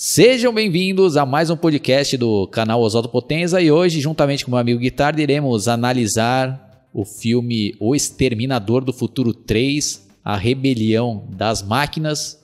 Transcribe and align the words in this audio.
Sejam 0.00 0.54
bem-vindos 0.54 1.16
a 1.16 1.26
mais 1.26 1.50
um 1.50 1.56
podcast 1.56 2.16
do 2.16 2.46
canal 2.46 2.80
Oswaldo 2.80 3.08
Potenza 3.08 3.60
e 3.60 3.68
hoje, 3.68 4.00
juntamente 4.00 4.44
com 4.44 4.52
meu 4.52 4.60
amigo 4.60 4.78
Guitarra, 4.78 5.20
iremos 5.20 5.66
analisar 5.66 6.86
o 6.94 7.04
filme 7.04 7.74
O 7.80 7.96
Exterminador 7.96 8.84
do 8.84 8.92
Futuro 8.92 9.34
3, 9.34 10.08
A 10.24 10.36
Rebelião 10.36 11.26
das 11.30 11.64
Máquinas. 11.64 12.40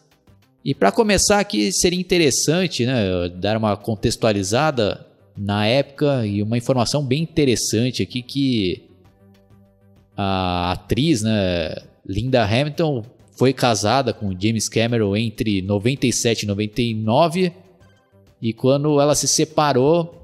E 0.65 0.75
para 0.75 0.91
começar 0.91 1.39
aqui, 1.39 1.71
seria 1.71 2.01
interessante 2.01 2.85
né, 2.85 3.29
dar 3.29 3.57
uma 3.57 3.77
contextualizada 3.77 5.07
na 5.39 5.65
época 5.65 6.27
e 6.27 6.43
uma 6.43 6.59
informação 6.59 7.07
bem 7.07 7.23
interessante 7.23 8.03
aqui 8.03 8.21
que 8.21 8.83
a 10.17 10.73
atriz, 10.73 11.23
né, 11.23 11.77
Linda 12.05 12.43
Hamilton, 12.43 13.05
foi 13.37 13.53
casada 13.53 14.13
com 14.13 14.39
James 14.39 14.69
Cameron 14.69 15.17
entre 15.17 15.61
97 15.63 16.43
e 16.43 16.47
99 16.47 17.53
e 18.41 18.53
quando 18.53 19.01
ela 19.01 19.15
se 19.15 19.27
separou, 19.27 20.23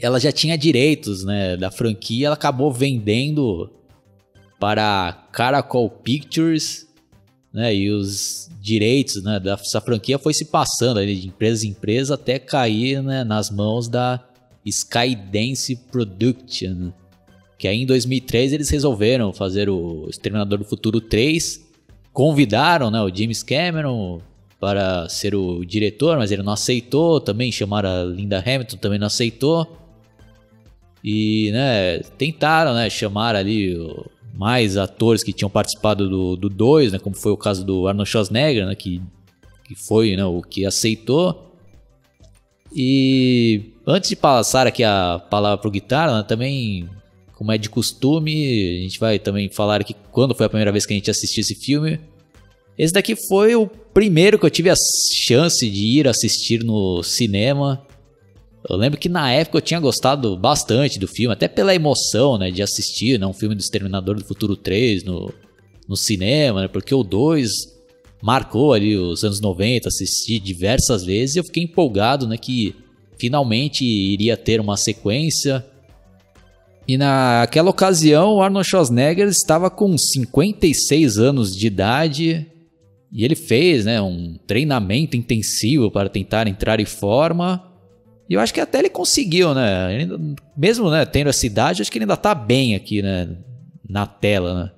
ela 0.00 0.18
já 0.18 0.32
tinha 0.32 0.56
direitos, 0.56 1.24
né, 1.24 1.56
da 1.56 1.70
franquia, 1.70 2.26
ela 2.26 2.34
acabou 2.34 2.72
vendendo 2.72 3.70
para 4.58 5.28
Caracol 5.30 5.90
Pictures, 5.90 6.86
né, 7.52 7.74
e 7.74 7.90
os 7.90 8.48
direitos, 8.60 9.22
né, 9.22 9.38
dessa 9.38 9.80
franquia 9.80 10.18
foi 10.18 10.32
se 10.32 10.46
passando 10.46 11.04
de 11.04 11.26
empresa 11.26 11.66
em 11.66 11.70
empresa 11.70 12.14
até 12.14 12.38
cair, 12.38 13.02
né, 13.02 13.24
nas 13.24 13.50
mãos 13.50 13.88
da 13.88 14.24
Skydance 14.64 15.76
Production, 15.76 16.92
que 17.58 17.68
aí 17.68 17.82
em 17.82 17.86
2003 17.86 18.54
eles 18.54 18.70
resolveram 18.70 19.32
fazer 19.32 19.68
o 19.68 20.06
Exterminador 20.08 20.58
do 20.58 20.64
Futuro 20.64 21.00
3 21.00 21.69
convidaram 22.20 22.90
né, 22.90 23.00
o 23.00 23.08
James 23.08 23.42
Cameron 23.42 24.20
para 24.60 25.08
ser 25.08 25.34
o 25.34 25.64
diretor, 25.64 26.18
mas 26.18 26.30
ele 26.30 26.42
não 26.42 26.52
aceitou. 26.52 27.18
Também 27.18 27.50
chamaram 27.50 27.88
a 27.88 28.04
Linda 28.04 28.38
Hamilton, 28.38 28.76
também 28.76 28.98
não 28.98 29.06
aceitou. 29.06 29.66
E 31.02 31.50
né, 31.50 32.00
tentaram 32.18 32.74
né, 32.74 32.90
chamar 32.90 33.34
ali 33.34 33.74
mais 34.34 34.76
atores 34.76 35.24
que 35.24 35.32
tinham 35.32 35.48
participado 35.48 36.36
do 36.36 36.50
2, 36.50 36.92
né, 36.92 36.98
como 36.98 37.16
foi 37.16 37.32
o 37.32 37.38
caso 37.38 37.64
do 37.64 37.88
Arnold 37.88 38.10
Schwarzenegger, 38.10 38.66
né, 38.66 38.74
que, 38.74 39.00
que 39.64 39.74
foi 39.74 40.14
né, 40.14 40.24
o 40.26 40.42
que 40.42 40.66
aceitou. 40.66 41.56
E 42.70 43.72
antes 43.86 44.10
de 44.10 44.16
passar 44.16 44.66
aqui 44.66 44.84
a 44.84 45.18
palavra 45.30 45.56
para 45.56 45.68
o 45.68 45.72
guitarra, 45.72 46.18
né, 46.18 46.22
também 46.28 46.86
como 47.40 47.52
é 47.52 47.56
de 47.56 47.70
costume, 47.70 48.76
a 48.80 48.82
gente 48.82 49.00
vai 49.00 49.18
também 49.18 49.48
falar 49.48 49.80
aqui 49.80 49.96
quando 50.12 50.34
foi 50.34 50.44
a 50.44 50.48
primeira 50.50 50.70
vez 50.70 50.84
que 50.84 50.92
a 50.92 50.96
gente 50.96 51.10
assistiu 51.10 51.40
esse 51.40 51.54
filme. 51.54 51.98
Esse 52.76 52.92
daqui 52.92 53.16
foi 53.16 53.56
o 53.56 53.66
primeiro 53.66 54.38
que 54.38 54.44
eu 54.44 54.50
tive 54.50 54.68
a 54.68 54.74
chance 55.24 55.66
de 55.66 55.86
ir 55.86 56.06
assistir 56.06 56.62
no 56.62 57.02
cinema. 57.02 57.82
Eu 58.68 58.76
lembro 58.76 59.00
que 59.00 59.08
na 59.08 59.32
época 59.32 59.56
eu 59.56 59.62
tinha 59.62 59.80
gostado 59.80 60.36
bastante 60.36 60.98
do 60.98 61.08
filme, 61.08 61.32
até 61.32 61.48
pela 61.48 61.74
emoção, 61.74 62.36
né, 62.36 62.50
de 62.50 62.62
assistir, 62.62 63.18
né, 63.18 63.26
um 63.26 63.32
filme 63.32 63.54
do 63.54 63.60
Exterminador 63.62 64.16
do 64.16 64.24
Futuro 64.26 64.54
3 64.54 65.02
no, 65.04 65.32
no 65.88 65.96
cinema, 65.96 66.60
né, 66.60 66.68
porque 66.68 66.94
o 66.94 67.02
2 67.02 67.50
marcou 68.22 68.74
ali 68.74 68.98
os 68.98 69.24
anos 69.24 69.40
90, 69.40 69.88
assisti 69.88 70.38
diversas 70.38 71.06
vezes 71.06 71.36
e 71.36 71.38
eu 71.38 71.44
fiquei 71.44 71.62
empolgado, 71.62 72.28
né, 72.28 72.36
que 72.36 72.76
finalmente 73.18 73.82
iria 73.82 74.36
ter 74.36 74.60
uma 74.60 74.76
sequência. 74.76 75.64
E 76.90 76.98
naquela 76.98 77.70
ocasião, 77.70 78.34
o 78.34 78.42
Arnold 78.42 78.68
Schwarzenegger 78.68 79.28
estava 79.28 79.70
com 79.70 79.96
56 79.96 81.18
anos 81.18 81.56
de 81.56 81.68
idade 81.68 82.48
e 83.12 83.24
ele 83.24 83.36
fez 83.36 83.84
né, 83.84 84.02
um 84.02 84.36
treinamento 84.44 85.16
intensivo 85.16 85.88
para 85.88 86.08
tentar 86.08 86.48
entrar 86.48 86.80
em 86.80 86.84
forma. 86.84 87.64
E 88.28 88.34
eu 88.34 88.40
acho 88.40 88.52
que 88.52 88.60
até 88.60 88.80
ele 88.80 88.90
conseguiu, 88.90 89.54
né? 89.54 90.02
Ele, 90.02 90.34
mesmo 90.56 90.90
né, 90.90 91.04
tendo 91.04 91.30
essa 91.30 91.46
idade, 91.46 91.80
acho 91.80 91.92
que 91.92 91.98
ele 91.98 92.06
ainda 92.06 92.14
está 92.14 92.34
bem 92.34 92.74
aqui 92.74 93.02
né, 93.02 93.36
na 93.88 94.04
tela, 94.04 94.64
né? 94.64 94.70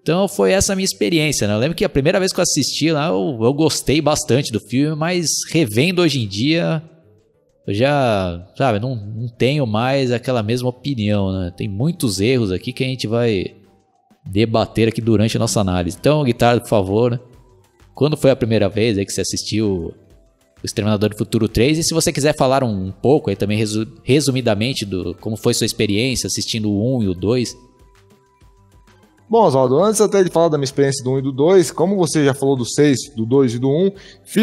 Então 0.00 0.28
foi 0.28 0.52
essa 0.52 0.74
a 0.74 0.76
minha 0.76 0.84
experiência, 0.84 1.48
né? 1.48 1.54
Eu 1.54 1.58
lembro 1.58 1.76
que 1.76 1.84
a 1.84 1.88
primeira 1.88 2.20
vez 2.20 2.32
que 2.32 2.38
eu 2.38 2.44
assisti 2.44 2.92
lá, 2.92 3.08
eu, 3.08 3.36
eu 3.42 3.52
gostei 3.52 4.00
bastante 4.00 4.52
do 4.52 4.60
filme, 4.60 4.94
mas 4.94 5.26
revendo 5.50 6.02
hoje 6.02 6.22
em 6.22 6.28
dia, 6.28 6.80
eu 7.66 7.74
já, 7.74 8.44
sabe, 8.56 8.80
não, 8.80 8.96
não 8.96 9.28
tenho 9.28 9.66
mais 9.66 10.10
aquela 10.10 10.42
mesma 10.42 10.68
opinião, 10.68 11.32
né? 11.32 11.52
Tem 11.56 11.68
muitos 11.68 12.20
erros 12.20 12.50
aqui 12.50 12.72
que 12.72 12.82
a 12.82 12.86
gente 12.86 13.06
vai 13.06 13.54
debater 14.24 14.88
aqui 14.88 15.00
durante 15.00 15.36
a 15.36 15.40
nossa 15.40 15.60
análise. 15.60 15.96
Então, 15.98 16.24
guitarra, 16.24 16.60
por 16.60 16.68
favor, 16.68 17.10
né? 17.12 17.20
quando 17.94 18.16
foi 18.16 18.30
a 18.30 18.36
primeira 18.36 18.68
vez 18.68 18.98
aí 18.98 19.04
que 19.04 19.12
você 19.12 19.20
assistiu 19.20 19.94
o 20.62 20.64
Exterminador 20.64 21.10
do 21.10 21.16
Futuro 21.16 21.48
3 21.48 21.78
e 21.78 21.82
se 21.82 21.94
você 21.94 22.12
quiser 22.12 22.36
falar 22.36 22.62
um 22.64 22.90
pouco 22.90 23.30
aí 23.30 23.36
também 23.36 23.62
resumidamente 24.04 24.84
do 24.84 25.14
como 25.20 25.36
foi 25.36 25.54
sua 25.54 25.66
experiência 25.66 26.26
assistindo 26.26 26.70
o 26.70 26.98
1 26.98 27.02
e 27.02 27.08
o 27.08 27.14
2 27.14 27.56
Bom, 29.32 29.46
Oswaldo, 29.46 29.82
antes 29.82 29.98
até 29.98 30.22
de 30.22 30.28
falar 30.28 30.50
da 30.50 30.58
minha 30.58 30.66
experiência 30.66 31.02
do 31.02 31.12
1 31.12 31.18
e 31.20 31.22
do 31.22 31.32
2, 31.32 31.70
como 31.70 31.96
você 31.96 32.22
já 32.22 32.34
falou 32.34 32.54
do 32.54 32.66
6, 32.66 33.14
do 33.16 33.24
2 33.24 33.54
e 33.54 33.58
do 33.58 33.70
1, 33.70 33.92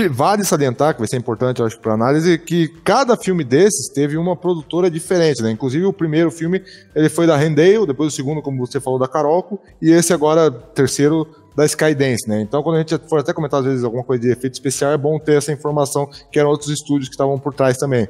vale 0.10 0.44
salientar, 0.44 0.96
que 0.96 1.00
vai 1.00 1.08
ser 1.08 1.18
importante, 1.18 1.62
acho, 1.62 1.80
para 1.80 1.94
análise, 1.94 2.40
que 2.40 2.68
cada 2.84 3.16
filme 3.16 3.44
desses 3.44 3.94
teve 3.94 4.18
uma 4.18 4.36
produtora 4.36 4.90
diferente, 4.90 5.44
né? 5.44 5.52
Inclusive 5.52 5.86
o 5.86 5.94
primeiro 5.94 6.32
filme, 6.32 6.64
ele 6.96 7.08
foi 7.08 7.28
da 7.28 7.38
Rendale, 7.38 7.86
depois 7.86 8.12
o 8.12 8.16
segundo, 8.16 8.42
como 8.42 8.66
você 8.66 8.80
falou, 8.80 8.98
da 8.98 9.08
Carolco, 9.08 9.60
e 9.80 9.92
esse 9.92 10.12
agora, 10.12 10.50
terceiro, 10.50 11.28
da 11.56 11.66
Skydance, 11.66 12.28
né? 12.28 12.42
Então, 12.42 12.64
quando 12.64 12.78
a 12.78 12.80
gente 12.80 12.98
for 13.08 13.20
até 13.20 13.32
comentar 13.32 13.60
às 13.60 13.68
vezes 13.68 13.84
alguma 13.84 14.04
coisa 14.04 14.24
de 14.24 14.32
efeito 14.32 14.56
especial, 14.56 14.92
é 14.92 14.98
bom 14.98 15.20
ter 15.20 15.38
essa 15.38 15.52
informação, 15.52 16.10
que 16.32 16.40
eram 16.40 16.50
outros 16.50 16.72
estúdios 16.72 17.10
que 17.10 17.14
estavam 17.14 17.38
por 17.38 17.54
trás 17.54 17.78
também. 17.78 18.06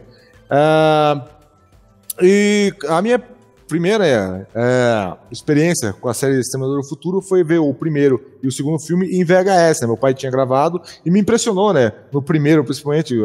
Uh, 0.45 1.27
e 2.21 2.73
a 2.87 3.01
minha 3.01 3.21
primeira 3.69 4.05
é, 4.05 4.47
é, 4.55 5.17
experiência 5.31 5.93
com 5.93 6.09
a 6.09 6.13
série 6.13 6.39
Exterminador 6.39 6.81
do 6.81 6.87
Futuro 6.87 7.21
foi 7.21 7.43
ver 7.43 7.59
o 7.59 7.73
primeiro 7.73 8.19
e 8.41 8.47
o 8.47 8.51
segundo 8.51 8.79
filme 8.79 9.07
em 9.07 9.23
VHS, 9.23 9.81
né? 9.81 9.87
Meu 9.87 9.95
pai 9.95 10.13
tinha 10.13 10.31
gravado 10.31 10.81
e 11.05 11.11
me 11.11 11.19
impressionou, 11.19 11.71
né? 11.71 11.93
No 12.11 12.21
primeiro, 12.21 12.63
principalmente, 12.63 13.15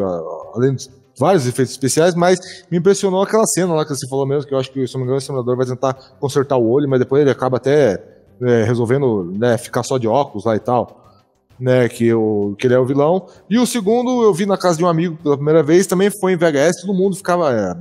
além 0.53 0.75
de 0.75 0.87
vários 1.17 1.47
efeitos 1.47 1.73
especiais, 1.73 2.13
mas 2.13 2.39
me 2.69 2.77
impressionou 2.77 3.23
aquela 3.23 3.45
cena 3.47 3.73
lá 3.73 3.83
que 3.83 3.89
você 3.89 4.07
falou 4.07 4.27
mesmo, 4.27 4.47
que 4.47 4.53
eu 4.53 4.59
acho 4.59 4.71
que, 4.71 4.85
se 4.87 4.93
não 4.93 4.99
me 4.99 5.05
engano, 5.05 5.15
o 5.15 5.19
Exterminador 5.19 5.57
vai 5.57 5.65
tentar 5.65 5.93
consertar 6.19 6.57
o 6.57 6.69
olho, 6.69 6.87
mas 6.87 6.99
depois 6.99 7.21
ele 7.21 7.31
acaba 7.31 7.57
até 7.57 8.01
é, 8.41 8.63
resolvendo 8.63 9.33
né, 9.37 9.57
ficar 9.57 9.81
só 9.81 9.97
de 9.97 10.07
óculos 10.07 10.45
lá 10.45 10.55
e 10.55 10.59
tal. 10.59 11.01
Né, 11.57 11.87
que, 11.87 12.13
o, 12.13 12.53
que 12.59 12.67
ele 12.67 12.73
é 12.73 12.79
o 12.79 12.85
vilão. 12.85 13.27
E 13.49 13.57
o 13.57 13.65
segundo 13.65 14.21
eu 14.23 14.33
vi 14.33 14.45
na 14.45 14.57
casa 14.57 14.77
de 14.77 14.83
um 14.83 14.89
amigo 14.89 15.15
pela 15.23 15.37
primeira 15.37 15.63
vez, 15.63 15.87
também 15.87 16.09
foi 16.11 16.33
em 16.33 16.35
VHS, 16.35 16.81
todo 16.81 16.93
mundo 16.93 17.15
ficava 17.15 17.49
é, 17.49 17.73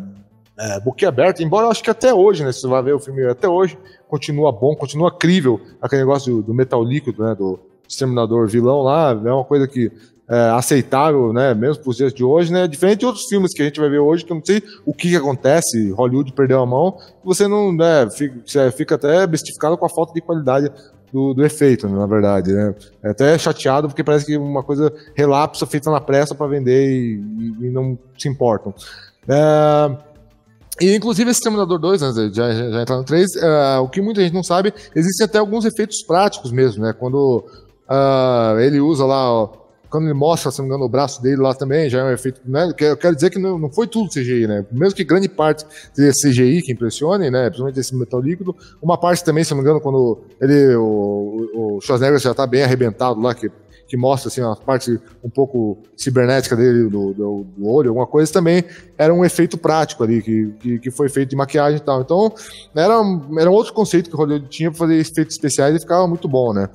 é, 0.59 0.81
boquiaberto, 0.81 1.43
embora 1.43 1.67
eu 1.67 1.71
acho 1.71 1.83
que 1.83 1.91
até 1.91 2.15
hoje, 2.15 2.45
né, 2.45 2.53
você 2.53 2.67
vai 2.67 2.83
ver 2.83 2.95
o 2.95 3.01
filme 3.01 3.25
até 3.27 3.49
hoje, 3.49 3.77
continua 4.09 4.53
bom, 4.53 4.75
continua 4.77 5.11
crível, 5.11 5.61
aquele 5.81 6.03
negócio 6.03 6.37
do, 6.37 6.43
do 6.43 6.55
metal 6.55 6.83
líquido, 6.83 7.25
né, 7.25 7.35
do 7.35 7.59
exterminador 7.89 8.49
vilão 8.49 8.83
lá, 8.83 9.11
é 9.11 9.33
uma 9.33 9.45
coisa 9.45 9.67
que 9.67 9.91
é, 10.29 10.51
aceitável, 10.51 11.33
né, 11.33 11.53
mesmo 11.55 11.83
para 11.83 11.91
os 11.91 11.97
dias 11.97 12.15
de 12.15 12.25
hoje, 12.25 12.53
né, 12.53 12.67
diferente 12.69 13.01
de 13.01 13.07
outros 13.07 13.27
filmes 13.27 13.53
que 13.53 13.63
a 13.63 13.65
gente 13.65 13.81
vai 13.81 13.91
ver 13.91 13.99
hoje, 13.99 14.25
que 14.25 14.33
eu 14.33 14.37
não 14.37 14.45
sei 14.45 14.63
o 14.87 14.95
que, 14.95 15.11
que 15.11 15.17
acontece, 15.17 15.91
Hollywood 15.91 16.33
perdeu 16.33 16.61
a 16.61 16.67
mão, 16.67 16.97
você 17.25 17.49
não, 17.49 17.73
né, 17.73 18.09
fica, 18.11 18.71
fica 18.73 18.95
até 18.95 19.27
bestificado 19.27 19.77
com 19.77 19.87
a 19.87 19.91
falta 19.91 20.15
de 20.15 20.21
qualidade 20.21 20.71
do, 21.13 21.33
do, 21.33 21.45
efeito, 21.45 21.89
na 21.89 22.07
verdade, 22.07 22.53
né? 22.53 22.75
É 23.01 23.11
até 23.11 23.39
chateado 23.39 23.87
porque 23.87 24.03
parece 24.03 24.27
que 24.27 24.37
uma 24.37 24.65
coisa 24.65 24.93
relapsa 25.15 25.65
feita 25.65 25.89
na 25.89 26.01
pressa 26.01 26.35
para 26.35 26.49
vender 26.49 26.91
e, 26.91 27.15
e, 27.15 27.67
e, 27.67 27.71
não 27.71 27.97
se 28.19 28.29
importam. 28.29 28.75
É, 29.29 29.97
e 30.81 30.95
inclusive 30.95 31.31
esse 31.31 31.41
Terminador 31.41 31.79
2, 31.79 32.01
né, 32.01 32.31
já, 32.33 32.53
já, 32.53 32.83
entrar 32.83 32.97
no 32.97 33.05
3, 33.05 33.37
uh, 33.37 33.39
é, 33.39 33.79
o 33.79 33.89
que 33.89 34.01
muita 34.01 34.21
gente 34.21 34.33
não 34.33 34.43
sabe, 34.43 34.75
existem 34.95 35.25
até 35.25 35.39
alguns 35.39 35.65
efeitos 35.65 36.03
práticos 36.03 36.51
mesmo, 36.51 36.83
né? 36.83 36.93
Quando 36.93 37.45
uh, 37.89 38.59
ele 38.59 38.81
usa 38.81 39.05
lá, 39.05 39.33
ó, 39.33 39.65
quando 39.89 40.07
ele 40.07 40.15
mostra, 40.15 40.51
se 40.51 40.59
não 40.59 40.65
me 40.65 40.71
engano, 40.71 40.87
o 40.87 40.89
braço 40.89 41.23
dele 41.23 41.37
lá 41.37 41.55
também, 41.55 41.89
já 41.89 42.01
é 42.01 42.05
um 42.05 42.11
efeito. 42.11 42.41
Né? 42.45 42.73
Eu 42.81 42.97
quero 42.97 43.15
dizer 43.15 43.31
que 43.31 43.39
não, 43.39 43.57
não 43.57 43.71
foi 43.71 43.87
tudo 43.87 44.11
CGI, 44.11 44.49
né? 44.49 44.67
Mesmo 44.73 44.97
que 44.97 45.05
grande 45.05 45.29
parte 45.29 45.65
seja 45.93 46.13
CGI 46.21 46.63
que 46.63 46.73
impressione, 46.73 47.31
né? 47.31 47.45
Principalmente 47.45 47.79
esse 47.79 47.95
metal 47.95 48.21
líquido, 48.21 48.57
uma 48.83 48.99
parte 48.99 49.23
também, 49.23 49.45
se 49.45 49.53
não 49.53 49.59
me 49.59 49.63
engano, 49.63 49.81
quando 49.81 50.19
ele, 50.41 50.75
o, 50.75 51.77
o 51.77 51.81
Schwarzenegger 51.81 52.19
já 52.19 52.33
está 52.33 52.45
bem 52.45 52.65
arrebentado 52.65 53.21
lá, 53.21 53.33
que 53.37 53.49
que 53.95 53.97
mostra 53.97 54.27
assim, 54.27 54.41
a 54.41 54.57
parte 54.57 54.99
um 55.23 55.31
pouco 55.31 55.79
cibernética 55.97 56.57
dele, 56.57 56.89
do, 56.89 57.13
do, 57.13 57.47
do, 57.57 57.69
olho, 57.69 57.91
alguma 57.91 58.09
coisa, 58.09 58.33
também 58.33 58.65
era 58.99 59.15
um 59.15 59.25
efeito 59.25 59.57
prático 59.57 60.03
ali, 60.03 60.21
que, 60.21 60.53
que, 60.59 60.79
que 60.81 60.91
foi 60.91 61.09
feito 61.09 61.31
de 61.31 61.37
maquiagem 61.37 61.79
e 61.79 61.81
tal. 61.81 62.01
Então, 62.01 62.35
era, 62.75 62.95
era 63.39 63.49
um 63.49 63.53
outro 63.53 63.73
conceito 63.73 64.11
que 64.11 64.17
o 64.17 64.19
Hollywood 64.19 64.49
tinha 64.49 64.69
para 64.69 64.81
fazer 64.81 64.97
efeitos 64.97 65.37
especiais 65.37 65.77
e 65.77 65.79
ficava 65.79 66.09
muito 66.09 66.27
bom, 66.27 66.53
né? 66.53 66.69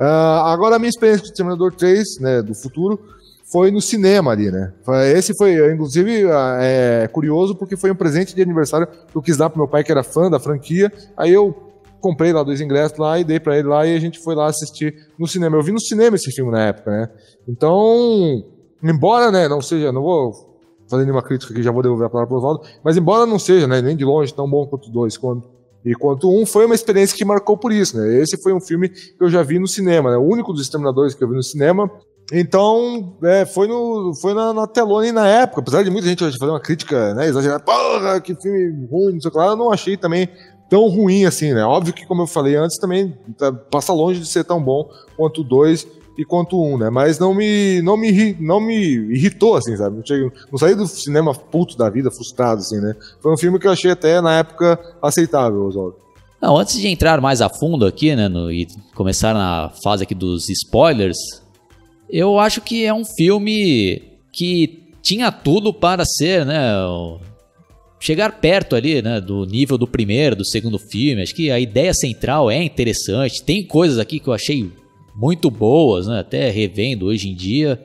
Uh, 0.00 0.46
agora, 0.46 0.76
a 0.76 0.78
minha 0.78 0.88
experiência 0.88 1.26
com 1.26 1.30
o 1.30 1.34
Terminator 1.34 1.74
3, 1.74 2.20
né, 2.20 2.40
do 2.40 2.54
futuro, 2.54 2.98
foi 3.44 3.70
no 3.70 3.82
cinema 3.82 4.30
ali, 4.30 4.50
né? 4.50 4.72
Esse 5.14 5.36
foi, 5.36 5.74
inclusive, 5.74 6.24
ah, 6.30 6.56
é 6.58 7.06
curioso 7.06 7.54
porque 7.54 7.76
foi 7.76 7.90
um 7.90 7.94
presente 7.94 8.34
de 8.34 8.40
aniversário 8.40 8.86
que 8.86 9.14
eu 9.14 9.20
quis 9.20 9.36
dar 9.36 9.50
pro 9.50 9.58
meu 9.58 9.68
pai, 9.68 9.84
que 9.84 9.92
era 9.92 10.02
fã 10.02 10.30
da 10.30 10.40
franquia. 10.40 10.90
Aí 11.18 11.34
eu 11.34 11.71
comprei 12.02 12.32
lá 12.32 12.42
dois 12.42 12.60
ingressos 12.60 12.98
lá 12.98 13.18
e 13.18 13.24
dei 13.24 13.40
para 13.40 13.56
ele 13.56 13.68
lá 13.68 13.86
e 13.86 13.96
a 13.96 14.00
gente 14.00 14.18
foi 14.18 14.34
lá 14.34 14.46
assistir 14.46 14.94
no 15.18 15.26
cinema. 15.26 15.56
Eu 15.56 15.62
vi 15.62 15.72
no 15.72 15.80
cinema 15.80 16.16
esse 16.16 16.30
filme 16.30 16.50
na 16.50 16.66
época, 16.66 16.90
né? 16.90 17.08
Então, 17.48 18.44
embora, 18.82 19.30
né, 19.30 19.48
não 19.48 19.62
seja, 19.62 19.92
não 19.92 20.02
vou 20.02 20.52
fazer 20.88 21.04
nenhuma 21.04 21.22
crítica 21.22 21.54
aqui, 21.54 21.62
já 21.62 21.70
vou 21.70 21.82
devolver 21.82 22.06
a 22.06 22.10
palavra 22.10 22.28
para 22.28 22.34
o 22.34 22.38
Oswaldo, 22.38 22.62
mas 22.84 22.96
embora 22.98 23.24
não 23.24 23.38
seja, 23.38 23.66
né, 23.66 23.80
nem 23.80 23.96
de 23.96 24.04
longe 24.04 24.34
tão 24.34 24.48
bom 24.50 24.66
quanto 24.66 24.90
dois, 24.90 25.16
quanto, 25.16 25.48
e 25.82 25.94
quanto 25.94 26.30
um, 26.30 26.44
foi 26.44 26.66
uma 26.66 26.74
experiência 26.74 27.16
que 27.16 27.24
marcou 27.24 27.56
por 27.56 27.72
isso, 27.72 27.96
né, 27.96 28.20
esse 28.20 28.36
foi 28.36 28.52
um 28.52 28.60
filme 28.60 28.90
que 28.90 29.16
eu 29.18 29.30
já 29.30 29.42
vi 29.42 29.58
no 29.58 29.66
cinema, 29.66 30.10
né, 30.10 30.18
o 30.18 30.22
único 30.22 30.52
dos 30.52 30.60
Exterminadores 30.60 31.14
que 31.14 31.24
eu 31.24 31.28
vi 31.28 31.34
no 31.34 31.42
cinema, 31.42 31.90
então, 32.30 33.16
é, 33.24 33.44
foi, 33.44 33.66
no, 33.66 34.14
foi 34.14 34.32
na, 34.32 34.54
na 34.54 34.66
telona 34.66 35.06
e 35.06 35.12
na 35.12 35.26
época, 35.26 35.60
apesar 35.60 35.82
de 35.82 35.90
muita 35.90 36.06
gente 36.06 36.38
fazer 36.38 36.50
uma 36.50 36.60
crítica 36.60 37.14
né, 37.14 37.26
exagerada, 37.26 37.62
porra, 37.62 38.20
que 38.20 38.34
filme 38.34 38.86
ruim, 38.86 39.14
não 39.14 39.20
sei 39.20 39.28
o 39.28 39.32
que 39.32 39.38
lá, 39.38 39.46
eu 39.46 39.56
não 39.56 39.72
achei 39.72 39.96
também 39.96 40.28
tão 40.72 40.88
ruim 40.88 41.26
assim, 41.26 41.52
né? 41.52 41.62
Óbvio 41.62 41.92
que, 41.92 42.06
como 42.06 42.22
eu 42.22 42.26
falei 42.26 42.56
antes, 42.56 42.78
também 42.78 43.14
tá, 43.36 43.52
passa 43.52 43.92
longe 43.92 44.20
de 44.20 44.26
ser 44.26 44.42
tão 44.42 44.58
bom 44.58 44.88
quanto 45.18 45.42
o 45.42 45.44
2 45.44 45.86
e 46.16 46.24
quanto 46.24 46.56
o 46.56 46.64
1, 46.64 46.72
um, 46.72 46.78
né? 46.78 46.88
Mas 46.88 47.18
não 47.18 47.34
me, 47.34 47.82
não, 47.82 47.94
me, 47.94 48.34
não 48.40 48.58
me 48.58 48.78
irritou, 49.14 49.54
assim, 49.54 49.76
sabe? 49.76 49.98
Não, 49.98 50.06
cheguei, 50.06 50.30
não 50.50 50.58
saí 50.58 50.74
do 50.74 50.86
cinema 50.86 51.34
puto 51.34 51.76
da 51.76 51.90
vida, 51.90 52.10
frustrado, 52.10 52.62
assim, 52.62 52.80
né? 52.80 52.96
Foi 53.20 53.30
um 53.30 53.36
filme 53.36 53.58
que 53.58 53.66
eu 53.66 53.70
achei 53.70 53.90
até, 53.90 54.18
na 54.22 54.38
época, 54.38 54.80
aceitável, 55.02 55.62
Oswaldo. 55.66 55.96
Não, 56.40 56.56
antes 56.56 56.80
de 56.80 56.88
entrar 56.88 57.20
mais 57.20 57.42
a 57.42 57.50
fundo 57.50 57.84
aqui, 57.84 58.16
né, 58.16 58.26
no, 58.26 58.50
e 58.50 58.66
começar 58.94 59.34
na 59.34 59.70
fase 59.84 60.04
aqui 60.04 60.14
dos 60.14 60.48
spoilers, 60.48 61.18
eu 62.08 62.38
acho 62.38 62.62
que 62.62 62.86
é 62.86 62.94
um 62.94 63.04
filme 63.04 64.02
que 64.32 64.88
tinha 65.02 65.30
tudo 65.30 65.74
para 65.74 66.02
ser, 66.06 66.46
né? 66.46 66.62
Chegar 68.02 68.40
perto 68.40 68.74
ali, 68.74 69.00
né, 69.00 69.20
do 69.20 69.46
nível 69.46 69.78
do 69.78 69.86
primeiro, 69.86 70.34
do 70.34 70.44
segundo 70.44 70.78
filme. 70.78 71.22
Acho 71.22 71.34
que 71.34 71.50
a 71.50 71.60
ideia 71.60 71.94
central 71.94 72.50
é 72.50 72.62
interessante. 72.62 73.42
Tem 73.42 73.64
coisas 73.64 73.98
aqui 73.98 74.18
que 74.18 74.28
eu 74.28 74.32
achei 74.32 74.70
muito 75.14 75.50
boas, 75.50 76.08
né? 76.08 76.18
Até 76.18 76.50
revendo 76.50 77.06
hoje 77.06 77.28
em 77.28 77.34
dia, 77.34 77.80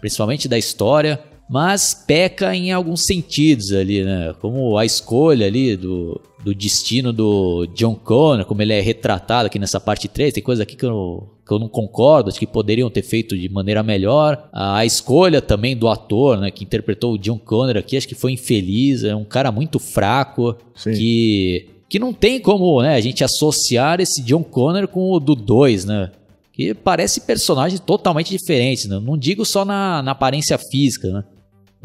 principalmente 0.00 0.48
da 0.48 0.58
história 0.58 1.18
mas 1.48 1.94
peca 1.94 2.54
em 2.54 2.72
alguns 2.72 3.02
sentidos 3.04 3.72
ali, 3.72 4.02
né? 4.02 4.34
Como 4.40 4.76
a 4.78 4.84
escolha 4.84 5.46
ali 5.46 5.76
do, 5.76 6.20
do 6.44 6.54
destino 6.54 7.12
do 7.12 7.66
John 7.74 7.94
Connor, 7.94 8.44
como 8.44 8.60
ele 8.60 8.74
é 8.74 8.80
retratado 8.80 9.46
aqui 9.46 9.58
nessa 9.58 9.80
parte 9.80 10.06
3, 10.08 10.34
tem 10.34 10.42
coisa 10.42 10.62
aqui 10.62 10.76
que 10.76 10.84
eu, 10.84 11.26
que 11.44 11.50
eu 11.50 11.58
não 11.58 11.68
concordo, 11.68 12.28
acho 12.28 12.38
que 12.38 12.46
poderiam 12.46 12.90
ter 12.90 13.02
feito 13.02 13.36
de 13.36 13.48
maneira 13.48 13.82
melhor. 13.82 14.48
A, 14.52 14.78
a 14.78 14.84
escolha 14.84 15.40
também 15.40 15.74
do 15.74 15.88
ator, 15.88 16.38
né, 16.38 16.50
que 16.50 16.62
interpretou 16.62 17.14
o 17.14 17.18
John 17.18 17.38
Connor 17.38 17.78
aqui, 17.78 17.96
acho 17.96 18.06
que 18.06 18.14
foi 18.14 18.32
infeliz, 18.32 19.04
é 19.04 19.16
um 19.16 19.24
cara 19.24 19.50
muito 19.50 19.78
fraco, 19.78 20.56
Sim. 20.74 20.92
que 20.92 21.68
que 21.86 21.98
não 21.98 22.12
tem 22.12 22.40
como, 22.40 22.82
né, 22.82 22.96
a 22.96 23.00
gente 23.00 23.22
associar 23.22 24.00
esse 24.00 24.20
John 24.22 24.42
Connor 24.42 24.88
com 24.88 25.12
o 25.12 25.20
do 25.20 25.36
2, 25.36 25.84
né? 25.84 26.10
Que 26.52 26.74
parece 26.74 27.20
personagens 27.20 27.78
totalmente 27.78 28.30
diferentes, 28.30 28.86
né? 28.86 28.98
Não 29.00 29.16
digo 29.16 29.44
só 29.44 29.64
na, 29.64 30.02
na 30.02 30.10
aparência 30.10 30.58
física, 30.58 31.08
né? 31.12 31.24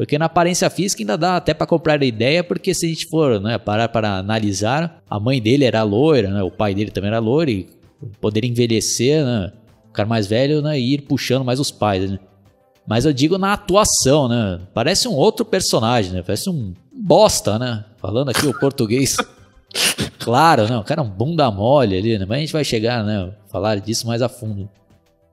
Porque 0.00 0.16
na 0.16 0.24
aparência 0.24 0.70
física 0.70 1.02
ainda 1.02 1.18
dá 1.18 1.36
até 1.36 1.52
para 1.52 1.66
comprar 1.66 2.00
a 2.00 2.06
ideia, 2.06 2.42
porque 2.42 2.72
se 2.72 2.86
a 2.86 2.88
gente 2.88 3.06
for 3.06 3.38
né, 3.38 3.58
parar 3.58 3.86
para 3.90 4.16
analisar, 4.16 5.02
a 5.10 5.20
mãe 5.20 5.42
dele 5.42 5.66
era 5.66 5.82
loira, 5.82 6.30
né, 6.30 6.42
o 6.42 6.50
pai 6.50 6.74
dele 6.74 6.90
também 6.90 7.08
era 7.08 7.18
loiro, 7.18 7.50
e 7.50 7.68
poder 8.18 8.42
envelhecer, 8.46 9.22
né, 9.22 9.52
ficar 9.88 10.06
mais 10.06 10.26
velho 10.26 10.62
né, 10.62 10.80
e 10.80 10.94
ir 10.94 11.02
puxando 11.02 11.44
mais 11.44 11.60
os 11.60 11.70
pais. 11.70 12.12
Né. 12.12 12.18
Mas 12.88 13.04
eu 13.04 13.12
digo 13.12 13.36
na 13.36 13.52
atuação, 13.52 14.26
né? 14.26 14.60
Parece 14.72 15.06
um 15.06 15.12
outro 15.12 15.44
personagem, 15.44 16.12
né? 16.12 16.22
Parece 16.22 16.48
um 16.48 16.72
bosta, 16.90 17.58
né? 17.58 17.84
Falando 17.98 18.30
aqui 18.30 18.46
o 18.46 18.58
português. 18.58 19.18
claro, 20.18 20.64
o 20.78 20.82
cara 20.82 21.02
é 21.02 21.04
um 21.04 21.10
bunda 21.10 21.50
mole 21.50 21.98
ali, 21.98 22.18
né? 22.18 22.24
Mas 22.26 22.38
a 22.38 22.40
gente 22.40 22.52
vai 22.54 22.64
chegar, 22.64 23.04
né? 23.04 23.34
Falar 23.48 23.78
disso 23.78 24.06
mais 24.06 24.22
a 24.22 24.30
fundo. 24.30 24.66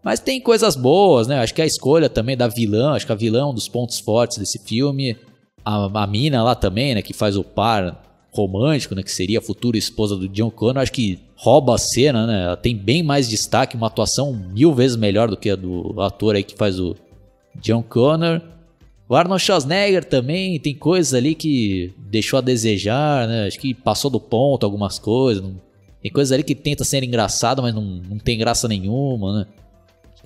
Mas 0.07 0.21
tem 0.21 0.39
coisas 0.39 0.77
boas, 0.77 1.27
né? 1.27 1.37
Acho 1.39 1.53
que 1.53 1.61
a 1.61 1.65
escolha 1.65 2.07
também 2.07 2.37
da 2.37 2.47
vilã, 2.47 2.93
acho 2.93 3.05
que 3.05 3.11
a 3.11 3.15
vilã 3.15 3.41
é 3.41 3.45
um 3.45 3.53
dos 3.53 3.67
pontos 3.67 3.99
fortes 3.99 4.37
desse 4.37 4.57
filme. 4.57 5.17
A, 5.65 6.03
a 6.03 6.07
mina 6.07 6.41
lá 6.41 6.55
também, 6.55 6.95
né? 6.95 7.01
Que 7.01 7.11
faz 7.11 7.35
o 7.35 7.43
par 7.43 8.01
romântico, 8.31 8.95
né? 8.95 9.03
Que 9.03 9.11
seria 9.11 9.39
a 9.39 9.41
futura 9.41 9.77
esposa 9.77 10.15
do 10.15 10.29
John 10.29 10.49
Connor. 10.49 10.81
Acho 10.81 10.93
que 10.93 11.19
rouba 11.35 11.75
a 11.75 11.77
cena, 11.77 12.25
né? 12.25 12.45
Ela 12.45 12.55
tem 12.55 12.73
bem 12.73 13.03
mais 13.03 13.27
destaque, 13.27 13.75
uma 13.75 13.87
atuação 13.87 14.31
mil 14.31 14.73
vezes 14.73 14.95
melhor 14.95 15.29
do 15.29 15.35
que 15.35 15.49
a 15.49 15.57
do 15.57 16.01
ator 16.01 16.37
aí 16.37 16.43
que 16.43 16.55
faz 16.55 16.79
o 16.79 16.95
John 17.61 17.83
Connor. 17.83 18.41
O 19.09 19.13
Arnold 19.13 19.43
Schwarzenegger 19.43 20.05
também 20.05 20.57
tem 20.57 20.73
coisas 20.73 21.13
ali 21.13 21.35
que 21.35 21.93
deixou 21.97 22.37
a 22.37 22.41
desejar, 22.41 23.27
né? 23.27 23.47
Acho 23.47 23.59
que 23.59 23.73
passou 23.73 24.09
do 24.09 24.21
ponto 24.21 24.65
algumas 24.65 24.99
coisas. 24.99 25.43
Não... 25.43 25.59
Tem 26.01 26.09
coisas 26.09 26.31
ali 26.31 26.43
que 26.43 26.55
tenta 26.55 26.85
ser 26.85 27.03
engraçado, 27.03 27.61
mas 27.61 27.75
não, 27.75 27.81
não 27.81 28.17
tem 28.17 28.37
graça 28.37 28.69
nenhuma, 28.69 29.39
né? 29.39 29.47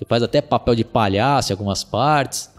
Que 0.02 0.08
faz 0.08 0.22
até 0.22 0.40
papel 0.40 0.74
de 0.74 0.84
palhaço 0.84 1.52
em 1.52 1.54
algumas 1.54 1.84
partes. 1.84 2.50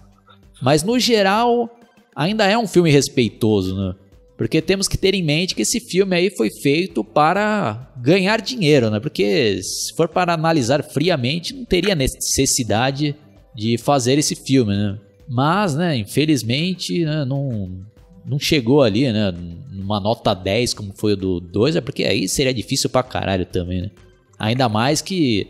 Mas 0.61 0.83
no 0.83 0.97
geral, 0.97 1.69
ainda 2.15 2.45
é 2.45 2.57
um 2.57 2.67
filme 2.67 2.89
respeitoso, 2.89 3.75
né? 3.75 3.95
Porque 4.37 4.61
temos 4.61 4.87
que 4.87 4.97
ter 4.97 5.13
em 5.13 5.23
mente 5.23 5.53
que 5.53 5.61
esse 5.61 5.79
filme 5.79 6.15
aí 6.15 6.29
foi 6.29 6.49
feito 6.49 7.03
para 7.03 7.91
ganhar 7.97 8.41
dinheiro, 8.41 8.89
né? 8.89 8.99
Porque 8.99 9.61
se 9.61 9.93
for 9.95 10.07
para 10.07 10.33
analisar 10.33 10.83
friamente, 10.83 11.53
não 11.53 11.65
teria 11.65 11.95
necessidade 11.95 13.15
de 13.55 13.77
fazer 13.77 14.17
esse 14.17 14.35
filme, 14.35 14.75
né? 14.75 14.97
Mas, 15.29 15.75
né, 15.75 15.95
infelizmente, 15.95 17.05
né, 17.05 17.23
não, 17.25 17.85
não 18.25 18.39
chegou 18.39 18.81
ali, 18.81 19.11
né, 19.11 19.33
numa 19.71 19.99
nota 19.99 20.33
10 20.33 20.73
como 20.73 20.93
foi 20.93 21.13
o 21.13 21.17
do 21.17 21.39
2, 21.39 21.77
é 21.77 21.81
porque 21.81 22.03
aí 22.03 22.27
seria 22.27 22.53
difícil 22.53 22.89
pra 22.89 23.03
caralho 23.03 23.45
também, 23.45 23.83
né? 23.83 23.91
Ainda 24.37 24.67
mais 24.67 25.01
que 25.01 25.47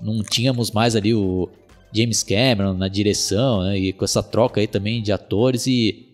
não 0.00 0.22
tínhamos 0.22 0.70
mais 0.70 0.94
ali 0.94 1.14
o 1.14 1.48
James 1.92 2.22
Cameron 2.22 2.74
na 2.74 2.88
direção, 2.88 3.62
né? 3.62 3.78
E 3.78 3.92
com 3.92 4.04
essa 4.04 4.22
troca 4.22 4.60
aí 4.60 4.66
também 4.66 5.02
de 5.02 5.12
atores 5.12 5.66
e, 5.66 6.08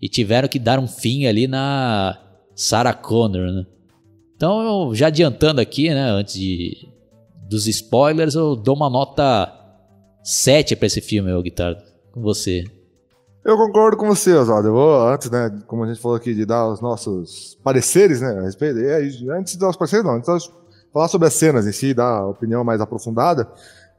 e 0.00 0.08
tiveram 0.08 0.48
que 0.48 0.58
dar 0.58 0.78
um 0.78 0.88
fim 0.88 1.26
ali 1.26 1.46
na 1.46 2.18
Sarah 2.54 2.94
Connor, 2.94 3.52
né? 3.52 3.66
Então, 4.34 4.88
eu, 4.88 4.94
já 4.94 5.08
adiantando 5.08 5.60
aqui, 5.60 5.88
né, 5.90 6.10
antes 6.10 6.34
de, 6.34 6.88
dos 7.48 7.66
spoilers, 7.66 8.36
eu 8.36 8.54
dou 8.54 8.76
uma 8.76 8.88
nota 8.88 9.52
7 10.22 10.76
para 10.76 10.86
esse 10.86 11.00
filme, 11.00 11.32
o 11.32 11.42
Guitardo, 11.42 11.82
com 12.12 12.20
você. 12.20 12.64
Eu 13.44 13.56
concordo 13.56 13.96
com 13.96 14.06
você, 14.06 14.32
Oswaldo. 14.34 14.68
Eu 14.68 14.72
vou, 14.72 15.08
antes, 15.08 15.28
né, 15.28 15.50
como 15.66 15.82
a 15.82 15.88
gente 15.88 16.00
falou 16.00 16.16
aqui, 16.16 16.34
de 16.34 16.44
dar 16.44 16.68
os 16.68 16.80
nossos 16.80 17.58
pareceres, 17.64 18.20
né, 18.20 18.28
a 18.38 18.42
respeito, 18.42 18.78
é, 18.78 19.00
antes 19.36 19.54
de 19.54 19.58
dar 19.58 19.70
os 19.70 19.76
pareceres, 19.76 20.04
não, 20.04 20.14
antes 20.14 20.44
de 20.44 20.50
falar 20.92 21.08
sobre 21.08 21.28
as 21.28 21.34
cenas 21.34 21.66
em 21.66 21.72
si, 21.72 21.94
dar 21.94 22.26
opinião 22.26 22.64
mais 22.64 22.80
aprofundada, 22.80 23.48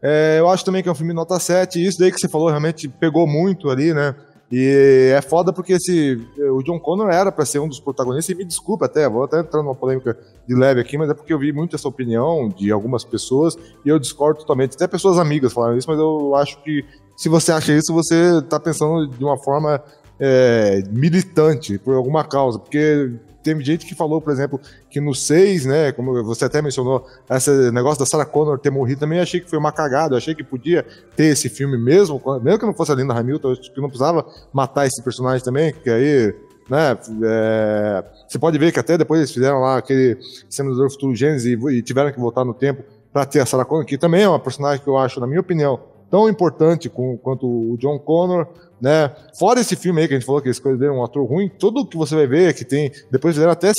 é, 0.02 0.38
eu 0.40 0.50
acho 0.50 0.64
também 0.64 0.82
que 0.82 0.90
é 0.90 0.92
um 0.92 0.96
filme 0.96 1.14
nota 1.14 1.40
7, 1.40 1.80
e 1.80 1.88
isso 1.88 2.00
daí 2.00 2.12
que 2.12 2.20
você 2.20 2.28
falou 2.28 2.50
realmente 2.50 2.88
pegou 2.88 3.28
muito 3.28 3.70
ali, 3.70 3.94
né? 3.94 4.16
E 4.52 5.12
é 5.16 5.22
foda 5.22 5.54
porque 5.54 5.74
esse, 5.74 6.20
o 6.52 6.64
John 6.64 6.80
Connor 6.80 7.10
era 7.10 7.32
para 7.32 7.46
ser 7.46 7.60
um 7.60 7.68
dos 7.68 7.80
protagonistas, 7.80 8.34
e 8.34 8.38
me 8.38 8.44
desculpa 8.44 8.86
até, 8.86 9.08
vou 9.08 9.24
até 9.24 9.42
entrar 9.42 9.62
numa 9.62 9.76
polêmica 9.76 10.18
de 10.48 10.56
leve 10.56 10.82
aqui, 10.82 10.98
mas 10.98 11.10
é 11.10 11.14
porque 11.14 11.32
eu 11.32 11.38
vi 11.38 11.54
muito 11.54 11.76
essa 11.76 11.88
opinião 11.88 12.50
de 12.50 12.72
algumas 12.72 13.04
pessoas 13.04 13.56
e 13.86 13.90
eu 13.90 14.00
discordo 14.00 14.40
totalmente. 14.40 14.74
Até 14.74 14.88
pessoas 14.88 15.20
amigas 15.20 15.54
falaram 15.54 15.78
isso, 15.78 15.88
mas 15.88 16.00
eu 16.00 16.34
acho 16.36 16.64
que 16.64 16.84
se 17.16 17.30
você 17.30 17.52
acha 17.52 17.74
isso, 17.74 17.94
você 17.94 18.40
está 18.40 18.60
pensando 18.60 19.08
de 19.08 19.24
uma 19.24 19.38
forma 19.38 19.84
é, 20.20 20.82
militante 20.90 21.78
por 21.78 21.94
alguma 21.94 22.24
causa, 22.24 22.58
porque 22.58 23.12
teve 23.44 23.64
gente 23.64 23.86
que 23.86 23.96
falou, 23.96 24.22
por 24.22 24.32
exemplo, 24.32 24.60
que 24.90 25.00
no 25.00 25.14
6, 25.14 25.66
né, 25.66 25.92
como 25.92 26.24
você 26.24 26.46
até 26.46 26.62
mencionou, 26.62 27.06
esse 27.30 27.72
negócio 27.72 28.00
da 28.00 28.06
Sarah 28.06 28.26
Connor 28.26 28.60
ter 28.60 28.70
morrido 28.70 29.02
também, 29.02 29.20
achei 29.20 29.40
que 29.40 29.50
foi 29.50 29.58
uma 29.58 29.72
cagada, 29.72 30.18
achei 30.18 30.36
que 30.36 30.44
podia 30.44 30.86
ter 31.16 31.26
esse 31.26 31.50
filme 31.50 31.78
mesmo, 31.78 32.22
mesmo 32.42 32.60
que 32.60 32.66
não 32.66 32.74
fosse 32.74 32.92
a 32.92 32.96
Linda 32.96 33.14
Hamilton, 33.14 33.52
acho 33.52 33.74
que 33.74 33.82
não 33.82 33.90
precisava 33.90 34.26
matar 34.52 34.86
esse 34.86 35.02
personagem 35.02 35.44
também, 35.44 35.74
que 35.74 35.90
aí, 35.90 36.36
né, 36.70 36.98
é, 37.24 38.04
você 38.28 38.38
pode 38.38 38.58
ver 38.58 38.72
que 38.72 38.80
até 38.80 38.98
depois 38.98 39.20
eles 39.20 39.32
fizeram 39.32 39.60
lá 39.60 39.78
aquele 39.78 40.18
Senador 40.50 40.90
Futuro 40.92 41.16
Gênesis 41.16 41.46
e, 41.46 41.78
e 41.78 41.82
tiveram 41.82 42.12
que 42.12 42.20
voltar 42.20 42.44
no 42.44 42.54
tempo 42.54 42.84
para 43.12 43.26
ter 43.26 43.40
a 43.40 43.46
Sarah 43.46 43.66
Connor, 43.66 43.86
que 43.86 43.98
também 43.98 44.24
é 44.24 44.30
uma 44.30 44.40
personagem 44.40 44.84
que 44.84 44.90
eu 44.90 44.98
acho, 44.98 45.20
na 45.20 45.28
minha 45.28 45.42
opinião, 45.42 45.80
tão 46.10 46.28
importante 46.28 46.90
com, 46.90 47.18
quanto 47.18 47.46
o 47.48 47.78
John 47.78 47.98
Connor, 48.00 48.48
né? 48.82 49.12
Fora 49.38 49.60
esse 49.60 49.76
filme 49.76 50.02
aí 50.02 50.08
que 50.08 50.14
a 50.14 50.18
gente 50.18 50.26
falou 50.26 50.42
que 50.42 50.50
escolheram 50.50 50.98
um 50.98 51.04
ator 51.04 51.26
ruim, 51.26 51.50
tudo 51.50 51.86
que 51.86 51.98
você 51.98 52.16
vai 52.16 52.28
ver 52.28 52.54
que 52.54 52.66
tem. 52.66 52.92
Depois 53.12 53.36
fizeram 53.36 53.52
até, 53.52 53.72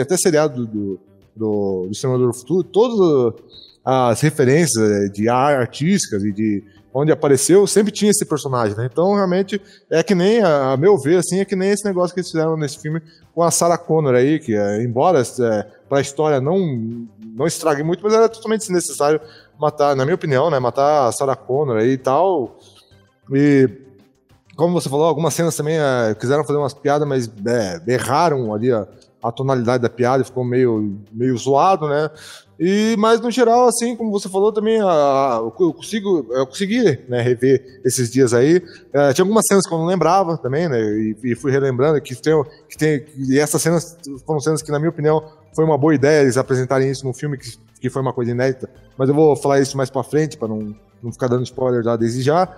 até 0.00 0.16
seriado 0.16 0.66
do, 0.66 1.00
do, 1.36 1.86
do 1.86 1.88
Exterminador 1.90 2.32
do 2.32 2.38
Futuro, 2.38 2.64
todas 2.64 3.34
as 3.84 4.20
referências 4.20 4.90
eh, 4.90 5.08
de 5.08 5.28
artísticas 5.28 6.22
e 6.22 6.32
de 6.32 6.62
onde 6.92 7.12
apareceu, 7.12 7.66
sempre 7.66 7.92
tinha 7.92 8.10
esse 8.10 8.24
personagem, 8.24 8.76
né? 8.76 8.88
Então, 8.90 9.14
realmente, 9.14 9.60
é 9.90 10.02
que 10.02 10.14
nem, 10.14 10.42
a, 10.42 10.72
a, 10.72 10.76
meu 10.76 10.98
ver, 10.98 11.18
assim, 11.18 11.38
é 11.38 11.44
que 11.44 11.54
nem 11.54 11.70
esse 11.70 11.84
negócio 11.84 12.12
que 12.12 12.20
eles 12.20 12.30
fizeram 12.30 12.56
nesse 12.56 12.78
filme 12.80 13.00
com 13.34 13.42
a 13.42 13.50
Sarah 13.50 13.78
Connor 13.78 14.14
aí, 14.14 14.38
que, 14.38 14.54
é, 14.54 14.82
embora 14.82 15.20
é, 15.20 15.66
para 15.88 15.98
a 15.98 16.00
história 16.00 16.40
não, 16.40 16.58
não 17.34 17.46
estrague 17.46 17.82
muito, 17.82 18.02
mas 18.02 18.12
era 18.12 18.28
totalmente 18.28 18.60
desnecessário 18.60 19.20
matar, 19.58 19.94
na 19.94 20.04
minha 20.04 20.14
opinião, 20.14 20.50
né? 20.50 20.58
Matar 20.58 21.06
a 21.06 21.12
Sarah 21.12 21.36
Connor 21.36 21.76
aí 21.76 21.92
e 21.92 21.98
tal. 21.98 22.58
E 23.32 23.68
como 24.58 24.72
você 24.72 24.88
falou, 24.88 25.06
algumas 25.06 25.34
cenas 25.34 25.54
também 25.54 25.78
é, 25.78 26.16
quiseram 26.18 26.42
fazer 26.42 26.58
umas 26.58 26.74
piadas, 26.74 27.06
mas 27.06 27.30
é, 27.46 27.80
erraram 27.92 28.52
ali 28.52 28.72
a, 28.72 28.88
a, 29.22 29.30
tonalidade 29.30 29.80
da 29.80 29.88
piada, 29.88 30.24
ficou 30.24 30.44
meio, 30.44 30.98
meio 31.12 31.38
zoado, 31.38 31.86
né? 31.86 32.10
E, 32.58 32.96
mas 32.98 33.20
no 33.20 33.30
geral, 33.30 33.68
assim, 33.68 33.94
como 33.94 34.10
você 34.10 34.28
falou 34.28 34.52
também, 34.52 34.80
a, 34.82 35.38
eu, 35.40 35.72
consigo, 35.72 36.26
eu 36.32 36.44
consegui 36.44 36.82
né, 37.08 37.22
rever 37.22 37.80
esses 37.84 38.10
dias 38.10 38.34
aí. 38.34 38.60
É, 38.92 39.12
tinha 39.12 39.22
algumas 39.22 39.46
cenas 39.46 39.64
que 39.64 39.72
eu 39.72 39.78
não 39.78 39.86
lembrava 39.86 40.36
também, 40.36 40.68
né? 40.68 40.80
E, 40.80 41.16
e 41.22 41.34
fui 41.36 41.52
relembrando 41.52 42.00
que 42.00 42.16
tem, 42.16 42.44
que 42.68 42.76
tem. 42.76 43.06
E 43.30 43.38
essas 43.38 43.62
cenas 43.62 43.96
foram 44.26 44.40
cenas 44.40 44.60
que, 44.60 44.72
na 44.72 44.80
minha 44.80 44.90
opinião, 44.90 45.22
foi 45.54 45.64
uma 45.64 45.78
boa 45.78 45.94
ideia 45.94 46.22
eles 46.22 46.36
apresentarem 46.36 46.90
isso 46.90 47.06
num 47.06 47.14
filme 47.14 47.38
que, 47.38 47.56
que 47.80 47.88
foi 47.88 48.02
uma 48.02 48.12
coisa 48.12 48.32
inédita. 48.32 48.68
Mas 48.96 49.08
eu 49.08 49.14
vou 49.14 49.36
falar 49.36 49.60
isso 49.60 49.76
mais 49.76 49.88
pra 49.88 50.02
frente, 50.02 50.36
para 50.36 50.48
não, 50.48 50.74
não 51.00 51.12
ficar 51.12 51.28
dando 51.28 51.44
spoiler 51.44 51.84
já 51.84 51.94
desde 51.94 52.22
já. 52.22 52.52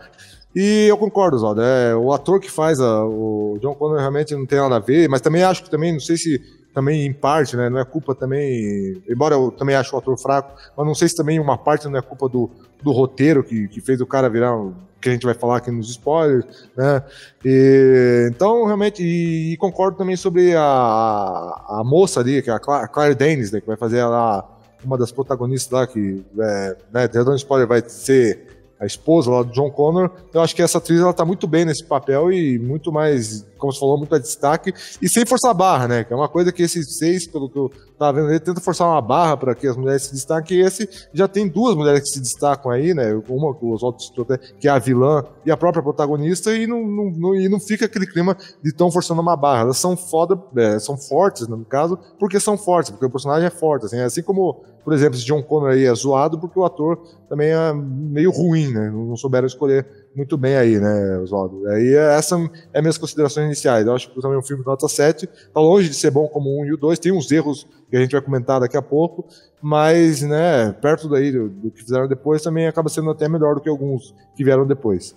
E 0.55 0.87
eu 0.89 0.97
concordo, 0.97 1.37
Oswaldo. 1.37 1.63
É, 1.63 1.95
o 1.95 2.13
ator 2.13 2.41
que 2.41 2.51
faz 2.51 2.81
a, 2.81 3.05
o 3.05 3.59
John 3.61 3.75
Connor 3.75 3.99
realmente 3.99 4.35
não 4.35 4.47
tem 4.47 4.59
nada 4.59 4.77
a 4.77 4.81
ver, 4.81 5.09
mas 5.09 5.21
também 5.21 5.43
acho 5.43 5.63
que 5.63 5.71
também, 5.71 5.93
não 5.93 6.01
sei 6.01 6.17
se 6.17 6.41
também 6.75 7.05
em 7.05 7.13
parte, 7.13 7.57
né, 7.57 7.69
não 7.69 7.79
é 7.79 7.85
culpa 7.85 8.15
também, 8.15 9.03
embora 9.09 9.35
eu 9.35 9.51
também 9.51 9.75
acho 9.75 9.95
o 9.95 9.99
ator 9.99 10.17
fraco, 10.17 10.55
mas 10.77 10.87
não 10.87 10.95
sei 10.95 11.09
se 11.09 11.17
também 11.17 11.41
uma 11.41 11.59
parte 11.59 11.89
não 11.89 11.99
é 11.99 12.03
culpa 12.03 12.29
do, 12.29 12.49
do 12.81 12.93
roteiro 12.93 13.43
que, 13.43 13.67
que 13.69 13.81
fez 13.81 14.01
o 14.01 14.07
cara 14.07 14.29
virar 14.29 14.57
que 15.01 15.09
a 15.09 15.13
gente 15.13 15.25
vai 15.25 15.35
falar 15.35 15.57
aqui 15.57 15.71
nos 15.71 15.89
spoilers, 15.91 16.45
né? 16.77 17.03
E, 17.45 18.29
então, 18.31 18.67
realmente, 18.67 19.03
e, 19.03 19.55
e, 19.55 19.57
concordo 19.57 19.97
também 19.97 20.15
sobre 20.15 20.55
a, 20.55 20.61
a 20.61 21.83
moça 21.85 22.21
ali, 22.21 22.43
que 22.43 22.51
é 22.51 22.53
a 22.53 22.59
Claire, 22.59 22.85
a 22.85 22.89
Claire 22.89 23.15
Danes, 23.15 23.51
né, 23.51 23.61
que 23.61 23.67
vai 23.67 23.79
fazer 23.79 24.05
lá 24.05 24.47
uma 24.85 24.99
das 24.99 25.11
protagonistas 25.11 25.73
lá, 25.73 25.87
que, 25.87 26.23
é, 26.39 26.77
né, 26.93 27.09
dando 27.09 27.35
spoiler, 27.37 27.67
vai 27.67 27.83
ser 27.87 28.50
a 28.81 28.87
esposa 28.87 29.31
lá 29.31 29.43
do 29.43 29.53
John 29.53 29.71
Connor. 29.71 30.11
Eu 30.33 30.41
acho 30.41 30.57
que 30.57 30.63
essa 30.63 30.79
atriz 30.79 30.99
ela 31.01 31.13
tá 31.13 31.25
muito 31.25 31.47
bem 31.47 31.67
nesse 31.67 31.85
papel 31.85 32.33
e 32.33 32.59
muito 32.59 32.91
mais, 32.91 33.47
como 33.59 33.71
você 33.71 33.79
falou, 33.79 33.99
muito 33.99 34.11
mais 34.11 34.23
destaque 34.23 34.73
e 35.03 35.09
sem 35.09 35.27
forçar 35.27 35.51
a 35.51 35.55
barra, 35.55 35.87
né? 35.87 36.05
Que 36.05 36.15
é 36.15 36.17
uma 36.17 36.29
coisa 36.29 36.51
que 36.51 36.63
esses 36.63 36.97
seis, 36.97 37.27
pelo 37.27 37.51
que 37.51 37.59
eu 37.59 37.71
tava 37.99 38.19
vendo, 38.19 38.31
ele 38.31 38.41
tenta 38.41 38.61
forçar 38.61 38.89
uma 38.89 39.03
barra 39.03 39.37
para 39.37 39.55
que 39.55 39.67
as 39.67 39.77
mulheres 39.77 40.05
se 40.05 40.15
destaquem. 40.15 40.59
E 40.59 40.63
esse 40.63 40.89
já 41.13 41.29
tem 41.29 41.47
duas 41.47 41.77
mulheres 41.77 42.01
que 42.01 42.09
se 42.09 42.21
destacam 42.21 42.71
aí, 42.71 42.95
né? 42.95 43.13
Uma 43.29 43.55
que 43.55 43.65
outros 43.67 44.11
que 44.59 44.67
é 44.67 44.71
a 44.71 44.79
vilã 44.79 45.25
e 45.45 45.51
a 45.51 45.57
própria 45.57 45.83
protagonista 45.83 46.57
e 46.57 46.67
não, 46.67 46.87
não, 46.87 47.11
não, 47.11 47.35
e 47.35 47.49
não 47.51 47.61
fica 47.61 47.85
aquele 47.85 48.07
clima 48.07 48.35
de 48.63 48.73
tão 48.73 48.91
forçando 48.91 49.21
uma 49.21 49.37
barra. 49.37 49.63
Elas 49.63 49.77
são 49.77 49.95
foda, 49.95 50.41
é, 50.57 50.79
são 50.79 50.97
fortes, 50.97 51.47
no 51.47 51.63
caso, 51.67 51.99
porque 52.19 52.41
são 52.41 52.57
fortes, 52.57 52.91
porque 52.91 53.05
o 53.05 53.11
personagem 53.11 53.47
é 53.47 53.51
forte. 53.51 53.85
Assim, 53.85 53.99
assim 53.99 54.23
como 54.23 54.65
por 54.85 54.93
exemplo, 54.93 55.17
esse 55.17 55.27
John 55.27 55.43
Connor 55.43 55.71
aí 55.71 55.85
é 55.85 55.95
zoado 55.95 56.39
porque 56.39 56.59
o 56.59 56.65
ator 56.65 56.99
também 57.29 57.51
é 57.51 57.73
meio 57.73 58.31
ruim, 58.31 58.73
né? 58.73 58.91
Não 58.91 59.17
souberam 59.17 59.47
escolher 59.47 59.87
muito 60.15 60.37
bem 60.37 60.57
aí, 60.57 60.79
né, 60.79 61.19
Oswaldo? 61.19 61.67
Aí 61.69 61.95
essa 61.95 62.37
é 62.73 62.81
minhas 62.81 62.99
considerações 62.99 63.47
iniciais. 63.47 63.87
Eu 63.87 63.95
acho 63.95 64.11
que 64.11 64.21
também 64.21 64.37
é 64.37 64.41
um 64.41 64.43
filme 64.43 64.65
nota 64.65 64.89
7. 64.89 65.27
Tá 65.27 65.61
longe 65.61 65.89
de 65.89 65.95
ser 65.95 66.11
bom 66.11 66.27
como 66.29 66.63
1 66.63 66.67
e 66.67 66.73
o 66.75 66.77
2. 66.77 66.99
Tem 66.99 67.13
uns 67.13 67.31
erros 67.31 67.67
que 67.89 67.97
a 67.97 68.01
gente 68.01 68.13
vai 68.13 68.21
comentar 68.21 68.61
daqui 68.61 68.77
a 68.77 68.83
pouco, 68.83 69.27
mas, 69.61 70.23
né, 70.23 70.73
perto 70.81 71.09
daí 71.09 71.33
do, 71.33 71.49
do 71.49 71.71
que 71.71 71.83
fizeram 71.83 72.09
depois 72.09 72.43
também 72.43 72.67
acaba 72.67 72.89
sendo 72.89 73.11
até 73.11 73.29
melhor 73.29 73.57
do 73.57 73.61
que 73.61 73.69
alguns 73.69 74.15
que 74.37 74.45
vieram 74.45 74.67
depois. 74.67 75.15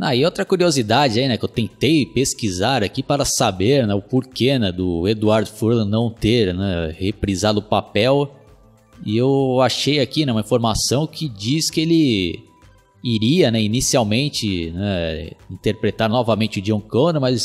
Ah, 0.00 0.14
e 0.14 0.24
outra 0.24 0.44
curiosidade 0.44 1.20
aí, 1.20 1.28
né, 1.28 1.38
que 1.38 1.44
eu 1.44 1.48
tentei 1.48 2.04
pesquisar 2.04 2.82
aqui 2.82 3.00
para 3.00 3.24
saber, 3.24 3.86
né, 3.86 3.94
o 3.94 4.02
porquê, 4.02 4.58
né, 4.58 4.72
do 4.72 5.06
Edward 5.06 5.48
Furlan 5.48 5.84
não 5.84 6.10
ter, 6.10 6.52
né, 6.52 6.92
reprisado 6.98 7.60
o 7.60 7.62
papel 7.62 8.34
e 9.04 9.16
eu 9.16 9.60
achei 9.60 10.00
aqui 10.00 10.24
né, 10.24 10.32
uma 10.32 10.40
informação 10.40 11.06
que 11.06 11.28
diz 11.28 11.70
que 11.70 11.80
ele 11.80 12.44
iria 13.02 13.50
né, 13.50 13.62
inicialmente 13.62 14.70
né, 14.70 15.30
interpretar 15.50 16.08
novamente 16.08 16.58
o 16.58 16.62
John 16.62 16.80
Connor, 16.80 17.20
mas 17.20 17.44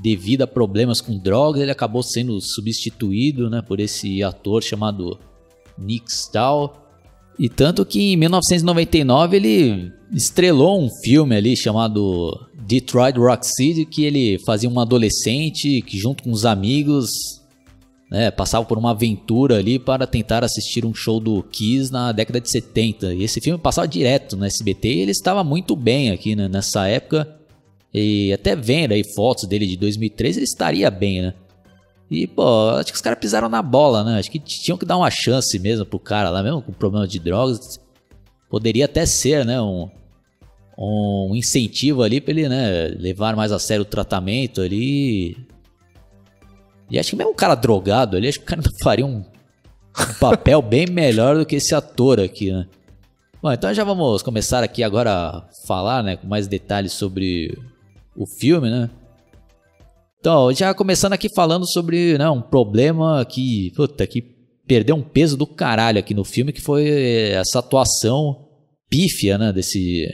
devido 0.00 0.42
a 0.42 0.46
problemas 0.46 1.00
com 1.00 1.18
drogas 1.18 1.62
ele 1.62 1.70
acabou 1.70 2.02
sendo 2.02 2.40
substituído 2.40 3.48
né, 3.48 3.62
por 3.62 3.80
esse 3.80 4.22
ator 4.22 4.62
chamado 4.62 5.18
Nick 5.78 6.10
Stahl. 6.10 6.76
E 7.38 7.48
tanto 7.48 7.86
que 7.86 8.12
em 8.12 8.16
1999 8.16 9.36
ele 9.36 9.92
estrelou 10.12 10.82
um 10.82 10.90
filme 11.02 11.34
ali 11.34 11.56
chamado 11.56 12.38
Detroit 12.66 13.16
Rock 13.16 13.46
City, 13.46 13.86
que 13.86 14.04
ele 14.04 14.38
fazia 14.40 14.68
um 14.68 14.78
adolescente 14.78 15.80
que 15.82 15.98
junto 15.98 16.22
com 16.22 16.30
os 16.30 16.44
amigos 16.44 17.39
né, 18.10 18.30
passava 18.30 18.64
por 18.64 18.76
uma 18.76 18.90
aventura 18.90 19.58
ali 19.58 19.78
para 19.78 20.06
tentar 20.06 20.42
assistir 20.42 20.84
um 20.84 20.92
show 20.92 21.20
do 21.20 21.42
Kiss 21.44 21.92
na 21.92 22.10
década 22.10 22.40
de 22.40 22.50
70. 22.50 23.14
E 23.14 23.22
esse 23.22 23.40
filme 23.40 23.58
passava 23.58 23.86
direto 23.86 24.36
no 24.36 24.44
SBT 24.44 24.88
e 24.88 25.00
ele 25.00 25.12
estava 25.12 25.44
muito 25.44 25.76
bem 25.76 26.10
aqui 26.10 26.34
né, 26.34 26.48
nessa 26.48 26.88
época. 26.88 27.36
E 27.94 28.32
até 28.32 28.56
vendo 28.56 28.92
aí 28.92 29.04
fotos 29.04 29.44
dele 29.44 29.66
de 29.66 29.76
2003, 29.76 30.36
ele 30.36 30.44
estaria 30.44 30.90
bem, 30.90 31.22
né? 31.22 31.34
E, 32.10 32.26
pô, 32.26 32.70
acho 32.70 32.90
que 32.90 32.96
os 32.96 33.00
caras 33.00 33.20
pisaram 33.20 33.48
na 33.48 33.62
bola, 33.62 34.02
né? 34.02 34.18
Acho 34.18 34.30
que 34.30 34.40
tinham 34.40 34.76
que 34.76 34.84
dar 34.84 34.96
uma 34.96 35.10
chance 35.10 35.56
mesmo 35.60 35.86
pro 35.86 35.98
cara 35.98 36.30
lá, 36.30 36.42
mesmo 36.42 36.60
com 36.60 36.72
problema 36.72 37.06
de 37.06 37.20
drogas. 37.20 37.78
Poderia 38.48 38.86
até 38.86 39.06
ser, 39.06 39.44
né, 39.44 39.60
um, 39.62 39.88
um 40.76 41.36
incentivo 41.36 42.02
ali 42.02 42.20
pra 42.20 42.32
ele, 42.32 42.48
né, 42.48 42.88
levar 42.98 43.36
mais 43.36 43.52
a 43.52 43.60
sério 43.60 43.82
o 43.82 43.84
tratamento 43.84 44.60
ali 44.60 45.36
e 46.90 46.98
acho 46.98 47.10
que 47.10 47.16
mesmo 47.16 47.32
um 47.32 47.36
cara 47.36 47.54
drogado 47.54 48.16
ali, 48.16 48.28
acho 48.28 48.38
que 48.38 48.44
o 48.44 48.48
cara 48.48 48.62
faria 48.82 49.06
um, 49.06 49.18
um 49.18 50.14
papel 50.18 50.60
bem 50.60 50.86
melhor 50.86 51.38
do 51.38 51.46
que 51.46 51.56
esse 51.56 51.74
ator 51.74 52.20
aqui, 52.20 52.52
né? 52.52 52.66
Bom, 53.42 53.52
então 53.52 53.72
já 53.72 53.84
vamos 53.84 54.22
começar 54.22 54.62
aqui 54.62 54.82
agora 54.82 55.12
a 55.12 55.48
falar, 55.66 56.02
né, 56.02 56.16
com 56.16 56.26
mais 56.26 56.46
detalhes 56.46 56.92
sobre 56.92 57.56
o 58.14 58.26
filme, 58.26 58.68
né? 58.68 58.90
Então, 60.18 60.52
já 60.52 60.74
começando 60.74 61.14
aqui 61.14 61.30
falando 61.34 61.66
sobre 61.66 62.18
né, 62.18 62.28
um 62.28 62.42
problema 62.42 63.24
que, 63.24 63.72
puta, 63.74 64.06
que 64.06 64.20
perdeu 64.66 64.94
um 64.94 65.02
peso 65.02 65.34
do 65.34 65.46
caralho 65.46 65.98
aqui 65.98 66.12
no 66.12 66.24
filme, 66.24 66.52
que 66.52 66.60
foi 66.60 66.86
essa 67.30 67.60
atuação 67.60 68.46
pífia, 68.90 69.38
né, 69.38 69.50
desse, 69.50 70.06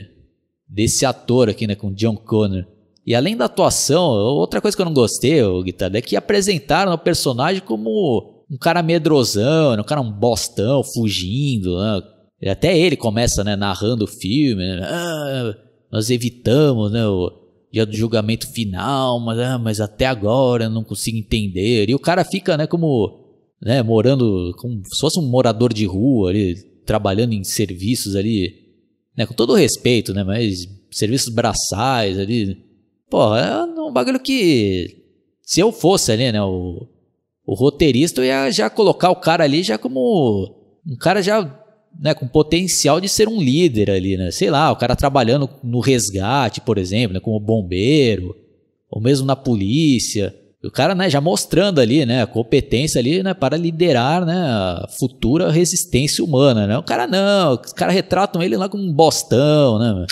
desse 0.65 1.05
ator 1.05 1.49
aqui, 1.49 1.67
né, 1.67 1.75
com 1.75 1.93
John 1.93 2.15
Connor. 2.15 2.65
E 3.07 3.15
além 3.15 3.37
da 3.37 3.45
atuação, 3.45 4.03
outra 4.03 4.59
coisa 4.59 4.75
que 4.75 4.81
eu 4.81 4.85
não 4.85 4.93
gostei, 4.93 5.39
Guitarra, 5.63 5.97
é 5.97 6.01
que 6.01 6.17
apresentaram 6.17 6.91
o 6.91 6.97
personagem 6.97 7.61
como 7.61 8.43
um 8.51 8.57
cara 8.57 8.83
medrosão, 8.83 9.79
um 9.79 9.83
cara 9.83 10.01
um 10.01 10.11
bostão, 10.11 10.83
fugindo. 10.83 11.79
Né? 11.79 12.51
Até 12.51 12.77
ele 12.77 12.97
começa 12.97 13.45
né, 13.45 13.55
narrando 13.55 14.03
o 14.03 14.09
filme. 14.09 14.61
Né? 14.61 14.81
Ah, 14.83 15.55
nós 15.89 16.09
evitamos 16.09 16.91
né, 16.91 17.07
o 17.07 17.31
dia 17.71 17.85
do 17.85 17.95
julgamento 17.95 18.45
final, 18.51 19.21
mas, 19.21 19.39
ah, 19.39 19.57
mas 19.57 19.79
até 19.79 20.05
agora 20.05 20.65
eu 20.65 20.69
não 20.69 20.83
consigo 20.83 21.17
entender. 21.17 21.89
E 21.89 21.95
o 21.95 21.99
cara 21.99 22.25
fica 22.25 22.57
né, 22.57 22.67
como 22.67 23.25
né, 23.61 23.81
morando, 23.81 24.53
como 24.57 24.81
se 24.85 24.99
fosse 24.99 25.17
um 25.17 25.29
morador 25.29 25.71
de 25.71 25.85
rua, 25.85 26.31
ali, 26.31 26.55
trabalhando 26.85 27.31
em 27.31 27.45
serviços 27.45 28.17
ali, 28.17 28.53
né, 29.17 29.25
com 29.25 29.33
todo 29.33 29.55
respeito, 29.55 30.13
né, 30.13 30.25
mas 30.25 30.67
serviços 30.91 31.33
braçais 31.33 32.19
ali 32.19 32.66
Pô, 33.09 33.35
é 33.35 33.63
um 33.63 33.91
bagulho 33.91 34.19
que. 34.19 35.03
Se 35.41 35.59
eu 35.59 35.71
fosse 35.71 36.11
ali, 36.11 36.31
né, 36.31 36.41
o, 36.41 36.87
o 37.45 37.53
roteirista, 37.53 38.25
ia 38.25 38.51
já 38.51 38.69
colocar 38.69 39.09
o 39.09 39.15
cara 39.15 39.43
ali 39.43 39.63
já 39.63 39.77
como. 39.77 40.53
Um 40.85 40.97
cara 40.97 41.21
já. 41.21 41.63
Né, 41.99 42.13
com 42.13 42.27
potencial 42.27 43.01
de 43.01 43.09
ser 43.09 43.27
um 43.27 43.41
líder 43.41 43.89
ali, 43.89 44.17
né? 44.17 44.29
Sei 44.29 44.51
lá, 44.51 44.71
o 44.71 44.75
cara 44.75 44.95
trabalhando 44.95 45.49
no 45.63 45.79
resgate, 45.79 46.61
por 46.61 46.77
exemplo, 46.77 47.15
né, 47.15 47.19
como 47.19 47.39
bombeiro, 47.39 48.35
ou 48.91 49.01
mesmo 49.01 49.25
na 49.25 49.35
polícia. 49.35 50.35
O 50.63 50.69
cara, 50.69 50.93
né, 50.93 51.09
já 51.09 51.21
mostrando 51.21 51.79
ali, 51.79 52.05
né, 52.05 52.21
a 52.21 52.27
competência 52.27 52.99
ali, 52.99 53.23
né, 53.23 53.33
para 53.33 53.57
liderar, 53.57 54.25
né, 54.25 54.35
a 54.35 54.87
futura 54.99 55.49
resistência 55.49 56.23
humana, 56.23 56.67
né? 56.67 56.77
O 56.77 56.83
cara 56.83 57.07
não, 57.07 57.53
os 57.53 57.73
caras 57.73 57.95
retratam 57.95 58.43
ele 58.43 58.57
lá 58.57 58.67
como 58.69 58.83
um 58.83 58.93
bostão, 58.93 59.79
né? 59.79 60.05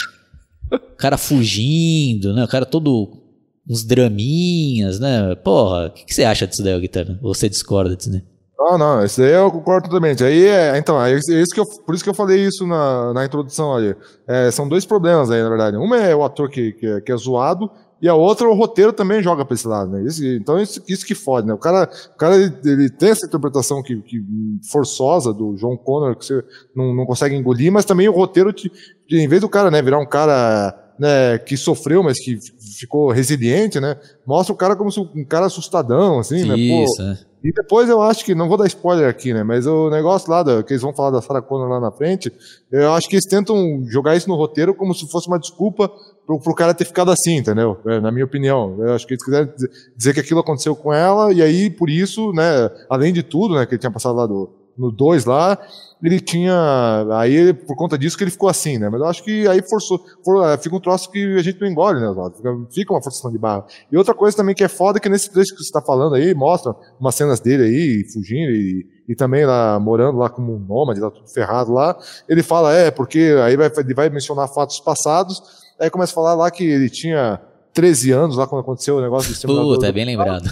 O 0.71 0.97
cara 0.97 1.17
fugindo, 1.17 2.33
né? 2.33 2.43
O 2.43 2.47
cara 2.47 2.65
todo 2.65 3.23
uns 3.69 3.83
draminhas, 3.83 4.99
né? 4.99 5.35
Porra, 5.35 5.87
o 5.87 5.91
que, 5.91 6.05
que, 6.05 6.13
você 6.13 6.23
acha 6.23 6.47
disso 6.47 6.63
daí, 6.63 6.79
Guitarra? 6.79 7.19
Ou 7.21 7.33
você 7.33 7.49
discorda 7.49 7.95
disso, 7.95 8.11
né? 8.11 8.21
Não, 8.57 8.77
não, 8.77 9.03
isso 9.03 9.21
aí 9.21 9.31
eu 9.31 9.51
concordo 9.51 9.89
totalmente. 9.89 10.23
Aí 10.23 10.45
é, 10.45 10.77
então, 10.77 11.03
é 11.03 11.13
isso 11.13 11.53
que 11.53 11.59
eu, 11.59 11.65
por 11.85 11.93
isso 11.93 12.03
que 12.03 12.09
eu 12.09 12.13
falei 12.13 12.45
isso 12.45 12.65
na, 12.65 13.13
na 13.13 13.25
introdução 13.25 13.75
ali. 13.75 13.95
É, 14.27 14.49
são 14.49 14.67
dois 14.67 14.85
problemas 14.85 15.29
aí, 15.29 15.41
na 15.41 15.49
verdade. 15.49 15.77
Um 15.77 15.93
é 15.93 16.15
o 16.15 16.23
ator 16.23 16.49
que, 16.49 16.71
que, 16.73 16.85
é, 16.85 17.01
que 17.01 17.11
é 17.11 17.17
zoado, 17.17 17.69
e 18.01 18.09
a 18.09 18.13
outra, 18.13 18.47
o 18.47 18.53
roteiro 18.53 18.91
também 18.91 19.23
joga 19.23 19.45
para 19.45 19.55
esse 19.55 19.67
lado, 19.67 19.91
né? 19.91 20.03
Isso, 20.03 20.23
então, 20.25 20.61
isso, 20.61 20.81
isso 20.87 21.05
que 21.05 21.15
fode, 21.15 21.47
né? 21.47 21.53
O 21.53 21.57
cara, 21.57 21.89
o 22.13 22.17
cara 22.17 22.35
ele, 22.35 22.53
ele 22.65 22.89
tem 22.89 23.09
essa 23.09 23.25
interpretação 23.25 23.81
que, 23.81 24.01
que, 24.01 24.21
forçosa 24.69 25.33
do 25.33 25.55
John 25.55 25.77
Connor, 25.77 26.15
que 26.15 26.25
você 26.25 26.43
não, 26.75 26.93
não 26.93 27.05
consegue 27.05 27.35
engolir, 27.35 27.71
mas 27.71 27.85
também 27.85 28.09
o 28.09 28.13
roteiro, 28.13 28.51
te, 28.51 28.71
em 29.11 29.27
vez 29.27 29.41
do 29.41 29.49
cara 29.49 29.69
né, 29.69 29.81
virar 29.81 29.99
um 29.99 30.05
cara 30.05 30.75
né, 30.97 31.37
que 31.37 31.57
sofreu, 31.57 32.01
mas 32.01 32.19
que 32.19 32.39
ficou 32.77 33.11
resiliente, 33.11 33.79
né? 33.79 33.97
Mostra 34.25 34.53
o 34.53 34.57
cara 34.57 34.75
como 34.75 34.89
um 35.15 35.25
cara 35.25 35.45
assustadão, 35.45 36.19
assim, 36.19 36.45
né? 36.45 36.55
Pô, 36.55 37.03
é. 37.03 37.17
E 37.43 37.51
depois 37.51 37.87
eu 37.89 38.01
acho 38.01 38.25
que, 38.25 38.33
não 38.33 38.47
vou 38.47 38.57
dar 38.57 38.65
spoiler 38.65 39.07
aqui, 39.07 39.31
né? 39.31 39.43
Mas 39.43 39.67
o 39.67 39.87
negócio 39.91 40.31
lá, 40.31 40.41
da, 40.41 40.63
que 40.63 40.73
eles 40.73 40.81
vão 40.81 40.95
falar 40.95 41.11
da 41.11 41.21
Sarah 41.21 41.43
Connor 41.43 41.69
lá 41.69 41.79
na 41.79 41.91
frente, 41.91 42.33
eu 42.71 42.91
acho 42.93 43.07
que 43.07 43.15
eles 43.15 43.27
tentam 43.27 43.85
jogar 43.87 44.15
isso 44.15 44.27
no 44.27 44.35
roteiro 44.35 44.73
como 44.73 44.95
se 44.95 45.07
fosse 45.07 45.27
uma 45.27 45.37
desculpa 45.37 45.91
pro, 46.25 46.39
pro 46.39 46.55
cara 46.55 46.73
ter 46.73 46.85
ficado 46.85 47.11
assim, 47.11 47.37
entendeu? 47.37 47.77
É, 47.85 47.99
na 47.99 48.11
minha 48.11 48.25
opinião. 48.25 48.75
Eu 48.79 48.93
acho 48.93 49.05
que 49.05 49.13
eles 49.13 49.23
quiseram 49.23 49.47
dizer 49.95 50.13
que 50.15 50.19
aquilo 50.21 50.39
aconteceu 50.39 50.75
com 50.75 50.91
ela, 50.91 51.31
e 51.31 51.39
aí, 51.39 51.69
por 51.69 51.87
isso, 51.87 52.31
né, 52.33 52.67
além 52.89 53.13
de 53.13 53.21
tudo, 53.21 53.53
né, 53.53 53.65
que 53.67 53.75
ele 53.75 53.79
tinha 53.79 53.91
passado 53.91 54.15
lá 54.15 54.25
do, 54.25 54.49
no 54.77 54.91
2 54.91 55.25
lá, 55.25 55.57
ele 56.03 56.19
tinha. 56.19 57.05
Aí, 57.13 57.53
por 57.53 57.75
conta 57.75 57.97
disso, 57.97 58.17
que 58.17 58.23
ele 58.23 58.31
ficou 58.31 58.49
assim, 58.49 58.77
né? 58.77 58.89
Mas 58.89 59.01
eu 59.01 59.07
acho 59.07 59.23
que 59.23 59.47
aí 59.47 59.61
forçou. 59.61 59.99
For, 60.23 60.47
é, 60.47 60.57
fica 60.57 60.75
um 60.75 60.79
troço 60.79 61.09
que 61.09 61.35
a 61.35 61.41
gente 61.41 61.59
não 61.59 61.67
engole, 61.67 61.99
né, 61.99 62.13
Fica, 62.35 62.57
fica 62.71 62.93
uma 62.93 63.01
forçação 63.01 63.31
de 63.31 63.37
barra. 63.37 63.65
E 63.91 63.97
outra 63.97 64.13
coisa 64.13 64.35
também 64.35 64.53
que 64.53 64.63
é 64.63 64.67
foda 64.67 64.97
é 64.97 65.01
que 65.01 65.09
nesse 65.09 65.31
trecho 65.31 65.53
que 65.53 65.57
você 65.57 65.67
está 65.67 65.81
falando 65.81 66.15
aí, 66.15 66.33
mostra 66.33 66.75
umas 66.99 67.15
cenas 67.15 67.39
dele 67.39 67.63
aí, 67.63 68.05
fugindo 68.11 68.51
e, 68.51 68.85
e 69.07 69.15
também 69.15 69.45
lá 69.45 69.79
morando 69.79 70.17
lá 70.17 70.29
como 70.29 70.55
um 70.55 70.59
nômade, 70.59 70.99
lá 70.99 71.09
tudo 71.09 71.27
ferrado 71.27 71.71
lá. 71.71 71.97
Ele 72.27 72.43
fala, 72.43 72.73
é, 72.73 72.91
porque 72.91 73.35
aí 73.43 73.55
vai, 73.55 73.71
ele 73.75 73.93
vai 73.93 74.09
mencionar 74.09 74.47
fatos 74.47 74.79
passados, 74.79 75.41
aí 75.79 75.89
começa 75.89 76.11
a 76.11 76.15
falar 76.15 76.35
lá 76.35 76.51
que 76.51 76.63
ele 76.63 76.89
tinha 76.89 77.41
13 77.73 78.11
anos 78.11 78.37
lá 78.37 78.47
quando 78.47 78.61
aconteceu 78.61 78.97
o 78.97 79.01
negócio 79.01 79.33
do 79.33 79.53
Puta, 79.53 79.87
é 79.87 79.91
bem 79.91 80.05
lembrado. 80.05 80.49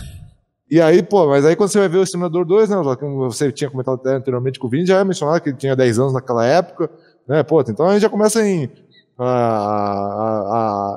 E 0.74 0.82
aí, 0.82 1.04
pô, 1.04 1.28
mas 1.28 1.46
aí 1.46 1.56
quando 1.56 1.70
você 1.70 1.78
vai 1.78 1.88
ver 1.88 2.00
o 2.00 2.04
Exterminador 2.04 2.44
2, 2.44 2.68
né, 2.68 2.78
como 3.00 3.30
você 3.30 3.52
tinha 3.52 3.70
comentado 3.70 3.94
até 3.94 4.16
anteriormente 4.16 4.58
com 4.58 4.66
o 4.66 4.70
Vini, 4.72 4.88
já 4.88 4.98
é 4.98 5.04
mencionado 5.04 5.40
que 5.40 5.50
ele 5.50 5.56
tinha 5.56 5.76
10 5.76 6.00
anos 6.00 6.14
naquela 6.14 6.44
época, 6.44 6.90
né, 7.28 7.44
pô, 7.44 7.62
então 7.62 7.86
a 7.86 7.94
gente 7.94 8.02
já 8.02 8.10
começa 8.10 8.44
em, 8.44 8.68
a, 9.16 9.24
a, 9.24 10.40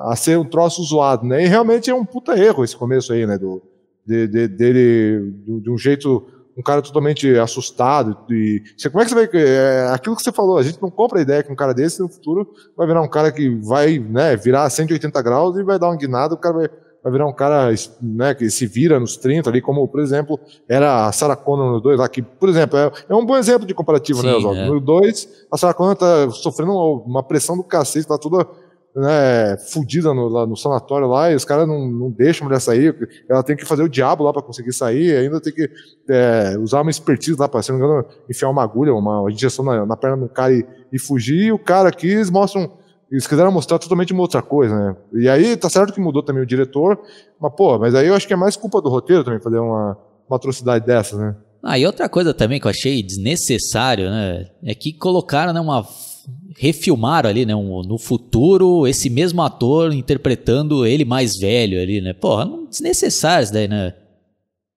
a, 0.09 0.13
a, 0.15 0.17
ser 0.17 0.39
um 0.39 0.47
troço 0.47 0.83
zoado, 0.83 1.27
né, 1.27 1.45
e 1.45 1.47
realmente 1.47 1.91
é 1.91 1.95
um 1.95 2.07
puta 2.07 2.39
erro 2.39 2.65
esse 2.65 2.75
começo 2.75 3.13
aí, 3.13 3.27
né, 3.27 3.37
do, 3.37 3.63
de, 4.07 4.27
de, 4.27 4.49
dele, 4.49 5.35
de, 5.45 5.61
de 5.61 5.71
um 5.71 5.77
jeito, 5.77 6.27
um 6.57 6.63
cara 6.63 6.81
totalmente 6.81 7.39
assustado, 7.39 8.17
e 8.31 8.63
você, 8.79 8.89
como 8.89 9.03
é 9.03 9.05
que 9.05 9.11
você 9.11 9.27
vai, 9.27 9.29
é, 9.43 9.91
aquilo 9.93 10.17
que 10.17 10.23
você 10.23 10.33
falou, 10.33 10.57
a 10.57 10.63
gente 10.63 10.81
não 10.81 10.91
compra 10.91 11.19
a 11.19 11.23
ideia 11.23 11.43
que 11.43 11.53
um 11.53 11.57
cara 11.57 11.75
desse 11.75 12.01
no 12.01 12.09
futuro 12.09 12.51
vai 12.75 12.87
virar 12.87 13.03
um 13.03 13.11
cara 13.11 13.31
que 13.31 13.51
vai, 13.57 13.99
né, 13.99 14.37
virar 14.37 14.71
180 14.71 15.21
graus 15.21 15.55
e 15.59 15.63
vai 15.63 15.79
dar 15.79 15.89
uma 15.89 15.97
guinada, 15.99 16.33
o 16.33 16.39
cara 16.39 16.55
vai 16.55 16.71
vai 17.07 17.13
virar 17.13 17.27
um 17.27 17.33
cara 17.33 17.73
né, 18.03 18.35
que 18.35 18.51
se 18.51 18.67
vira 18.67 18.99
nos 18.99 19.17
30 19.17 19.49
ali, 19.49 19.63
como, 19.63 19.87
por 19.87 20.01
exemplo, 20.01 20.41
era 20.69 21.07
a 21.07 21.13
Sarah 21.13 21.37
Connor 21.37 21.71
no 21.71 21.81
2 21.81 22.01
lá, 22.01 22.09
que, 22.09 22.21
por 22.21 22.49
exemplo, 22.49 22.77
é, 22.77 22.91
é 23.09 23.15
um 23.15 23.25
bom 23.25 23.37
exemplo 23.37 23.65
de 23.65 23.73
comparativo, 23.73 24.25
né, 24.25 24.31
Sim, 24.31 24.33
né, 24.33 24.39
Oswaldo? 24.39 24.61
É. 24.61 24.67
No 24.67 24.81
2, 24.81 25.47
a 25.53 25.57
Sarah 25.57 25.73
Connor 25.73 25.95
tá 25.95 26.29
sofrendo 26.31 26.73
uma 27.07 27.23
pressão 27.23 27.57
do 27.57 27.63
cacete, 27.63 28.09
tá 28.09 28.19
toda 28.19 28.45
né, 28.97 29.57
fudida 29.73 30.13
no, 30.13 30.27
lá 30.27 30.45
no 30.47 30.57
sanatório 30.57 31.07
lá, 31.07 31.31
e 31.31 31.37
os 31.37 31.45
caras 31.45 31.69
não, 31.69 31.89
não 31.89 32.11
deixam 32.11 32.45
a 32.45 32.49
mulher 32.49 32.61
sair, 32.61 33.23
ela 33.29 33.45
tem 33.45 33.55
que 33.55 33.65
fazer 33.65 33.85
o 33.85 33.89
diabo 33.89 34.25
lá 34.25 34.33
para 34.33 34.43
conseguir 34.43 34.73
sair, 34.73 35.17
ainda 35.17 35.41
tem 35.41 35.53
que 35.53 35.71
é, 36.11 36.57
usar 36.59 36.81
uma 36.81 36.91
expertise 36.91 37.39
lá 37.39 37.49
para, 37.49 37.63
se 37.63 37.71
não 37.71 37.79
me 37.79 37.85
engano, 37.85 38.05
enfiar 38.29 38.51
uma 38.51 38.65
agulha, 38.65 38.93
uma 38.93 39.31
injeção 39.31 39.65
na, 39.65 39.87
na 39.87 39.97
perna 39.97 40.17
do 40.17 40.29
cara 40.29 40.53
e, 40.53 40.67
e 40.93 40.99
fugir, 40.99 41.45
e 41.45 41.53
o 41.53 41.59
cara 41.59 41.89
aqui, 41.89 42.09
eles 42.09 42.31
mostram 42.31 42.69
eles 43.11 43.27
quiseram 43.27 43.53
mostrar 43.53 43.79
totalmente 43.79 44.13
uma 44.13 44.23
outra 44.23 44.43
coisa, 44.43 44.75
né? 44.75 44.97
E 45.15 45.29
aí 45.29 45.57
tá 45.57 45.71
certo 45.71 45.93
que 45.93 46.01
mudou 46.01 46.23
também 46.23 46.43
o 46.43 46.47
diretor, 46.47 46.99
mas 47.41 47.55
pô, 47.55 47.79
mas 47.79 47.95
aí 47.95 48.09
eu 48.09 48.15
acho 48.15 48.27
que 48.27 48.33
é 48.33 48.37
mais 48.37 48.57
culpa 48.57 48.81
do 48.81 48.89
roteiro 48.89 49.23
também 49.23 49.41
fazer 49.41 49.59
uma, 49.59 49.97
uma 50.29 50.37
atrocidade 50.37 50.85
dessa, 50.85 51.17
né? 51.17 51.37
Ah, 51.63 51.79
e 51.79 51.87
outra 51.87 52.09
coisa 52.09 52.33
também 52.33 52.61
que 52.61 52.67
eu 52.67 52.71
achei 52.71 53.03
desnecessário, 53.03 54.09
né? 54.11 54.47
É 54.63 54.75
que 54.75 54.93
colocaram 54.93 55.53
né, 55.53 55.61
uma. 55.61 55.87
Refilmaram 56.59 57.29
ali, 57.29 57.45
né? 57.45 57.55
Um, 57.55 57.83
no 57.83 57.99
futuro, 57.99 58.87
esse 58.87 59.11
mesmo 59.11 59.43
ator 59.43 59.93
interpretando 59.93 60.87
ele 60.87 61.05
mais 61.05 61.37
velho 61.37 61.81
ali, 61.81 62.01
né? 62.01 62.13
Porra, 62.13 62.49
desnecessário 62.71 63.45
isso 63.45 63.53
daí, 63.53 63.69
né? 63.69 63.95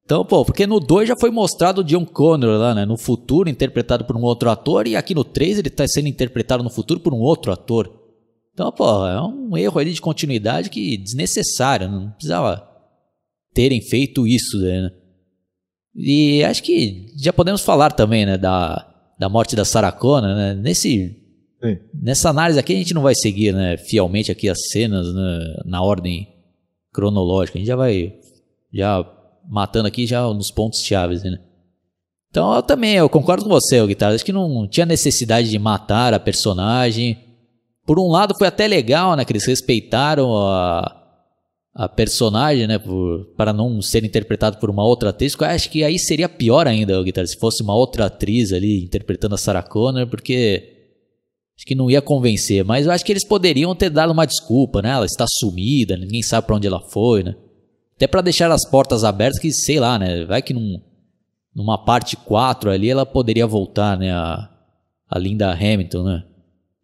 Então, 0.04 0.26
pô, 0.26 0.44
porque 0.44 0.66
no 0.66 0.80
2 0.80 1.08
já 1.08 1.16
foi 1.16 1.30
mostrado 1.30 1.82
o 1.82 1.84
John 1.84 2.06
Connor 2.06 2.58
lá, 2.58 2.74
né? 2.74 2.86
No 2.86 2.98
futuro, 2.98 3.50
interpretado 3.50 4.06
por 4.06 4.18
um 4.18 4.24
outro 4.24 4.50
ator, 4.50 4.88
e 4.88 4.96
aqui 4.96 5.14
no 5.14 5.24
3 5.24 5.60
ele 5.60 5.70
tá 5.70 5.88
sendo 5.88 6.08
interpretado 6.08 6.64
no 6.64 6.72
futuro 6.72 7.00
por 7.00 7.14
um 7.14 7.20
outro 7.20 7.52
ator. 7.52 7.99
Então, 8.60 8.74
pô, 8.74 9.08
é 9.08 9.22
um 9.22 9.56
erro 9.56 9.80
ali 9.80 9.94
de 9.94 10.02
continuidade 10.02 10.70
que 10.70 10.98
desnecessário, 10.98 11.88
não 11.88 12.12
precisava 12.12 12.70
terem 13.54 13.80
feito 13.80 14.28
isso, 14.28 14.60
né? 14.60 14.92
E 15.96 16.44
acho 16.44 16.62
que 16.62 17.06
já 17.18 17.32
podemos 17.32 17.62
falar 17.62 17.94
também, 17.94 18.26
né, 18.26 18.38
da, 18.38 18.86
da 19.18 19.30
morte 19.30 19.56
da 19.56 19.64
Sarah 19.64 19.94
Connor, 19.94 20.36
né? 20.36 20.56
Nesse 20.56 21.16
Sim. 21.64 21.80
nessa 21.94 22.30
análise 22.30 22.60
aqui 22.60 22.74
a 22.74 22.76
gente 22.76 22.94
não 22.94 23.02
vai 23.02 23.16
seguir, 23.16 23.54
né, 23.54 23.78
fielmente 23.78 24.30
aqui 24.30 24.50
as 24.50 24.68
cenas 24.70 25.08
né, 25.14 25.56
na 25.64 25.82
ordem 25.82 26.28
cronológica. 26.92 27.58
A 27.58 27.60
gente 27.60 27.68
já 27.70 27.78
vai 27.78 28.14
já 28.74 29.10
matando 29.50 29.88
aqui 29.88 30.06
já 30.06 30.22
nos 30.34 30.52
pontos 30.52 30.84
chaves, 30.84 31.24
né? 31.24 31.40
Então 32.30 32.54
eu 32.54 32.62
também, 32.62 32.96
eu 32.96 33.08
concordo 33.08 33.46
com 33.46 33.50
você, 33.50 33.80
o 33.80 33.88
Guitarra. 33.88 34.16
Acho 34.16 34.26
que 34.26 34.34
não 34.34 34.68
tinha 34.68 34.86
necessidade 34.86 35.50
de 35.50 35.58
matar 35.58 36.14
a 36.14 36.20
personagem. 36.20 37.29
Por 37.90 37.98
um 37.98 38.08
lado 38.08 38.36
foi 38.38 38.46
até 38.46 38.68
legal, 38.68 39.16
né, 39.16 39.26
que 39.26 39.32
eles 39.32 39.48
respeitaram 39.48 40.32
a, 40.38 40.96
a 41.74 41.90
personagem, 41.90 42.68
né, 42.68 42.78
por, 42.78 43.34
para 43.36 43.52
não 43.52 43.82
ser 43.82 44.06
interpretado 44.06 44.60
por 44.60 44.70
uma 44.70 44.86
outra 44.86 45.10
atriz. 45.10 45.34
Eu 45.34 45.48
acho 45.48 45.72
que 45.72 45.84
aí 45.84 45.98
seria 45.98 46.30
pior 46.30 46.68
ainda, 46.68 47.02
Guitar, 47.02 47.26
se 47.26 47.36
fosse 47.36 47.64
uma 47.64 47.74
outra 47.74 48.06
atriz 48.06 48.54
ali 48.54 48.84
interpretando 48.84 49.34
a 49.34 49.40
Sarah 49.40 49.64
Connor, 49.64 50.06
porque 50.06 50.72
acho 51.58 51.66
que 51.66 51.74
não 51.74 51.90
ia 51.90 52.00
convencer. 52.00 52.64
Mas 52.64 52.86
eu 52.86 52.92
acho 52.92 53.04
que 53.04 53.12
eles 53.12 53.26
poderiam 53.26 53.74
ter 53.74 53.90
dado 53.90 54.14
uma 54.14 54.28
desculpa, 54.28 54.84
né? 54.84 54.92
Ela 54.92 55.08
está 55.08 55.26
sumida, 55.28 55.98
ninguém 55.98 56.22
sabe 56.22 56.46
para 56.46 56.58
onde 56.58 56.68
ela 56.68 56.82
foi, 56.92 57.24
né? 57.24 57.36
Até 57.96 58.06
para 58.06 58.22
deixar 58.22 58.52
as 58.52 58.70
portas 58.70 59.04
abertas, 59.04 59.40
que 59.40 59.52
sei 59.52 59.80
lá, 59.80 59.98
né? 59.98 60.26
Vai 60.26 60.44
que 60.44 60.54
num, 60.54 60.80
numa 61.56 61.84
parte 61.84 62.16
4 62.16 62.70
ali 62.70 62.88
ela 62.88 63.04
poderia 63.04 63.48
voltar, 63.48 63.98
né? 63.98 64.12
A, 64.12 64.48
a 65.10 65.18
Linda 65.18 65.52
Hamilton, 65.52 66.04
né? 66.04 66.29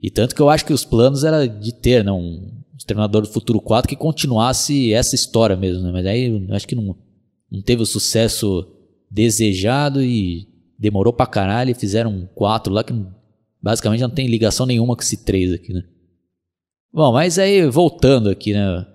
E 0.01 0.09
tanto 0.09 0.35
que 0.35 0.41
eu 0.41 0.49
acho 0.49 0.65
que 0.65 0.73
os 0.73 0.85
planos 0.85 1.23
era 1.23 1.47
de 1.47 1.73
ter 1.73 2.03
né, 2.03 2.11
um 2.11 2.51
Exterminador 2.77 3.23
do 3.23 3.29
Futuro 3.29 3.59
4 3.59 3.89
que 3.89 3.95
continuasse 3.95 4.93
essa 4.93 5.15
história 5.15 5.55
mesmo, 5.55 5.83
né? 5.83 5.91
Mas 5.91 6.05
aí 6.05 6.25
eu 6.25 6.55
acho 6.55 6.67
que 6.67 6.75
não, 6.75 6.95
não 7.51 7.61
teve 7.61 7.81
o 7.81 7.85
sucesso 7.85 8.67
desejado 9.09 10.03
e 10.03 10.47
demorou 10.77 11.13
pra 11.13 11.25
caralho 11.25 11.71
e 11.71 11.75
fizeram 11.75 12.11
um 12.11 12.27
4 12.27 12.71
lá 12.71 12.83
que 12.83 12.93
basicamente 13.61 14.01
não 14.01 14.09
tem 14.09 14.27
ligação 14.27 14.65
nenhuma 14.65 14.95
com 14.95 15.01
esse 15.01 15.23
3 15.23 15.53
aqui, 15.53 15.73
né? 15.73 15.83
Bom, 16.93 17.11
mas 17.11 17.39
aí 17.39 17.67
voltando 17.67 18.29
aqui, 18.29 18.53
né? 18.53 18.85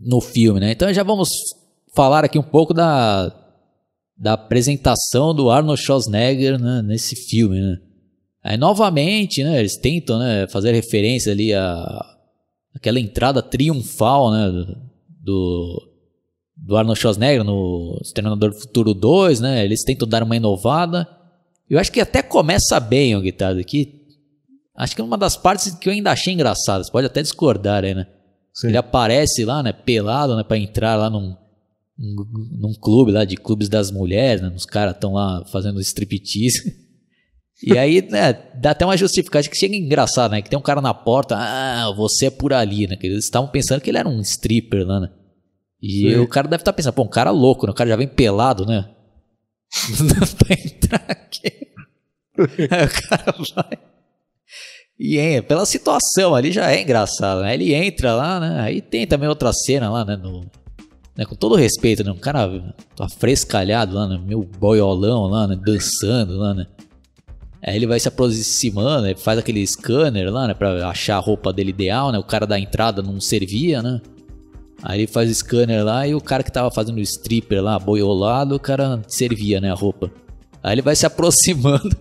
No 0.00 0.20
filme, 0.20 0.58
né? 0.58 0.72
Então 0.72 0.92
já 0.92 1.02
vamos 1.02 1.28
falar 1.94 2.24
aqui 2.24 2.38
um 2.38 2.42
pouco 2.42 2.72
da, 2.72 3.32
da 4.16 4.32
apresentação 4.32 5.34
do 5.34 5.50
Arnold 5.50 5.80
Schwarzenegger 5.80 6.58
né, 6.58 6.82
nesse 6.82 7.14
filme, 7.14 7.60
né? 7.60 7.78
Aí 8.42 8.56
novamente, 8.56 9.44
né, 9.44 9.60
eles 9.60 9.76
tentam, 9.76 10.18
né, 10.18 10.46
fazer 10.48 10.72
referência 10.72 11.32
ali 11.32 11.54
a 11.54 12.08
aquela 12.74 12.98
entrada 12.98 13.42
triunfal, 13.42 14.32
né, 14.32 14.50
do, 15.20 15.92
do 16.56 16.76
Arnold 16.76 16.98
Schwarzenegger 16.98 17.44
no 17.44 17.98
Exterminador 18.02 18.50
do 18.50 18.58
Futuro 18.58 18.94
2, 18.94 19.40
né? 19.40 19.64
Eles 19.64 19.84
tentam 19.84 20.08
dar 20.08 20.22
uma 20.22 20.36
inovada. 20.36 21.06
Eu 21.68 21.78
acho 21.78 21.92
que 21.92 22.00
até 22.00 22.22
começa 22.22 22.80
bem 22.80 23.14
o 23.16 23.20
guitarra 23.20 23.60
aqui. 23.60 24.00
Acho 24.74 24.94
que 24.94 25.00
é 25.00 25.04
uma 25.04 25.18
das 25.18 25.36
partes 25.36 25.74
que 25.74 25.88
eu 25.88 25.92
ainda 25.92 26.10
achei 26.10 26.32
engraçadas. 26.32 26.90
Pode 26.90 27.06
até 27.06 27.22
discordar 27.22 27.84
aí, 27.84 27.94
né? 27.94 28.06
Sim. 28.54 28.68
Ele 28.68 28.76
aparece 28.76 29.44
lá, 29.44 29.62
né, 29.62 29.72
pelado, 29.72 30.36
né, 30.36 30.42
para 30.42 30.58
entrar 30.58 30.96
lá 30.96 31.08
num, 31.08 31.36
num, 31.98 32.26
num 32.58 32.74
clube 32.74 33.12
lá 33.12 33.24
de 33.24 33.36
clubes 33.36 33.68
das 33.68 33.90
mulheres, 33.90 34.42
né? 34.42 34.52
Os 34.54 34.66
caras 34.66 34.94
estão 34.94 35.12
lá 35.12 35.44
fazendo 35.46 35.80
striptease. 35.80 36.80
E 37.62 37.78
aí, 37.78 38.02
né, 38.02 38.32
dá 38.54 38.72
até 38.72 38.84
uma 38.84 38.96
justificativa 38.96 39.52
que 39.52 39.58
chega 39.58 39.76
engraçado, 39.76 40.32
né? 40.32 40.42
Que 40.42 40.50
tem 40.50 40.58
um 40.58 40.62
cara 40.62 40.80
na 40.80 40.92
porta, 40.92 41.36
ah, 41.38 41.92
você 41.96 42.26
é 42.26 42.30
por 42.30 42.52
ali, 42.52 42.88
né? 42.88 42.96
Que 42.96 43.06
eles 43.06 43.24
estavam 43.24 43.48
pensando 43.48 43.80
que 43.80 43.88
ele 43.88 43.98
era 43.98 44.08
um 44.08 44.20
stripper 44.20 44.84
lá, 44.84 44.98
né? 44.98 45.10
E 45.80 46.10
Sim. 46.10 46.16
o 46.16 46.28
cara 46.28 46.48
deve 46.48 46.62
estar 46.62 46.72
tá 46.72 46.76
pensando, 46.76 46.94
pô, 46.94 47.02
um 47.02 47.08
cara 47.08 47.30
louco, 47.30 47.66
né? 47.66 47.72
O 47.72 47.74
cara 47.74 47.90
já 47.90 47.96
vem 47.96 48.08
pelado, 48.08 48.66
né? 48.66 48.88
pra 50.38 50.54
entrar 50.54 51.04
aqui. 51.08 51.68
aí 52.38 52.86
o 52.86 53.08
cara 53.08 53.34
vai. 53.54 53.78
E 54.98 55.18
é, 55.18 55.40
pela 55.40 55.66
situação 55.66 56.34
ali 56.34 56.52
já 56.52 56.70
é 56.70 56.82
engraçado, 56.82 57.42
né? 57.42 57.54
Ele 57.54 57.74
entra 57.74 58.14
lá, 58.14 58.40
né? 58.40 58.60
Aí 58.60 58.80
tem 58.80 59.06
também 59.06 59.28
outra 59.28 59.52
cena 59.52 59.90
lá, 59.90 60.04
né? 60.04 60.16
No, 60.16 60.42
né? 61.16 61.24
Com 61.24 61.34
todo 61.34 61.54
respeito, 61.54 62.04
né? 62.04 62.10
Um 62.10 62.18
cara 62.18 62.74
afrescalhado 63.00 63.94
lá, 63.94 64.06
né? 64.08 64.20
Meu 64.24 64.42
boiolão 64.42 65.26
lá, 65.26 65.46
né? 65.46 65.56
Dançando 65.56 66.36
lá, 66.38 66.54
né? 66.54 66.66
Aí 67.64 67.76
ele 67.76 67.86
vai 67.86 68.00
se 68.00 68.08
aproximando, 68.08 69.16
faz 69.18 69.38
aquele 69.38 69.64
scanner 69.64 70.32
lá, 70.32 70.48
né, 70.48 70.54
pra 70.54 70.88
achar 70.88 71.16
a 71.16 71.20
roupa 71.20 71.52
dele 71.52 71.70
ideal, 71.70 72.10
né? 72.10 72.18
O 72.18 72.24
cara 72.24 72.44
da 72.44 72.58
entrada 72.58 73.00
não 73.02 73.20
servia, 73.20 73.80
né? 73.80 74.00
Aí 74.82 75.00
ele 75.00 75.06
faz 75.06 75.30
o 75.30 75.34
scanner 75.34 75.84
lá 75.84 76.06
e 76.08 76.14
o 76.14 76.20
cara 76.20 76.42
que 76.42 76.50
tava 76.50 76.72
fazendo 76.72 76.96
o 76.96 77.00
stripper 77.00 77.62
lá, 77.62 77.78
boiolado, 77.78 78.56
o 78.56 78.60
cara 78.60 79.00
servia, 79.06 79.60
né, 79.60 79.70
a 79.70 79.74
roupa. 79.74 80.10
Aí 80.60 80.74
ele 80.74 80.82
vai 80.82 80.96
se 80.96 81.06
aproximando 81.06 81.96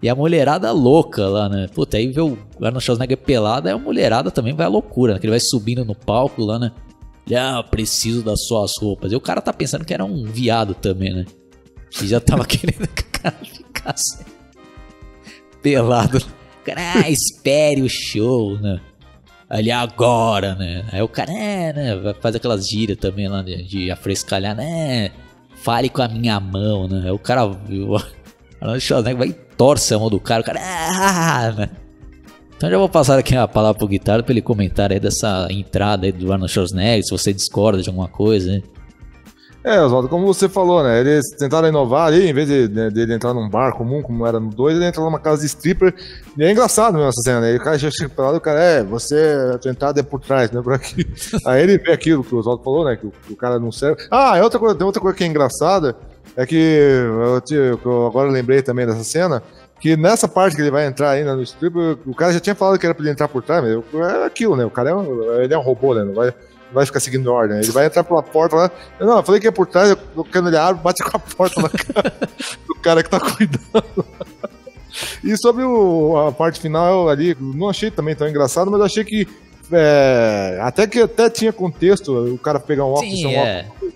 e 0.00 0.08
a 0.08 0.14
mulherada 0.14 0.70
louca 0.70 1.26
lá, 1.26 1.48
né? 1.48 1.66
Puta, 1.74 1.96
aí 1.96 2.06
vê 2.06 2.20
o 2.20 2.38
Arnold 2.62 2.84
Schwarzenegger 2.84 3.18
pelado, 3.18 3.66
aí 3.66 3.74
a 3.74 3.78
mulherada 3.78 4.30
também 4.30 4.54
vai 4.54 4.66
à 4.66 4.68
loucura, 4.68 5.14
né? 5.14 5.18
Que 5.18 5.26
ele 5.26 5.32
vai 5.32 5.40
subindo 5.40 5.84
no 5.84 5.94
palco 5.94 6.44
lá, 6.44 6.56
né? 6.56 6.70
Ah, 7.36 7.62
preciso 7.62 8.22
das 8.22 8.46
suas 8.46 8.72
roupas. 8.78 9.10
E 9.10 9.16
o 9.16 9.20
cara 9.20 9.40
tá 9.40 9.52
pensando 9.52 9.84
que 9.84 9.92
era 9.92 10.04
um 10.04 10.24
viado 10.24 10.74
também, 10.74 11.12
né? 11.12 11.26
E 12.00 12.06
já 12.06 12.20
tava 12.20 12.46
querendo 12.46 12.86
que 12.86 13.02
o 13.02 13.20
cara 13.22 13.36
ficasse 13.44 14.24
pelado. 15.62 16.20
Cara, 16.64 16.80
ah, 16.96 17.10
espere 17.10 17.82
o 17.82 17.88
show, 17.88 18.58
né? 18.58 18.80
Ali 19.48 19.70
agora, 19.70 20.54
né? 20.54 20.84
Aí 20.92 21.02
o 21.02 21.08
cara, 21.08 21.32
é, 21.32 21.72
né? 21.72 22.14
Faz 22.20 22.36
aquelas 22.36 22.68
gírias 22.68 22.98
também 22.98 23.28
lá 23.28 23.42
de, 23.42 23.62
de 23.64 23.90
afrescalhar, 23.90 24.54
né? 24.54 25.10
Fale 25.56 25.88
com 25.88 26.02
a 26.02 26.08
minha 26.08 26.38
mão, 26.38 26.86
né? 26.86 27.02
Aí 27.04 27.10
o 27.10 27.18
cara, 27.18 27.46
o 27.46 27.96
Arnold 28.60 28.80
Schwarzenegger 28.80 29.18
vai 29.18 29.28
e 29.28 29.32
torce 29.56 29.92
a 29.92 29.98
mão 29.98 30.08
do 30.08 30.20
cara, 30.20 30.42
o 30.42 30.44
cara, 30.44 30.60
ah, 30.62 31.52
né? 31.52 31.70
Então 32.56 32.70
já 32.70 32.78
vou 32.78 32.88
passar 32.88 33.18
aqui 33.18 33.34
a 33.34 33.48
palavra 33.48 33.78
pro 33.78 33.88
Guitarra 33.88 34.22
pra 34.22 34.32
ele 34.32 34.42
comentar 34.42 34.92
aí 34.92 35.00
dessa 35.00 35.48
entrada 35.50 36.06
aí 36.06 36.12
do 36.12 36.32
Arnold 36.32 36.52
Schwarzenegger, 36.52 37.04
se 37.04 37.10
você 37.10 37.32
discorda 37.32 37.82
de 37.82 37.88
alguma 37.88 38.08
coisa, 38.08 38.52
né? 38.52 38.62
É, 39.62 39.78
Oswaldo, 39.82 40.08
como 40.08 40.26
você 40.26 40.48
falou, 40.48 40.82
né? 40.82 41.00
Eles 41.00 41.30
tentaram 41.32 41.68
inovar 41.68 42.06
ali, 42.06 42.26
em 42.26 42.32
vez 42.32 42.48
de, 42.48 42.66
de, 42.66 42.90
de 42.90 43.00
ele 43.00 43.14
entrar 43.14 43.34
num 43.34 43.48
bar 43.48 43.72
comum, 43.72 44.00
como 44.00 44.26
era 44.26 44.40
no 44.40 44.48
2, 44.48 44.76
ele 44.76 44.86
entrou 44.86 45.04
numa 45.04 45.18
casa 45.18 45.42
de 45.42 45.46
stripper. 45.46 45.94
E 46.36 46.42
é 46.42 46.50
engraçado 46.50 46.94
mesmo 46.94 47.08
essa 47.08 47.20
cena, 47.20 47.40
né? 47.42 47.54
O 47.54 47.60
cara 47.60 47.76
já 47.76 47.90
chega 47.90 48.08
pra 48.08 48.28
lá 48.28 48.34
e 48.34 48.38
o 48.38 48.40
cara, 48.40 48.58
é, 48.58 48.82
você, 48.82 49.36
a 49.54 49.58
tua 49.58 49.70
entrada 49.70 50.00
é 50.00 50.02
por 50.02 50.18
trás, 50.20 50.50
né? 50.50 50.62
Por 50.62 50.72
aqui. 50.72 51.06
Aí 51.46 51.62
ele 51.62 51.76
vê 51.76 51.92
aquilo 51.92 52.24
que 52.24 52.34
o 52.34 52.38
Oswaldo 52.38 52.64
falou, 52.64 52.86
né? 52.86 52.96
Que 52.96 53.06
o, 53.06 53.12
o, 53.30 53.36
cara 53.36 53.58
não 53.58 53.70
serve. 53.70 54.02
Ah, 54.10 54.38
é 54.38 54.42
outra 54.42 54.58
coisa, 54.58 54.74
tem 54.74 54.86
outra 54.86 55.02
coisa 55.02 55.16
que 55.16 55.24
é 55.24 55.26
engraçada, 55.26 55.94
é 56.34 56.46
que 56.46 56.56
eu, 56.56 57.80
eu 57.84 58.06
agora 58.06 58.30
lembrei 58.30 58.62
também 58.62 58.86
dessa 58.86 59.04
cena, 59.04 59.42
que 59.78 59.94
nessa 59.94 60.26
parte 60.26 60.56
que 60.56 60.62
ele 60.62 60.70
vai 60.70 60.86
entrar 60.86 61.10
ainda 61.10 61.36
no 61.36 61.42
stripper, 61.42 61.98
o 62.06 62.14
cara 62.14 62.32
já 62.32 62.40
tinha 62.40 62.54
falado 62.54 62.78
que 62.78 62.86
era 62.86 62.94
pra 62.94 63.02
ele 63.02 63.12
entrar 63.12 63.28
por 63.28 63.42
trás, 63.42 63.62
mas 63.62 64.10
é 64.10 64.24
aquilo, 64.24 64.56
né? 64.56 64.64
O 64.64 64.70
cara 64.70 64.90
é 64.90 64.94
um, 64.94 65.34
ele 65.34 65.52
é 65.52 65.58
um 65.58 65.62
robô, 65.62 65.94
né? 65.94 66.02
Não 66.02 66.14
vai 66.14 66.32
vai 66.72 66.86
ficar 66.86 67.00
seguindo 67.00 67.32
ordem. 67.32 67.58
Ele 67.58 67.70
vai 67.70 67.86
entrar 67.86 68.04
pela 68.04 68.22
porta 68.22 68.56
lá. 68.56 68.70
Eu, 68.98 69.06
não, 69.06 69.16
eu 69.18 69.22
falei 69.22 69.40
que 69.40 69.48
é 69.48 69.50
por 69.50 69.66
trás, 69.66 69.96
quando 70.32 70.48
ele 70.48 70.56
abre, 70.56 70.82
bate 70.82 71.02
com 71.02 71.16
a 71.16 71.20
porta 71.20 71.60
na 71.60 71.68
cara 71.68 72.12
do 72.66 72.74
cara 72.76 73.02
que 73.02 73.10
tá 73.10 73.20
cuidando. 73.20 74.04
E 75.22 75.36
sobre 75.36 75.64
o, 75.64 76.16
a 76.16 76.32
parte 76.32 76.60
final 76.60 77.08
ali, 77.08 77.36
não 77.40 77.68
achei 77.68 77.90
também 77.90 78.14
tão 78.14 78.28
engraçado, 78.28 78.70
mas 78.70 78.80
achei 78.80 79.04
que 79.04 79.26
é, 79.72 80.58
até 80.62 80.86
que 80.86 81.00
até 81.00 81.30
tinha 81.30 81.52
contexto 81.52 82.12
o 82.12 82.38
cara 82.38 82.58
pegar 82.58 82.84
um 82.84 82.90
óculos, 82.90 83.20
Sim, 83.20 83.26
um 83.26 83.30
é. 83.30 83.66
óculos 83.68 83.94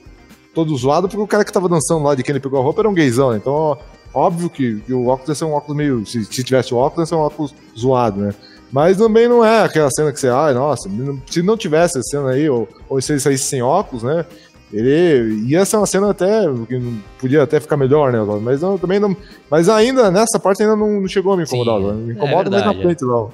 todo 0.54 0.76
zoado, 0.76 1.08
porque 1.08 1.22
o 1.22 1.26
cara 1.26 1.44
que 1.44 1.52
tava 1.52 1.68
dançando 1.68 2.04
lá 2.04 2.14
de 2.14 2.22
quem 2.22 2.32
ele 2.32 2.40
pegou 2.40 2.60
a 2.60 2.62
roupa 2.62 2.80
era 2.80 2.88
um 2.88 2.94
gaysão, 2.94 3.32
né? 3.32 3.38
Então, 3.38 3.76
óbvio 4.14 4.48
que, 4.48 4.80
que, 4.80 4.92
o 4.94 5.08
óculos 5.08 5.28
ia 5.28 5.34
ser 5.34 5.44
um 5.44 5.52
óculos 5.52 5.76
meio. 5.76 6.06
Se, 6.06 6.24
se 6.24 6.44
tivesse 6.44 6.72
o 6.72 6.76
óculos, 6.76 7.08
ia 7.08 7.14
ser 7.14 7.20
um 7.20 7.24
óculos 7.24 7.54
zoado, 7.76 8.20
né? 8.20 8.34
Mas 8.74 8.96
também 8.96 9.28
não 9.28 9.44
é 9.44 9.62
aquela 9.62 9.88
cena 9.88 10.12
que 10.12 10.18
você, 10.18 10.26
ai, 10.26 10.52
nossa, 10.52 10.90
se 11.30 11.42
não 11.42 11.56
tivesse 11.56 11.96
essa 11.96 12.08
cena 12.10 12.30
aí, 12.30 12.50
ou, 12.50 12.68
ou 12.88 13.00
se 13.00 13.12
ele 13.12 13.20
saísse 13.20 13.44
sem 13.44 13.62
óculos, 13.62 14.02
né? 14.02 14.26
Ele 14.72 15.44
ia 15.46 15.64
ser 15.64 15.76
uma 15.76 15.86
cena 15.86 16.10
até 16.10 16.42
que 16.68 17.00
podia 17.20 17.44
até 17.44 17.60
ficar 17.60 17.76
melhor, 17.76 18.10
né? 18.10 18.18
Mas 18.42 18.62
não, 18.62 18.76
também 18.76 18.98
não. 18.98 19.16
Mas 19.48 19.68
ainda 19.68 20.10
nessa 20.10 20.40
parte 20.40 20.64
ainda 20.64 20.74
não, 20.74 21.06
chegou 21.06 21.34
a 21.34 21.36
me 21.36 21.44
incomodar. 21.44 21.78
Sim, 21.78 21.98
me 21.98 22.14
incomoda 22.14 22.48
é 22.48 22.50
mais 22.50 22.64
na 22.64 22.74
frente 22.74 23.04
lá. 23.04 23.28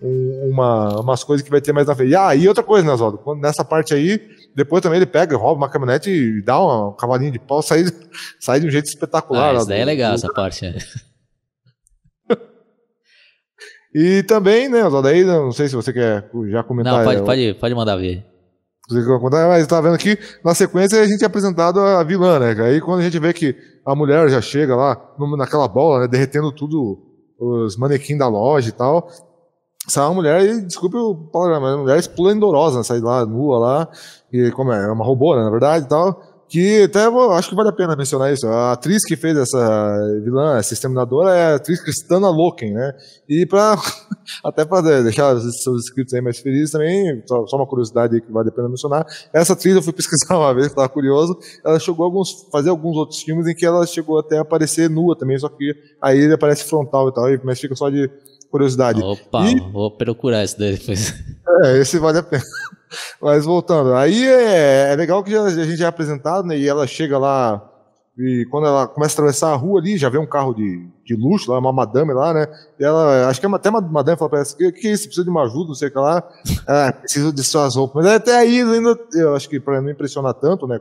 Uma, 0.00 1.00
umas 1.00 1.22
coisas 1.22 1.44
que 1.44 1.50
vai 1.50 1.60
ter 1.60 1.74
mais 1.74 1.86
na 1.86 1.94
frente. 1.94 2.14
Ah, 2.14 2.34
e 2.34 2.48
outra 2.48 2.64
coisa, 2.64 2.86
né, 2.86 2.94
Oswaldo? 2.94 3.20
Nessa 3.38 3.62
parte 3.62 3.92
aí, 3.92 4.18
depois 4.54 4.80
também 4.80 4.96
ele 4.96 5.04
pega, 5.04 5.36
rouba 5.36 5.60
uma 5.60 5.68
caminhonete 5.68 6.08
e 6.08 6.40
dá 6.40 6.58
um 6.58 6.92
cavalinho 6.92 7.32
de 7.32 7.38
pau, 7.38 7.60
sai, 7.60 7.84
sai 8.40 8.58
de 8.58 8.68
um 8.68 8.70
jeito 8.70 8.86
espetacular. 8.86 9.54
Ah, 9.54 9.58
isso 9.58 9.68
daí 9.68 9.80
é 9.80 9.84
legal, 9.84 10.14
essa 10.14 10.32
parte. 10.32 10.74
E 13.98 14.22
também, 14.24 14.68
né, 14.68 14.82
daí 15.02 15.24
não 15.24 15.50
sei 15.50 15.68
se 15.68 15.74
você 15.74 15.90
quer 15.90 16.28
já 16.50 16.62
comentar. 16.62 16.98
Não, 16.98 17.02
pode, 17.02 17.22
pode, 17.22 17.54
pode 17.54 17.74
mandar 17.74 17.96
ver. 17.96 18.22
Você 18.90 19.02
quer 19.02 19.18
contar, 19.18 19.48
mas 19.48 19.66
tá 19.66 19.80
vendo 19.80 19.94
aqui, 19.94 20.18
na 20.44 20.54
sequência 20.54 21.00
a 21.00 21.06
gente 21.06 21.22
é 21.22 21.26
apresentado 21.26 21.80
a 21.80 22.04
vilã, 22.04 22.38
né? 22.38 22.54
Aí 22.62 22.78
quando 22.78 23.00
a 23.00 23.02
gente 23.02 23.18
vê 23.18 23.32
que 23.32 23.56
a 23.86 23.94
mulher 23.94 24.28
já 24.28 24.42
chega 24.42 24.76
lá, 24.76 25.00
naquela 25.38 25.66
bola, 25.66 26.00
né, 26.00 26.08
derretendo 26.08 26.52
tudo, 26.52 26.98
os 27.40 27.78
manequins 27.78 28.18
da 28.18 28.28
loja 28.28 28.68
e 28.68 28.72
tal, 28.72 29.08
sai 29.88 30.04
uma 30.04 30.14
mulher, 30.14 30.42
e 30.42 30.60
desculpe 30.60 30.98
o 30.98 31.14
palavrão, 31.32 31.62
mas 31.62 31.70
uma 31.72 31.82
mulher 31.84 31.98
esplendorosa, 31.98 32.76
né, 32.76 32.84
sai 32.84 33.00
lá, 33.00 33.24
nua 33.24 33.58
lá, 33.58 33.88
e 34.30 34.50
como 34.50 34.74
é, 34.74 34.84
é 34.84 34.92
uma 34.92 35.06
robô, 35.06 35.34
né, 35.34 35.42
na 35.42 35.50
verdade 35.50 35.86
e 35.86 35.88
tal, 35.88 36.20
que 36.48 36.84
até 36.84 37.10
vou, 37.10 37.32
acho 37.32 37.48
que 37.48 37.54
vale 37.56 37.70
a 37.70 37.72
pena 37.72 37.96
mencionar 37.96 38.32
isso. 38.32 38.46
A 38.46 38.72
atriz 38.72 39.04
que 39.04 39.16
fez 39.16 39.36
essa 39.36 40.20
vilã, 40.22 40.56
essa 40.56 40.74
exterminadora, 40.74 41.34
é 41.34 41.52
a 41.52 41.54
atriz 41.56 41.80
Cristana 41.82 42.28
Loken, 42.28 42.72
né? 42.72 42.92
E 43.28 43.44
para 43.44 43.76
até 44.44 44.64
para 44.64 45.02
deixar 45.02 45.34
os 45.34 45.62
seus 45.62 45.84
inscritos 45.84 46.14
aí 46.14 46.20
mais 46.20 46.38
felizes 46.38 46.70
também, 46.70 47.22
só, 47.26 47.46
só, 47.46 47.56
uma 47.56 47.66
curiosidade 47.66 48.20
que 48.20 48.30
vale 48.30 48.48
a 48.48 48.52
pena 48.52 48.68
mencionar. 48.68 49.04
Essa 49.32 49.54
atriz 49.54 49.74
eu 49.74 49.82
fui 49.82 49.92
pesquisar 49.92 50.36
uma 50.38 50.54
vez, 50.54 50.66
estava 50.66 50.88
curioso. 50.88 51.36
Ela 51.64 51.80
chegou 51.80 52.04
a 52.04 52.06
alguns, 52.06 52.46
fazer 52.50 52.70
alguns 52.70 52.96
outros 52.96 53.20
filmes 53.22 53.46
em 53.46 53.54
que 53.54 53.66
ela 53.66 53.86
chegou 53.86 54.18
até 54.18 54.38
a 54.38 54.42
aparecer 54.42 54.88
nua 54.88 55.16
também, 55.16 55.38
só 55.38 55.48
que 55.48 55.74
aí 56.00 56.18
ele 56.18 56.34
aparece 56.34 56.64
frontal 56.64 57.08
e 57.08 57.14
tal, 57.14 57.24
mas 57.44 57.60
fica 57.60 57.74
só 57.74 57.90
de 57.90 58.08
curiosidade. 58.50 59.02
Opa, 59.02 59.46
e, 59.46 59.60
vou 59.60 59.90
procurar 59.90 60.44
esse 60.44 60.58
daí 60.58 60.76
depois. 60.76 61.14
É, 61.64 61.78
esse 61.78 61.98
vale 61.98 62.18
a 62.18 62.22
pena. 62.22 62.42
Mas 63.20 63.44
voltando, 63.44 63.94
aí 63.94 64.26
é, 64.26 64.92
é 64.92 64.96
legal 64.96 65.22
que 65.22 65.30
já, 65.30 65.42
a 65.42 65.50
gente 65.50 65.82
é 65.82 65.86
apresentado, 65.86 66.46
né? 66.46 66.56
E 66.56 66.68
ela 66.68 66.86
chega 66.86 67.18
lá, 67.18 67.68
e 68.18 68.46
quando 68.50 68.66
ela 68.66 68.88
começa 68.88 69.12
a 69.12 69.16
atravessar 69.16 69.52
a 69.52 69.56
rua 69.56 69.78
ali, 69.78 69.98
já 69.98 70.08
vê 70.08 70.16
um 70.16 70.26
carro 70.26 70.54
de, 70.54 70.88
de 71.04 71.14
luxo 71.14 71.50
lá, 71.50 71.58
uma 71.58 71.72
madame 71.72 72.14
lá, 72.14 72.32
né? 72.32 72.46
E 72.80 72.84
ela, 72.84 73.28
acho 73.28 73.38
que 73.38 73.46
é 73.46 73.50
até 73.50 73.68
uma 73.68 73.80
madame 73.82 74.18
fala 74.18 74.30
pra 74.30 74.38
ela, 74.38 74.48
que, 74.56 74.72
que 74.72 74.88
é 74.88 74.92
isso? 74.92 75.04
Precisa 75.04 75.24
de 75.24 75.28
uma 75.28 75.42
ajuda, 75.42 75.68
não 75.68 75.74
sei 75.74 75.88
o 75.88 75.90
que 75.90 75.98
lá. 75.98 76.26
É, 76.68 76.90
precisa 76.90 77.32
de 77.32 77.44
suas 77.44 77.76
roupas. 77.76 78.04
Mas 78.04 78.14
até 78.14 78.36
aí 78.36 78.60
ainda, 78.60 78.98
eu 79.14 79.36
acho 79.36 79.48
que 79.48 79.60
pra 79.60 79.80
não 79.80 79.88
impressionar 79.88 80.34
tanto, 80.34 80.66
né? 80.66 80.80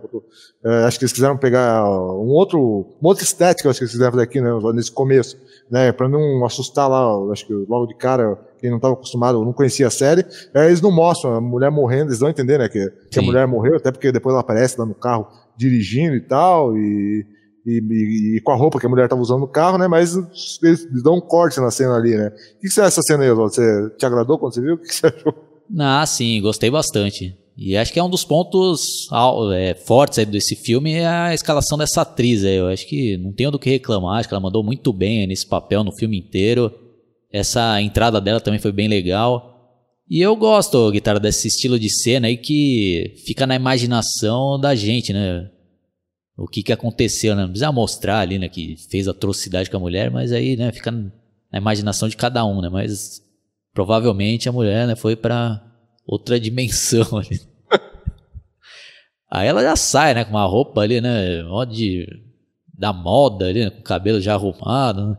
É, 0.64 0.86
acho 0.86 0.98
que 0.98 1.06
eles 1.06 1.14
quiseram 1.14 1.38
pegar 1.38 1.84
um 1.84 2.30
outro, 2.30 2.60
uma 3.00 3.10
outra 3.10 3.24
estética, 3.24 3.70
acho 3.70 3.78
que 3.78 3.84
eles 3.84 3.92
quiseram 3.92 4.14
fazer 4.14 4.24
aqui, 4.24 4.42
né? 4.42 4.50
Nesse 4.74 4.92
começo, 4.92 5.38
né? 5.70 5.92
Pra 5.92 6.10
não 6.10 6.44
assustar 6.44 6.90
lá, 6.90 7.32
acho 7.32 7.46
que 7.46 7.54
logo 7.54 7.86
de 7.86 7.94
cara, 7.96 8.36
quem 8.66 8.72
não 8.72 8.78
estava 8.78 8.96
acostumado, 8.96 9.46
não 9.46 9.54
conhecia 9.54 9.88
a 9.88 9.92
série, 9.92 10.26
é, 10.54 10.66
eles 10.66 10.82
não 10.82 10.92
mostram 10.92 11.36
a 11.36 11.42
mulher 11.42 11.70
morrendo, 11.70 12.10
eles 12.10 12.20
vão 12.20 12.30
entender, 12.30 12.58
né? 12.58 12.68
Que, 12.68 12.90
que 13.12 13.20
a 13.20 13.22
mulher 13.22 13.48
morreu, 13.48 13.76
até 13.76 13.92
porque 13.92 14.12
depois 14.12 14.34
ela 14.34 14.42
aparece 14.42 14.80
lá 14.80 14.86
no 14.86 14.96
carro 14.96 15.28
dirigindo 15.56 16.16
e 16.16 16.22
tal, 16.22 16.76
e 16.76 17.26
e, 17.66 17.82
e, 17.82 18.38
e, 18.38 18.42
com 18.42 18.52
a 18.52 18.56
roupa 18.56 18.80
que 18.80 18.86
a 18.86 18.90
mulher 18.90 19.06
estava 19.06 19.20
usando 19.20 19.40
no 19.40 19.48
carro, 19.48 19.80
né? 19.80 19.88
Mas 19.88 20.16
eles 20.62 20.88
dão 21.02 21.16
um 21.16 21.22
corte 21.22 21.60
na 21.60 21.72
cena 21.72 21.96
ali, 21.96 22.16
né? 22.16 22.28
O 22.28 22.62
que, 22.62 22.70
você 22.70 22.80
acha 22.80 22.90
dessa 22.90 23.02
cena 23.02 23.24
aí, 23.24 23.32
Oswaldo? 23.32 23.56
Você 23.56 23.90
te 23.98 24.06
agradou 24.06 24.38
quando 24.38 24.54
você 24.54 24.62
viu? 24.62 24.76
O 24.76 24.78
que, 24.78 24.94
você 24.94 25.08
achou? 25.08 25.34
Ah, 25.80 26.06
sim, 26.06 26.40
gostei 26.44 26.70
bastante. 26.70 27.36
E 27.58 27.76
acho 27.76 27.92
que 27.92 28.00
é 28.00 28.04
um 28.04 28.10
dos 28.10 28.24
pontos 28.24 29.08
é, 29.56 29.74
fortes 29.74 30.24
desse 30.28 30.56
filme 30.56 30.94
é 30.94 31.08
a 31.08 31.34
escalação 31.34 31.76
dessa 31.76 32.02
atriz. 32.02 32.44
Aí. 32.44 32.56
Eu 32.58 32.68
acho 32.68 32.88
que 32.88 33.18
não 33.18 33.32
tenho 33.32 33.50
do 33.50 33.58
que 33.58 33.72
reclamar, 33.72 34.20
acho 34.20 34.28
que 34.30 34.36
ela 34.36 34.44
mandou 34.44 34.64
muito 34.64 34.94
bem 34.94 35.26
nesse 35.26 35.48
papel 35.48 35.84
no 35.84 35.92
filme 35.92 36.20
inteiro. 36.20 36.72
Essa 37.36 37.82
entrada 37.82 38.22
dela 38.22 38.40
também 38.40 38.60
foi 38.60 38.72
bem 38.72 38.88
legal. 38.88 39.52
E 40.10 40.22
eu 40.22 40.36
gosto, 40.36 40.92
guitarra, 40.92 41.20
desse 41.20 41.48
estilo 41.48 41.80
de 41.80 41.90
cena 41.90 42.28
aí 42.28 42.38
que 42.38 43.16
fica 43.26 43.46
na 43.46 43.56
imaginação 43.56 44.60
da 44.60 44.76
gente, 44.76 45.12
né? 45.12 45.50
o 46.38 46.48
que, 46.48 46.62
que 46.62 46.74
aconteceu, 46.74 47.36
né? 47.36 47.44
Não 47.44 47.50
precisa 47.50 47.72
mostrar 47.72 48.20
ali, 48.20 48.38
né, 48.38 48.50
que 48.50 48.76
fez 48.90 49.08
atrocidade 49.08 49.70
com 49.70 49.78
a 49.78 49.80
mulher, 49.80 50.12
mas 50.12 50.32
aí, 50.32 50.58
né, 50.58 50.72
fica 50.72 50.92
na 50.92 51.58
imaginação 51.58 52.10
de 52.10 52.18
cada 52.18 52.46
um, 52.46 52.62
né? 52.62 52.70
Mas 52.70 53.22
provavelmente 53.74 54.50
a 54.50 54.52
mulher, 54.52 54.88
né, 54.88 54.96
foi 54.96 55.16
para 55.16 55.62
outra 56.06 56.40
dimensão 56.40 57.08
ali. 57.18 57.40
aí 59.32 59.48
ela 59.48 59.62
já 59.62 59.76
sai, 59.76 60.14
né, 60.14 60.26
com 60.26 60.32
uma 60.32 60.46
roupa 60.46 60.82
ali, 60.82 61.00
né, 61.00 61.42
de 61.70 62.06
da 62.78 62.92
moda 62.92 63.46
ali, 63.48 63.64
né, 63.64 63.70
com 63.70 63.80
o 63.80 63.84
cabelo 63.84 64.20
já 64.20 64.34
arrumado, 64.34 65.12
né? 65.12 65.18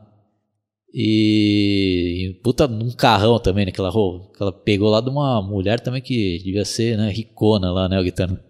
E, 0.99 2.41
puta 2.43 2.67
num 2.67 2.91
carrão 2.91 3.39
também, 3.39 3.67
né, 3.67 3.71
que 3.71 3.79
ela, 3.79 3.93
que 3.93 4.43
ela 4.43 4.51
pegou 4.51 4.89
lá 4.89 5.03
de 5.03 5.11
uma 5.11 5.43
mulher 5.43 5.79
também 5.79 6.01
que 6.01 6.39
devia 6.43 6.65
ser, 6.65 6.97
né, 6.97 7.11
ricona 7.11 7.71
lá, 7.71 7.87
né, 7.87 8.01
o 8.01 8.03
guitarra. 8.03 8.41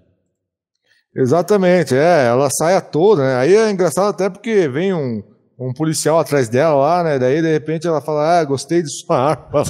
Exatamente, 1.12 1.96
é, 1.96 2.26
ela 2.26 2.48
sai 2.48 2.76
a 2.76 2.80
toda, 2.80 3.24
né? 3.24 3.35
Aí 3.35 3.56
é 3.56 3.68
engraçado 3.68 4.11
até 4.11 4.30
porque 4.30 4.68
vem 4.68 4.94
um, 4.94 5.24
um 5.59 5.72
policial 5.72 6.20
atrás 6.20 6.48
dela 6.48 6.76
lá, 6.76 7.02
né? 7.02 7.18
Daí 7.18 7.42
de 7.42 7.50
repente 7.50 7.88
ela 7.88 8.00
fala, 8.00 8.38
ah, 8.38 8.44
gostei 8.44 8.80
de 8.80 8.90
sua 8.90 9.16
arma 9.18 9.64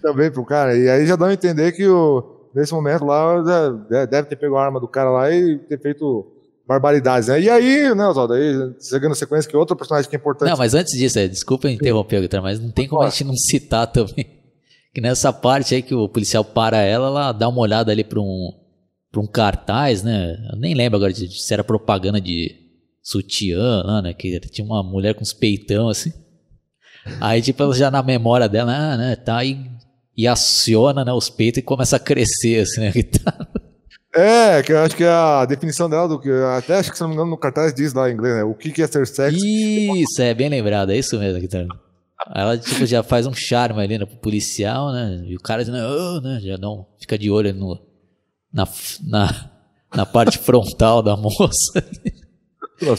também 0.00 0.30
pro 0.30 0.44
cara. 0.44 0.76
E 0.76 0.88
aí 0.88 1.06
já 1.06 1.16
dá 1.16 1.26
a 1.26 1.32
entender 1.32 1.72
que 1.72 1.88
o, 1.88 2.48
nesse 2.54 2.72
momento 2.72 3.04
lá 3.04 3.42
deve 4.06 4.28
ter 4.28 4.36
pego 4.36 4.56
a 4.56 4.64
arma 4.64 4.78
do 4.78 4.86
cara 4.86 5.10
lá 5.10 5.32
e 5.32 5.58
ter 5.58 5.80
feito 5.80 6.33
barbaridades, 6.66 7.28
né? 7.28 7.40
E 7.40 7.50
aí, 7.50 7.94
né, 7.94 8.06
Oswaldo, 8.06 8.34
aí, 8.34 8.74
seguindo 8.78 9.12
a 9.12 9.14
sequência, 9.14 9.50
que 9.50 9.56
outro 9.56 9.76
personagem 9.76 10.08
que 10.08 10.16
é 10.16 10.18
importante. 10.18 10.50
Não, 10.50 10.56
mas 10.56 10.74
antes 10.74 10.96
disso, 10.98 11.18
é, 11.18 11.28
desculpa 11.28 11.70
interromper, 11.70 12.20
Guitar, 12.20 12.42
mas 12.42 12.60
não 12.60 12.70
tem 12.70 12.88
como 12.88 13.02
a 13.02 13.10
gente 13.10 13.24
não 13.24 13.36
citar 13.36 13.86
também. 13.86 14.26
Que 14.94 15.00
nessa 15.00 15.32
parte 15.32 15.74
aí 15.74 15.82
que 15.82 15.92
o 15.92 16.08
policial 16.08 16.44
para 16.44 16.80
ela, 16.80 17.08
ela 17.08 17.32
dá 17.32 17.48
uma 17.48 17.60
olhada 17.60 17.90
ali 17.90 18.04
para 18.04 18.20
um 18.20 18.52
um 19.16 19.26
cartaz, 19.26 20.02
né? 20.02 20.36
Eu 20.52 20.58
nem 20.58 20.74
lembro 20.74 20.96
agora 20.96 21.12
de, 21.12 21.28
se 21.28 21.52
era 21.52 21.64
propaganda 21.64 22.20
de 22.20 22.54
sutiã, 23.02 23.82
lá, 23.84 24.02
né? 24.02 24.14
Que 24.14 24.38
tinha 24.40 24.64
uma 24.64 24.82
mulher 24.82 25.14
com 25.14 25.22
os 25.22 25.32
peitão 25.32 25.88
assim. 25.88 26.12
Aí, 27.20 27.42
tipo, 27.42 27.62
ela 27.62 27.74
já 27.74 27.90
na 27.90 28.02
memória 28.02 28.48
dela, 28.48 28.72
ah, 28.72 28.96
né? 28.96 29.16
Tá 29.16 29.38
aí 29.38 29.68
e 30.16 30.28
aciona 30.28 31.04
né, 31.04 31.12
os 31.12 31.28
peitos 31.28 31.58
e 31.58 31.62
começa 31.62 31.96
a 31.96 32.00
crescer, 32.00 32.60
assim, 32.62 32.80
né? 32.80 32.92
É, 34.14 34.62
que 34.62 34.72
eu 34.72 34.78
acho 34.78 34.96
que 34.96 35.02
é 35.02 35.08
a 35.08 35.44
definição 35.44 35.90
dela 35.90 36.06
do 36.06 36.20
que. 36.20 36.30
Até 36.56 36.76
acho 36.76 36.90
que, 36.90 36.96
se 36.96 37.02
não 37.02 37.08
me 37.08 37.14
engano, 37.14 37.30
no 37.30 37.36
cartaz 37.36 37.74
diz 37.74 37.92
lá 37.92 38.08
em 38.08 38.14
inglês, 38.14 38.36
né? 38.36 38.44
O 38.44 38.54
que, 38.54 38.70
que 38.70 38.80
é 38.80 38.86
ser 38.86 39.06
sexy. 39.06 39.36
Isso, 40.00 40.22
é 40.22 40.32
bem 40.32 40.48
lembrado, 40.48 40.92
é 40.92 40.96
isso 40.96 41.18
mesmo, 41.18 41.40
Guitarra. 41.40 41.66
ela, 42.32 42.56
tipo, 42.56 42.86
já 42.86 43.02
faz 43.02 43.26
um 43.26 43.34
charme 43.34 43.82
ali 43.82 43.98
né, 43.98 44.06
pro 44.06 44.16
policial, 44.18 44.92
né? 44.92 45.24
E 45.26 45.34
o 45.34 45.40
cara 45.40 45.64
oh, 45.64 46.20
né, 46.20 46.38
já 46.40 46.56
não 46.56 46.86
fica 47.00 47.18
de 47.18 47.28
olho 47.28 47.52
no, 47.52 47.80
na, 48.52 48.68
na, 49.04 49.50
na 49.92 50.06
parte 50.06 50.38
frontal 50.38 51.02
da 51.02 51.16
moça. 51.16 51.84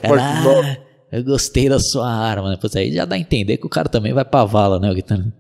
Ela, 0.02 0.22
ah, 0.22 0.78
eu 1.12 1.24
gostei 1.24 1.70
da 1.70 1.80
sua 1.80 2.10
arma, 2.10 2.50
né? 2.50 2.58
Pois 2.60 2.76
aí 2.76 2.94
já 2.94 3.06
dá 3.06 3.16
a 3.16 3.20
entender 3.20 3.58
que 3.58 3.66
o 3.66 3.70
cara 3.70 3.88
também 3.88 4.14
vai 4.14 4.26
pra 4.26 4.46
vala, 4.46 4.80
né, 4.80 4.94
Guitarra? 4.94 5.32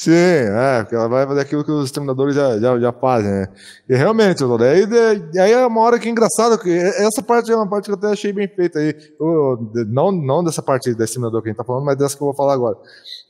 Sim, 0.00 0.12
é, 0.12 0.78
porque 0.80 0.94
ela 0.94 1.08
vai 1.08 1.26
fazer 1.26 1.42
aquilo 1.42 1.62
que 1.62 1.70
os 1.70 1.84
exterminadores 1.84 2.34
já, 2.34 2.58
já, 2.58 2.78
já 2.78 2.90
fazem, 2.90 3.30
né? 3.30 3.48
E 3.86 3.94
realmente, 3.94 4.42
aí, 4.42 5.38
aí 5.38 5.52
é 5.52 5.66
uma 5.66 5.82
hora 5.82 5.98
que 5.98 6.08
é 6.08 6.10
engraçado, 6.10 6.58
que 6.58 6.70
essa 6.70 7.22
parte 7.22 7.52
é 7.52 7.54
uma 7.54 7.68
parte 7.68 7.84
que 7.84 7.90
eu 7.90 7.96
até 7.96 8.06
achei 8.06 8.32
bem 8.32 8.48
feita 8.48 8.78
aí. 8.78 8.96
Eu, 9.20 9.70
não, 9.88 10.10
não 10.10 10.42
dessa 10.42 10.62
parte 10.62 10.94
do 10.94 11.04
exterminador 11.04 11.42
que 11.42 11.48
a 11.48 11.52
gente 11.52 11.58
tá 11.58 11.64
falando, 11.64 11.84
mas 11.84 11.98
dessa 11.98 12.16
que 12.16 12.22
eu 12.22 12.28
vou 12.28 12.34
falar 12.34 12.54
agora. 12.54 12.78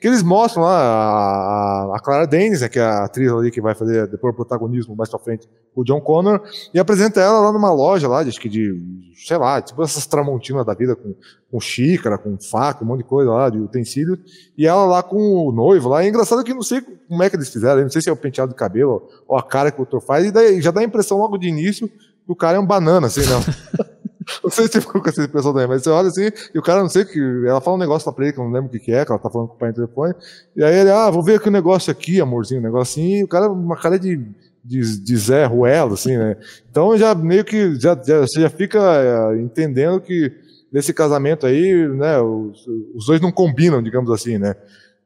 Que 0.00 0.06
eles 0.06 0.22
mostram 0.22 0.62
lá 0.62 0.78
a, 0.80 1.96
a 1.96 1.98
Clara 1.98 2.24
Danes, 2.24 2.60
né, 2.60 2.68
que 2.68 2.78
é 2.78 2.82
a 2.82 3.04
atriz 3.04 3.32
ali 3.32 3.50
que 3.50 3.60
vai 3.60 3.74
fazer 3.74 4.06
depois 4.06 4.32
o 4.32 4.36
protagonismo 4.36 4.94
mais 4.94 5.10
pra 5.10 5.18
frente, 5.18 5.48
o 5.74 5.82
John 5.82 6.00
Connor, 6.00 6.40
e 6.72 6.78
apresenta 6.78 7.20
ela 7.20 7.40
lá 7.40 7.52
numa 7.52 7.72
loja 7.72 8.06
lá, 8.06 8.20
acho 8.20 8.40
que 8.40 8.48
de, 8.48 8.80
sei 9.26 9.36
lá, 9.36 9.60
tipo 9.60 9.82
essas 9.82 10.06
tramontinas 10.06 10.64
da 10.64 10.74
vida 10.74 10.94
com, 10.94 11.14
com 11.50 11.60
xícara, 11.60 12.16
com 12.16 12.38
faca, 12.38 12.84
um 12.84 12.86
monte 12.86 12.98
de 12.98 13.08
coisa 13.08 13.30
lá, 13.30 13.50
de 13.50 13.58
utensílios, 13.58 14.18
e 14.56 14.66
ela 14.66 14.84
lá 14.84 15.02
com 15.02 15.16
o 15.16 15.52
noivo 15.52 15.88
lá. 15.88 16.04
É 16.04 16.08
engraçado 16.08 16.44
que 16.44 16.59
não 16.60 16.64
sei 16.64 16.82
como 17.08 17.22
é 17.22 17.30
que 17.30 17.36
eles 17.36 17.48
fizeram, 17.48 17.80
não 17.80 17.88
sei 17.88 18.02
se 18.02 18.10
é 18.10 18.12
o 18.12 18.16
penteado 18.16 18.52
de 18.52 18.54
cabelo 18.54 19.08
ou 19.26 19.38
a 19.38 19.42
cara 19.42 19.70
que 19.70 19.78
o 19.78 19.82
autor 19.82 20.02
faz, 20.02 20.26
e 20.26 20.30
daí 20.30 20.60
já 20.60 20.70
dá 20.70 20.82
a 20.82 20.84
impressão 20.84 21.16
logo 21.16 21.38
de 21.38 21.48
início 21.48 21.88
que 21.88 22.30
o 22.30 22.36
cara 22.36 22.58
é 22.58 22.60
um 22.60 22.66
banana, 22.66 23.06
assim, 23.06 23.22
não. 23.22 23.40
não 24.44 24.50
sei 24.50 24.66
se 24.66 24.72
você 24.72 24.80
ficou 24.82 25.00
com 25.00 25.08
essa 25.08 25.24
impressão 25.24 25.54
também, 25.54 25.66
mas 25.66 25.82
você 25.82 25.88
olha 25.88 26.08
assim, 26.08 26.28
e 26.54 26.58
o 26.58 26.62
cara 26.62 26.82
não 26.82 26.90
sei 26.90 27.06
que. 27.06 27.18
Ela 27.46 27.62
fala 27.62 27.78
um 27.78 27.80
negócio 27.80 28.06
lá 28.06 28.14
pra 28.14 28.24
ele, 28.26 28.34
que 28.34 28.38
eu 28.38 28.44
não 28.44 28.52
lembro 28.52 28.68
o 28.68 28.70
que, 28.70 28.78
que 28.78 28.92
é, 28.92 29.06
que 29.06 29.10
ela 29.10 29.18
tá 29.18 29.30
falando 29.30 29.48
com 29.48 29.54
o 29.54 29.58
pai 29.58 29.70
no 29.70 29.74
telefone. 29.74 30.14
E 30.54 30.62
aí 30.62 30.74
ele, 30.74 30.90
ah, 30.90 31.08
vou 31.08 31.22
ver 31.22 31.36
aqui 31.36 31.46
o 31.46 31.48
um 31.48 31.52
negócio 31.52 31.90
aqui, 31.90 32.20
amorzinho, 32.20 32.60
um 32.60 32.64
negocinho, 32.64 33.20
e 33.20 33.24
o 33.24 33.28
cara, 33.28 33.50
uma 33.50 33.76
cara 33.76 33.98
de, 33.98 34.20
de, 34.62 35.00
de 35.00 35.16
Zé 35.16 35.46
Ruelo, 35.46 35.94
assim, 35.94 36.18
né? 36.18 36.36
Então 36.70 36.94
já 36.98 37.14
meio 37.14 37.42
que 37.42 37.74
já, 37.80 37.98
já, 38.04 38.20
você 38.20 38.42
já 38.42 38.50
fica 38.50 38.78
é, 38.78 39.40
entendendo 39.40 39.98
que 39.98 40.30
nesse 40.70 40.92
casamento 40.92 41.46
aí, 41.46 41.88
né, 41.88 42.20
os, 42.20 42.66
os 42.94 43.06
dois 43.06 43.18
não 43.18 43.32
combinam, 43.32 43.82
digamos 43.82 44.10
assim, 44.10 44.36
né? 44.36 44.54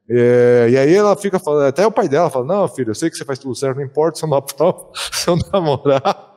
É, 0.09 0.69
e 0.71 0.77
aí 0.77 0.95
ela 0.95 1.17
fica 1.17 1.39
falando, 1.39 1.67
até 1.67 1.87
o 1.87 1.91
pai 1.91 2.09
dela 2.09 2.29
fala, 2.29 2.45
não, 2.45 2.69
filho, 2.69 2.91
eu 2.91 2.95
sei 2.95 3.09
que 3.09 3.17
você 3.17 3.25
faz 3.25 3.39
tudo 3.39 3.55
certo, 3.55 3.79
não 3.79 3.85
importa 3.85 4.19
se 4.19 4.25
eu 4.25 4.29
não 4.29 4.37
aprovo, 4.37 4.91
se 5.13 5.29
eu 5.29 5.37
namorar. 5.53 6.35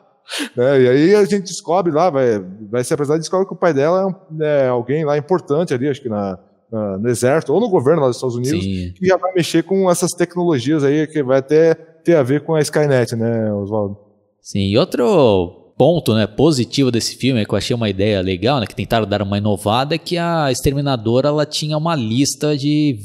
É, 0.58 0.82
e 0.82 0.90
aí 0.90 1.16
a 1.16 1.24
gente 1.26 1.44
descobre 1.44 1.92
lá, 1.92 2.10
vai, 2.10 2.40
vai 2.70 2.84
se 2.84 2.94
apresentar 2.94 3.20
descobre 3.20 3.48
que 3.48 3.54
o 3.54 3.58
pai 3.58 3.74
dela 3.74 4.02
é, 4.02 4.06
um, 4.06 4.44
é, 4.44 4.68
alguém 4.68 5.06
lá 5.06 5.18
importante 5.18 5.74
ali, 5.74 5.88
acho 5.88 6.02
que 6.02 6.10
na, 6.10 6.38
na, 6.72 6.98
no 6.98 7.10
exército 7.10 7.54
ou 7.54 7.60
no 7.60 7.70
governo 7.70 8.02
lá 8.02 8.08
dos 8.08 8.18
Estados 8.18 8.36
Unidos, 8.36 8.64
Sim. 8.64 8.94
que 8.94 9.06
já 9.06 9.18
vai 9.18 9.34
mexer 9.34 9.64
com 9.64 9.90
essas 9.90 10.12
tecnologias 10.12 10.84
aí 10.84 11.08
que 11.08 11.24
vai 11.24 11.40
até 11.40 11.74
ter 11.76 12.16
a 12.16 12.24
ver 12.24 12.42
com 12.44 12.56
a 12.56 12.62
Skynet, 12.62 13.16
né, 13.16 13.52
Oswaldo? 13.54 13.98
Sim, 14.42 14.62
e 14.62 14.78
outro 14.78 15.74
ponto 15.78 16.14
né, 16.14 16.26
positivo 16.26 16.90
desse 16.90 17.16
filme, 17.16 17.46
que 17.46 17.54
eu 17.54 17.58
achei 17.58 17.76
uma 17.76 17.90
ideia 17.90 18.22
legal, 18.22 18.60
né, 18.60 18.66
que 18.66 18.76
tentaram 18.76 19.06
dar 19.06 19.22
uma 19.22 19.38
inovada, 19.38 19.96
é 19.96 19.98
que 19.98 20.18
a 20.18 20.52
Exterminadora 20.52 21.30
ela 21.30 21.46
tinha 21.46 21.78
uma 21.78 21.96
lista 21.96 22.58
de, 22.58 23.00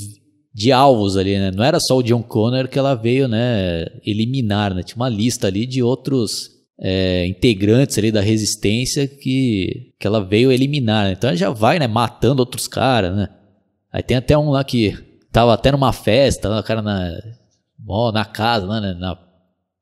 de 0.54 0.70
alvos 0.70 1.16
ali, 1.16 1.38
né? 1.38 1.50
Não 1.50 1.64
era 1.64 1.80
só 1.80 1.96
o 1.96 2.02
John 2.02 2.22
Connor 2.22 2.68
que 2.68 2.78
ela 2.78 2.94
veio 2.94 3.26
né, 3.26 3.86
eliminar, 4.04 4.74
né? 4.74 4.82
Tinha 4.82 4.96
uma 4.96 5.08
lista 5.08 5.46
ali 5.46 5.66
de 5.66 5.82
outros 5.82 6.50
é, 6.78 7.26
integrantes 7.26 7.96
ali 7.96 8.12
da 8.12 8.20
resistência 8.20 9.06
que, 9.06 9.94
que 9.98 10.06
ela 10.06 10.22
veio 10.22 10.52
eliminar. 10.52 11.06
Né? 11.06 11.12
Então 11.12 11.28
ela 11.28 11.36
já 11.36 11.50
vai, 11.50 11.78
né, 11.78 11.86
matando 11.86 12.40
outros 12.40 12.68
caras, 12.68 13.16
né? 13.16 13.28
Aí 13.92 14.02
tem 14.02 14.16
até 14.16 14.36
um 14.36 14.50
lá 14.50 14.62
que 14.64 14.96
tava 15.30 15.54
até 15.54 15.70
numa 15.72 15.92
festa, 15.92 16.58
o 16.58 16.62
cara 16.62 16.82
na, 16.82 17.12
ó, 17.86 18.12
na 18.12 18.24
casa, 18.24 18.66
né, 18.80 18.94
na, 18.98 19.18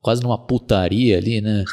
quase 0.00 0.22
numa 0.22 0.38
putaria 0.38 1.18
ali, 1.18 1.40
né? 1.40 1.64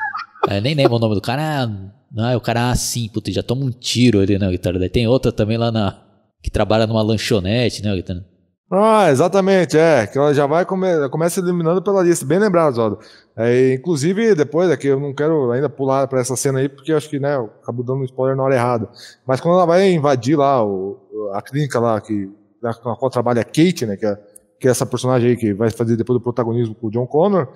Aí 0.47 0.61
nem 0.61 0.73
lembro 0.73 0.95
o 0.95 0.99
nome 0.99 1.15
do 1.15 1.21
cara. 1.21 1.63
Ah, 1.63 1.91
não, 2.11 2.37
o 2.37 2.41
cara, 2.41 2.71
assim, 2.71 3.09
puta, 3.09 3.31
já 3.31 3.43
toma 3.43 3.65
um 3.65 3.71
tiro 3.71 4.21
ali, 4.21 4.39
né, 4.39 4.49
guitarra. 4.49 4.79
Daí 4.79 4.89
tem 4.89 5.07
outra 5.07 5.31
também 5.31 5.57
lá 5.57 5.71
na. 5.71 5.99
que 6.41 6.49
trabalha 6.49 6.87
numa 6.87 7.01
lanchonete, 7.01 7.83
né, 7.83 7.93
guitarra. 7.95 8.23
Ah, 8.69 9.09
exatamente, 9.09 9.77
é. 9.77 10.05
Que 10.07 10.17
ela 10.17 10.33
já 10.33 10.45
vai 10.45 10.65
come, 10.65 11.07
começa 11.09 11.39
eliminando 11.39 11.81
pela 11.81 12.03
lista, 12.03 12.25
bem 12.25 12.37
lembrado, 12.37 12.75
Zoldo. 12.75 12.99
É, 13.35 13.73
inclusive, 13.73 14.35
depois, 14.35 14.69
é 14.69 14.75
que 14.75 14.87
eu 14.87 14.99
não 14.99 15.13
quero 15.13 15.51
ainda 15.51 15.69
pular 15.69 16.05
para 16.07 16.19
essa 16.19 16.35
cena 16.35 16.59
aí, 16.59 16.67
porque 16.67 16.91
acho 16.91 17.09
que, 17.09 17.17
né, 17.17 17.35
eu 17.35 17.49
acabo 17.63 17.81
dando 17.81 18.01
um 18.01 18.03
spoiler 18.03 18.35
na 18.35 18.43
hora 18.43 18.55
errada. 18.55 18.89
Mas 19.25 19.39
quando 19.39 19.55
ela 19.55 19.65
vai 19.65 19.89
invadir 19.91 20.37
lá 20.37 20.65
o, 20.65 20.97
a 21.33 21.41
clínica 21.41 21.79
lá, 21.79 22.01
que, 22.01 22.29
na 22.61 22.73
qual 22.73 23.09
trabalha 23.09 23.41
a 23.41 23.45
Kate, 23.45 23.85
né, 23.85 23.95
que 23.95 24.05
é, 24.05 24.19
que 24.59 24.67
é 24.67 24.71
essa 24.71 24.85
personagem 24.85 25.29
aí 25.29 25.37
que 25.37 25.53
vai 25.53 25.69
fazer 25.69 25.95
depois 25.95 26.19
do 26.19 26.23
protagonismo 26.23 26.75
com 26.75 26.87
o 26.87 26.91
John 26.91 27.07
Connor, 27.07 27.47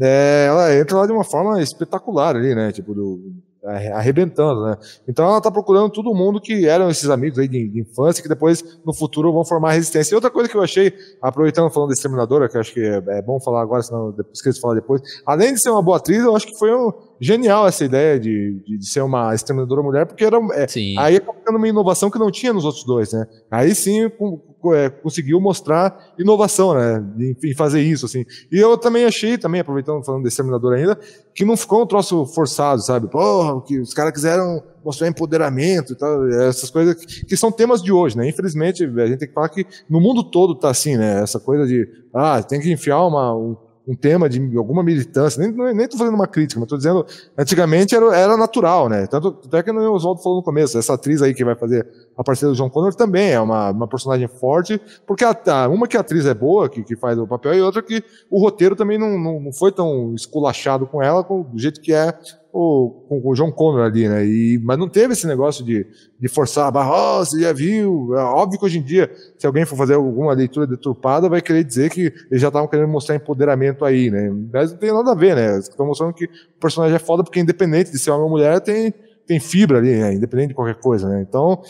é, 0.00 0.46
ela 0.48 0.74
entra 0.74 0.98
lá 0.98 1.06
de 1.06 1.12
uma 1.12 1.24
forma 1.24 1.60
espetacular 1.60 2.36
ali, 2.36 2.54
né, 2.54 2.72
tipo, 2.72 2.94
do, 2.94 3.34
arrebentando, 3.64 4.66
né? 4.66 4.76
Então 5.08 5.26
ela 5.26 5.40
tá 5.40 5.50
procurando 5.50 5.90
todo 5.90 6.14
mundo 6.14 6.40
que 6.40 6.66
eram 6.66 6.90
esses 6.90 7.08
amigos 7.08 7.38
aí 7.38 7.48
de, 7.48 7.68
de, 7.68 7.80
infância, 7.80 8.22
que 8.22 8.28
depois, 8.28 8.62
no 8.84 8.92
futuro, 8.92 9.32
vão 9.32 9.44
formar 9.44 9.72
resistência. 9.72 10.14
E 10.14 10.16
outra 10.16 10.30
coisa 10.30 10.48
que 10.48 10.56
eu 10.56 10.62
achei, 10.62 10.92
aproveitando 11.22 11.70
falando 11.70 11.88
da 11.88 11.94
Exterminadora, 11.94 12.48
que 12.48 12.56
eu 12.56 12.60
acho 12.60 12.74
que 12.74 12.80
é, 12.80 13.02
é 13.08 13.22
bom 13.22 13.40
falar 13.40 13.62
agora, 13.62 13.82
senão 13.82 14.10
depois 14.10 14.34
esqueço 14.34 14.56
de 14.56 14.60
falar 14.60 14.74
depois, 14.74 15.00
além 15.24 15.54
de 15.54 15.60
ser 15.60 15.70
uma 15.70 15.82
boa 15.82 15.96
atriz, 15.96 16.22
eu 16.22 16.36
acho 16.36 16.46
que 16.46 16.58
foi 16.58 16.74
um, 16.74 16.92
genial 17.20 17.66
essa 17.66 17.84
ideia 17.84 18.18
de, 18.18 18.60
de, 18.66 18.78
de 18.78 18.86
ser 18.86 19.02
uma 19.02 19.34
Exterminadora 19.34 19.82
mulher, 19.82 20.06
porque 20.06 20.24
era, 20.24 20.36
é, 20.52 20.66
aí 20.98 21.16
acaba 21.16 21.38
ficando 21.38 21.56
uma 21.56 21.68
inovação 21.68 22.10
que 22.10 22.18
não 22.18 22.30
tinha 22.30 22.52
nos 22.52 22.64
outros 22.64 22.84
dois, 22.84 23.12
né? 23.12 23.26
Aí 23.50 23.74
sim, 23.74 24.08
com, 24.10 24.40
é, 24.74 24.88
conseguiu 24.88 25.40
mostrar 25.40 26.14
inovação, 26.18 26.74
né? 26.74 27.04
Em, 27.18 27.54
fazer 27.54 27.82
isso, 27.82 28.06
assim. 28.06 28.24
E 28.50 28.58
eu 28.58 28.76
também 28.78 29.04
achei, 29.04 29.36
também, 29.36 29.60
aproveitando 29.60 30.04
falando 30.04 30.22
desse 30.22 30.34
Exterminador 30.34 30.74
ainda, 30.74 30.98
que 31.34 31.44
não 31.44 31.56
ficou 31.56 31.82
um 31.82 31.86
troço 31.86 32.24
forçado, 32.26 32.80
sabe? 32.82 33.08
Porra, 33.08 33.60
que 33.62 33.78
os 33.78 33.92
caras 33.92 34.12
quiseram 34.12 34.62
mostrar 34.84 35.08
empoderamento 35.08 35.92
e 35.92 35.96
tal, 35.96 36.28
essas 36.28 36.70
coisas 36.70 36.94
que, 36.94 37.24
que, 37.24 37.36
são 37.36 37.50
temas 37.50 37.82
de 37.82 37.90
hoje, 37.90 38.16
né? 38.16 38.28
Infelizmente, 38.28 38.84
a 38.84 39.06
gente 39.06 39.18
tem 39.18 39.28
que 39.28 39.34
falar 39.34 39.48
que 39.48 39.66
no 39.88 40.00
mundo 40.00 40.22
todo 40.22 40.54
tá 40.54 40.70
assim, 40.70 40.96
né? 40.96 41.22
Essa 41.22 41.40
coisa 41.40 41.66
de, 41.66 41.88
ah, 42.12 42.42
tem 42.42 42.60
que 42.60 42.70
enfiar 42.70 43.04
uma, 43.06 43.34
um 43.34 43.56
um 43.86 43.94
tema 43.94 44.28
de 44.28 44.56
alguma 44.56 44.82
militância, 44.82 45.40
nem, 45.40 45.74
nem 45.74 45.86
tô 45.86 45.98
fazendo 45.98 46.14
uma 46.14 46.26
crítica, 46.26 46.58
mas 46.58 46.68
tô 46.68 46.76
dizendo, 46.76 47.04
antigamente 47.36 47.94
era, 47.94 48.16
era 48.16 48.36
natural, 48.36 48.88
né? 48.88 49.06
Tanto 49.06 49.38
até 49.44 49.62
que 49.62 49.70
o 49.70 49.92
Oswaldo 49.92 50.22
falou 50.22 50.38
no 50.38 50.44
começo, 50.44 50.78
essa 50.78 50.94
atriz 50.94 51.20
aí 51.20 51.34
que 51.34 51.44
vai 51.44 51.54
fazer 51.54 51.86
a 52.16 52.24
parceira 52.24 52.52
do 52.52 52.56
John 52.56 52.70
Connor 52.70 52.94
também 52.94 53.32
é 53.32 53.40
uma, 53.40 53.70
uma 53.70 53.86
personagem 53.86 54.26
forte, 54.26 54.80
porque 55.06 55.24
a, 55.24 55.36
a, 55.46 55.68
uma 55.68 55.86
que 55.86 55.96
a 55.96 56.00
atriz 56.00 56.24
é 56.24 56.32
boa, 56.32 56.68
que, 56.68 56.82
que 56.82 56.96
faz 56.96 57.18
o 57.18 57.26
papel, 57.26 57.54
e 57.54 57.60
outra 57.60 57.82
que 57.82 58.02
o 58.30 58.40
roteiro 58.40 58.74
também 58.74 58.98
não, 58.98 59.18
não, 59.18 59.40
não 59.40 59.52
foi 59.52 59.70
tão 59.70 60.14
esculachado 60.14 60.86
com 60.86 61.02
ela, 61.02 61.22
com, 61.22 61.42
do 61.42 61.58
jeito 61.58 61.80
que 61.80 61.92
é 61.92 62.16
o, 62.56 62.88
com 63.08 63.20
o 63.24 63.34
John 63.34 63.50
Connor 63.50 63.80
ali, 63.80 64.08
né? 64.08 64.24
E, 64.24 64.60
mas 64.62 64.78
não 64.78 64.88
teve 64.88 65.12
esse 65.12 65.26
negócio 65.26 65.64
de, 65.64 65.84
de 66.20 66.28
forçar 66.28 66.68
a 66.68 66.70
barra, 66.70 67.18
oh, 67.18 67.24
você 67.24 67.40
já 67.40 67.52
viu. 67.52 68.16
É 68.16 68.22
óbvio 68.22 68.60
que 68.60 68.64
hoje 68.64 68.78
em 68.78 68.82
dia, 68.82 69.10
se 69.36 69.44
alguém 69.44 69.64
for 69.64 69.74
fazer 69.74 69.94
alguma 69.94 70.32
leitura 70.32 70.64
deturpada, 70.64 71.28
vai 71.28 71.42
querer 71.42 71.64
dizer 71.64 71.90
que 71.90 72.12
eles 72.30 72.40
já 72.40 72.46
estavam 72.46 72.68
querendo 72.68 72.86
mostrar 72.86 73.16
empoderamento 73.16 73.84
aí, 73.84 74.08
né? 74.08 74.32
Mas 74.52 74.70
não 74.70 74.78
tem 74.78 74.92
nada 74.92 75.10
a 75.10 75.14
ver, 75.16 75.34
né? 75.34 75.58
Estão 75.58 75.84
mostrando 75.84 76.14
que 76.14 76.26
o 76.26 76.60
personagem 76.60 76.94
é 76.94 77.00
foda 77.00 77.24
porque, 77.24 77.40
independente 77.40 77.90
de 77.90 77.98
ser 77.98 78.12
homem 78.12 78.22
ou 78.22 78.30
mulher, 78.30 78.60
tem, 78.60 78.94
tem 79.26 79.40
fibra 79.40 79.78
ali, 79.78 79.96
né? 79.96 80.14
Independente 80.14 80.50
de 80.50 80.54
qualquer 80.54 80.76
coisa, 80.76 81.08
né? 81.08 81.26
Então, 81.28 81.60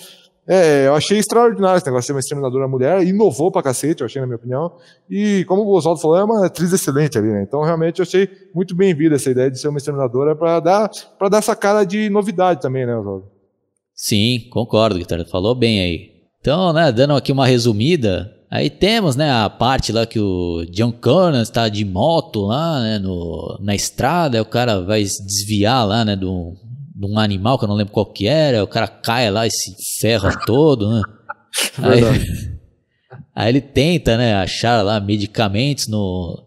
é, 0.46 0.87
eu 0.87 0.94
achei 0.94 1.18
extraordinário 1.18 1.78
esse 1.78 1.87
negócio 1.87 2.02
de 2.02 2.07
ser 2.07 2.12
uma 2.12 2.20
exterminadora 2.20 2.68
mulher, 2.68 3.02
inovou 3.02 3.50
pra 3.50 3.62
cacete, 3.62 4.02
eu 4.02 4.07
achei, 4.07 4.20
na 4.20 4.26
minha 4.26 4.37
opinião. 4.37 4.72
E, 5.09 5.44
como 5.46 5.62
o 5.62 5.74
Oswaldo 5.74 6.00
falou, 6.00 6.18
é 6.18 6.24
uma 6.24 6.46
atriz 6.46 6.72
excelente 6.72 7.16
ali, 7.16 7.28
né? 7.28 7.42
Então, 7.42 7.62
realmente, 7.62 8.00
eu 8.00 8.02
achei 8.02 8.28
muito 8.54 8.74
bem-vinda 8.74 9.14
essa 9.14 9.30
ideia 9.30 9.50
de 9.50 9.59
ser 9.59 9.68
uma 9.68 9.78
exterminadora 9.78 10.37
para 10.37 10.61
dar, 10.61 10.90
pra 11.18 11.28
dar 11.30 11.38
essa 11.38 11.57
cara 11.57 11.85
de 11.85 12.11
novidade 12.11 12.61
também, 12.61 12.85
né, 12.85 12.94
Oswaldo? 12.94 13.26
Sim, 13.94 14.48
concordo, 14.50 14.98
Guitarra. 14.98 15.24
Falou 15.24 15.54
bem 15.54 15.80
aí. 15.80 16.11
Então, 16.40 16.74
né, 16.74 16.92
dando 16.92 17.14
aqui 17.14 17.33
uma 17.33 17.46
resumida, 17.46 18.30
aí 18.50 18.68
temos, 18.68 19.16
né, 19.16 19.30
a 19.30 19.48
parte 19.48 19.92
lá 19.92 20.04
que 20.04 20.20
o 20.20 20.66
John 20.70 20.92
Connor 20.92 21.40
está 21.40 21.70
de 21.70 21.87
moto 21.87 22.42
lá, 22.42 22.80
né, 22.80 22.98
no, 22.98 23.59
na 23.62 23.74
estrada, 23.74 24.42
o 24.42 24.44
cara 24.44 24.83
vai 24.83 25.02
desviar 25.02 25.87
lá, 25.87 26.04
né, 26.04 26.14
do, 26.14 26.54
de 26.94 27.07
um 27.07 27.18
animal 27.18 27.59
que 27.59 27.64
eu 27.64 27.68
não 27.68 27.74
lembro 27.74 27.92
qual 27.92 28.07
que 28.07 28.26
era, 28.26 28.62
o 28.62 28.68
cara 28.68 28.87
cai 28.87 29.30
lá 29.30 29.46
e 29.46 29.50
se 29.50 29.74
ferra 30.00 30.38
todo, 30.46 30.90
né? 30.90 31.02
Aí, 31.78 32.02
aí, 33.33 33.48
ele 33.48 33.61
tenta, 33.61 34.16
né, 34.16 34.35
achar 34.35 34.83
lá 34.83 34.98
medicamentos 34.98 35.87
no, 35.87 36.44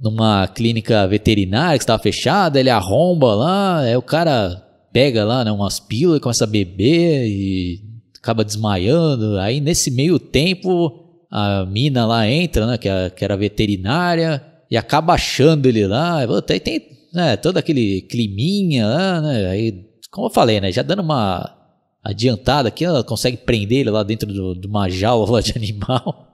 numa 0.00 0.46
clínica 0.48 1.06
veterinária 1.06 1.76
que 1.76 1.82
estava 1.82 2.02
fechada, 2.02 2.58
ele 2.58 2.70
arromba 2.70 3.34
lá, 3.34 3.80
aí 3.80 3.94
o 3.94 4.00
cara 4.00 4.62
pega 4.90 5.26
lá, 5.26 5.44
né, 5.44 5.52
umas 5.52 5.78
pílulas 5.78 6.16
e 6.16 6.22
começa 6.22 6.44
a 6.44 6.46
beber 6.46 7.26
e 7.26 7.82
acaba 8.18 8.42
desmaiando. 8.42 9.38
Aí 9.38 9.60
nesse 9.60 9.90
meio 9.90 10.18
tempo 10.18 11.04
a 11.30 11.66
mina 11.66 12.06
lá 12.06 12.26
entra, 12.26 12.66
né, 12.66 12.78
que, 12.78 12.88
era, 12.88 13.10
que 13.10 13.22
era 13.22 13.36
veterinária 13.36 14.42
e 14.70 14.76
acaba 14.76 15.12
achando 15.12 15.66
ele 15.66 15.86
lá. 15.86 16.20
Aí 16.20 16.60
tem 16.60 16.80
né, 17.16 17.36
todo 17.36 17.56
aquele 17.56 18.02
climinha 18.02 19.20
né, 19.20 19.46
aí 19.48 19.86
como 20.16 20.28
eu 20.28 20.32
falei, 20.32 20.60
né? 20.62 20.72
Já 20.72 20.80
dando 20.80 21.02
uma 21.02 21.54
adiantada 22.02 22.68
aqui, 22.68 22.84
ela 22.84 23.04
consegue 23.04 23.36
prender 23.36 23.80
ele 23.80 23.90
lá 23.90 24.02
dentro 24.02 24.58
de 24.58 24.66
uma 24.66 24.88
jaula 24.88 25.42
de 25.42 25.52
animal. 25.54 26.26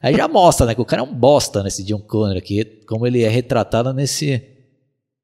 Aí 0.00 0.14
já 0.14 0.28
mostra, 0.28 0.66
né, 0.66 0.74
que 0.76 0.80
o 0.80 0.84
cara 0.84 1.02
é 1.02 1.04
um 1.04 1.12
bosta 1.12 1.60
nesse 1.62 1.82
John 1.82 1.98
Connor 1.98 2.36
aqui, 2.36 2.64
como 2.86 3.04
ele 3.04 3.22
é 3.22 3.28
retratado 3.28 3.92
nesse, 3.92 4.40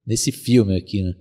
nesse 0.04 0.32
filme 0.32 0.76
aqui, 0.76 1.02
né. 1.02 1.14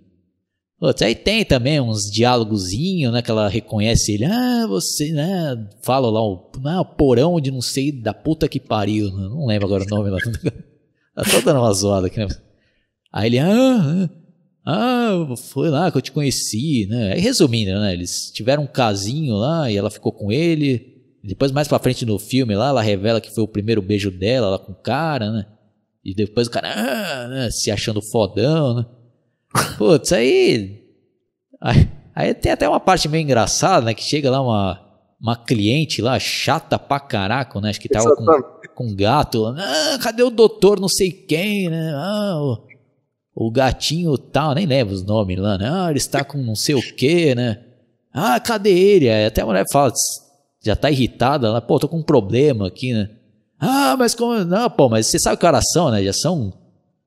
Putz, 0.79 0.99
aí 1.03 1.13
tem 1.13 1.45
também 1.45 1.79
uns 1.79 2.09
diálogozinhos, 2.09 3.13
né? 3.13 3.21
Que 3.21 3.29
ela 3.29 3.47
reconhece 3.47 4.13
ele. 4.13 4.25
Ah, 4.25 4.65
você, 4.67 5.11
né? 5.11 5.69
Fala 5.83 6.09
lá 6.09 6.23
o, 6.23 6.51
ah, 6.65 6.83
porão 6.83 7.39
de 7.39 7.51
não 7.51 7.61
sei 7.61 7.91
da 7.91 8.15
puta 8.15 8.47
que 8.49 8.59
pariu. 8.59 9.11
Né? 9.11 9.29
Não 9.29 9.45
lembro 9.45 9.67
agora 9.67 9.83
o 9.83 9.87
nome 9.87 10.09
lá. 10.09 10.17
tá 11.13 11.23
toda 11.29 11.59
uma 11.59 11.71
zoada 11.71 12.07
aqui, 12.07 12.17
né? 12.17 12.27
Aí 13.11 13.27
ele, 13.27 13.39
ah, 13.39 14.09
ah, 14.65 15.35
foi 15.37 15.69
lá 15.69 15.91
que 15.91 15.97
eu 15.97 16.01
te 16.01 16.11
conheci, 16.11 16.87
né? 16.89 17.13
Aí 17.13 17.19
resumindo, 17.19 17.71
né? 17.79 17.93
Eles 17.93 18.31
tiveram 18.31 18.63
um 18.63 18.67
casinho 18.67 19.35
lá 19.35 19.69
e 19.69 19.77
ela 19.77 19.89
ficou 19.89 20.11
com 20.11 20.31
ele. 20.31 21.03
Depois, 21.23 21.51
mais 21.51 21.67
pra 21.67 21.79
frente 21.79 22.05
no 22.05 22.17
filme 22.17 22.55
lá, 22.55 22.69
ela 22.69 22.81
revela 22.81 23.21
que 23.21 23.33
foi 23.33 23.43
o 23.43 23.47
primeiro 23.47 23.81
beijo 23.81 24.09
dela 24.09 24.49
lá 24.49 24.59
com 24.59 24.71
o 24.71 24.81
cara, 24.81 25.31
né? 25.31 25.45
E 26.03 26.15
depois 26.15 26.47
o 26.47 26.51
cara, 26.51 26.71
ah, 26.73 27.27
né? 27.27 27.51
se 27.51 27.69
achando 27.69 28.01
fodão, 28.01 28.75
né? 28.75 28.85
Putz, 29.77 30.11
aí, 30.13 30.81
aí. 31.59 32.01
Aí 32.13 32.33
tem 32.33 32.51
até 32.51 32.67
uma 32.67 32.79
parte 32.79 33.07
meio 33.07 33.23
engraçada, 33.23 33.85
né? 33.85 33.93
Que 33.93 34.03
chega 34.03 34.29
lá 34.29 34.41
uma, 34.41 34.79
uma 35.19 35.35
cliente 35.35 36.01
lá, 36.01 36.19
chata 36.19 36.77
pra 36.77 36.99
caraca, 36.99 37.59
né? 37.61 37.69
Acho 37.69 37.79
que 37.79 37.89
tava 37.89 38.15
com, 38.15 38.25
com 38.75 38.87
um 38.87 38.95
gato. 38.95 39.45
Ah, 39.45 39.97
cadê 40.01 40.21
o 40.21 40.29
doutor 40.29 40.79
não 40.79 40.89
sei 40.89 41.11
quem, 41.11 41.69
né? 41.69 41.93
Ah, 41.95 42.37
o, 42.37 42.67
o 43.47 43.51
gatinho 43.51 44.17
tal, 44.17 44.53
nem 44.53 44.65
lembro 44.65 44.93
os 44.93 45.03
nomes 45.03 45.37
lá, 45.37 45.57
né? 45.57 45.69
Ah, 45.71 45.89
ele 45.89 45.97
está 45.97 46.23
com 46.23 46.37
não 46.37 46.55
sei 46.55 46.75
o 46.75 46.95
que, 46.95 47.33
né? 47.33 47.59
Ah, 48.13 48.39
cadê 48.39 48.71
ele? 48.71 49.09
Até 49.09 49.41
a 49.41 49.45
mulher 49.45 49.65
fala, 49.71 49.91
já 50.63 50.75
tá 50.75 50.91
irritada, 50.91 51.47
ela, 51.47 51.61
pô, 51.61 51.79
tô 51.79 51.87
com 51.87 51.97
um 51.97 52.03
problema 52.03 52.67
aqui, 52.67 52.93
né? 52.93 53.09
Ah, 53.59 53.95
mas 53.97 54.13
como. 54.15 54.43
Não, 54.43 54.69
pô, 54.69 54.89
mas 54.89 55.07
você 55.07 55.19
sabe 55.19 55.37
que 55.37 55.45
horas 55.45 55.65
são, 55.71 55.91
né? 55.91 56.03
Já 56.03 56.13
são 56.13 56.53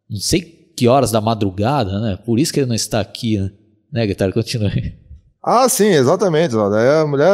não 0.09 0.21
sei 0.21 0.41
que 0.41 0.89
horas 0.89 1.11
da 1.11 1.21
madrugada, 1.21 2.01
né? 2.01 2.17
Por 2.17 2.39
isso 2.39 2.53
que 2.53 2.61
ele 2.61 2.69
não 2.69 2.75
está 2.75 3.01
aqui, 3.01 3.39
né? 3.39 3.51
Né, 3.93 4.07
Guitarra? 4.07 4.33
Continue. 4.33 4.95
Ah, 5.47 5.69
sim, 5.69 5.89
exatamente. 5.89 6.55
Daí 6.55 7.03
a 7.03 7.07
mulher 7.07 7.31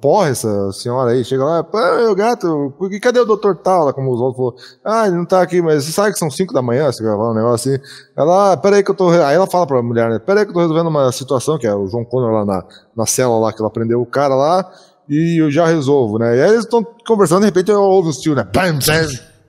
porra 0.00 0.28
essa 0.28 0.70
senhora 0.70 1.10
aí, 1.10 1.24
chega 1.24 1.44
lá, 1.44 1.66
meu 1.96 2.14
gato, 2.14 2.72
cadê 3.02 3.18
o 3.18 3.24
doutor 3.24 3.56
tal? 3.56 3.92
Como 3.92 4.12
os 4.14 4.20
outros 4.20 4.36
falou, 4.36 4.54
ah, 4.84 5.08
ele 5.08 5.16
não 5.16 5.26
tá 5.26 5.42
aqui, 5.42 5.60
mas 5.60 5.84
você 5.84 5.90
sabe 5.90 6.12
que 6.12 6.18
são 6.20 6.30
5 6.30 6.54
da 6.54 6.62
manhã, 6.62 6.92
você 6.92 7.02
gravar 7.02 7.32
um 7.32 7.34
negócio 7.34 7.74
assim. 7.74 7.82
Ela, 8.16 8.56
peraí 8.56 8.84
que 8.84 8.90
eu 8.92 8.94
tô. 8.94 9.08
Aí 9.10 9.34
ela 9.34 9.48
fala 9.48 9.66
pra 9.66 9.82
mulher, 9.82 10.08
né? 10.08 10.20
Peraí 10.20 10.44
que 10.44 10.50
eu 10.50 10.54
tô 10.54 10.60
resolvendo 10.60 10.86
uma 10.86 11.10
situação, 11.10 11.58
que 11.58 11.66
é 11.66 11.74
o 11.74 11.88
João 11.88 12.04
Connor 12.04 12.30
lá 12.30 12.44
na, 12.44 12.64
na 12.96 13.04
cela 13.04 13.36
lá, 13.36 13.52
que 13.52 13.60
ela 13.60 13.70
prendeu 13.70 14.00
o 14.00 14.06
cara 14.06 14.36
lá, 14.36 14.70
e 15.08 15.42
eu 15.42 15.50
já 15.50 15.66
resolvo, 15.66 16.18
né? 16.20 16.36
E 16.36 16.42
aí 16.42 16.50
eles 16.50 16.64
estão 16.64 16.86
conversando, 17.04 17.40
de 17.40 17.46
repente 17.46 17.68
eu 17.68 17.82
ouvo 17.82 18.10
os 18.10 18.18
tios, 18.18 18.36
né? 18.36 18.46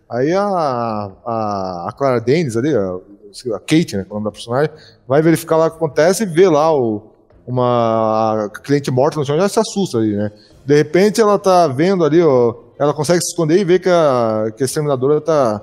Aí 0.09 0.33
a, 0.33 0.43
a, 0.43 1.85
a 1.87 1.93
Clara 1.95 2.19
Dennis 2.19 2.57
ali, 2.57 2.75
a 2.75 3.59
Kate, 3.59 3.95
né, 3.95 4.05
é 4.09 4.11
o 4.11 4.13
nome 4.15 4.25
da 4.25 4.31
personagem, 4.31 4.71
vai 5.07 5.21
verificar 5.21 5.55
lá 5.55 5.67
o 5.67 5.69
que 5.69 5.77
acontece 5.77 6.23
e 6.23 6.25
vê 6.25 6.49
lá 6.49 6.75
o, 6.75 7.10
uma 7.51 8.49
cliente 8.63 8.89
morta 8.89 9.19
no 9.19 9.25
chão, 9.25 9.37
já 9.37 9.49
se 9.49 9.59
assusta 9.59 9.97
ali, 9.97 10.15
né? 10.15 10.31
De 10.65 10.75
repente 10.75 11.19
ela 11.19 11.37
tá 11.37 11.67
vendo 11.67 12.05
ali, 12.05 12.21
ó, 12.21 12.55
ela 12.79 12.93
consegue 12.93 13.21
se 13.21 13.29
esconder 13.29 13.59
e 13.59 13.63
vê 13.63 13.77
que 13.77 13.89
a, 13.89 14.51
que 14.55 14.63
a 14.63 14.65
exterminadora 14.65 15.19
tá, 15.19 15.61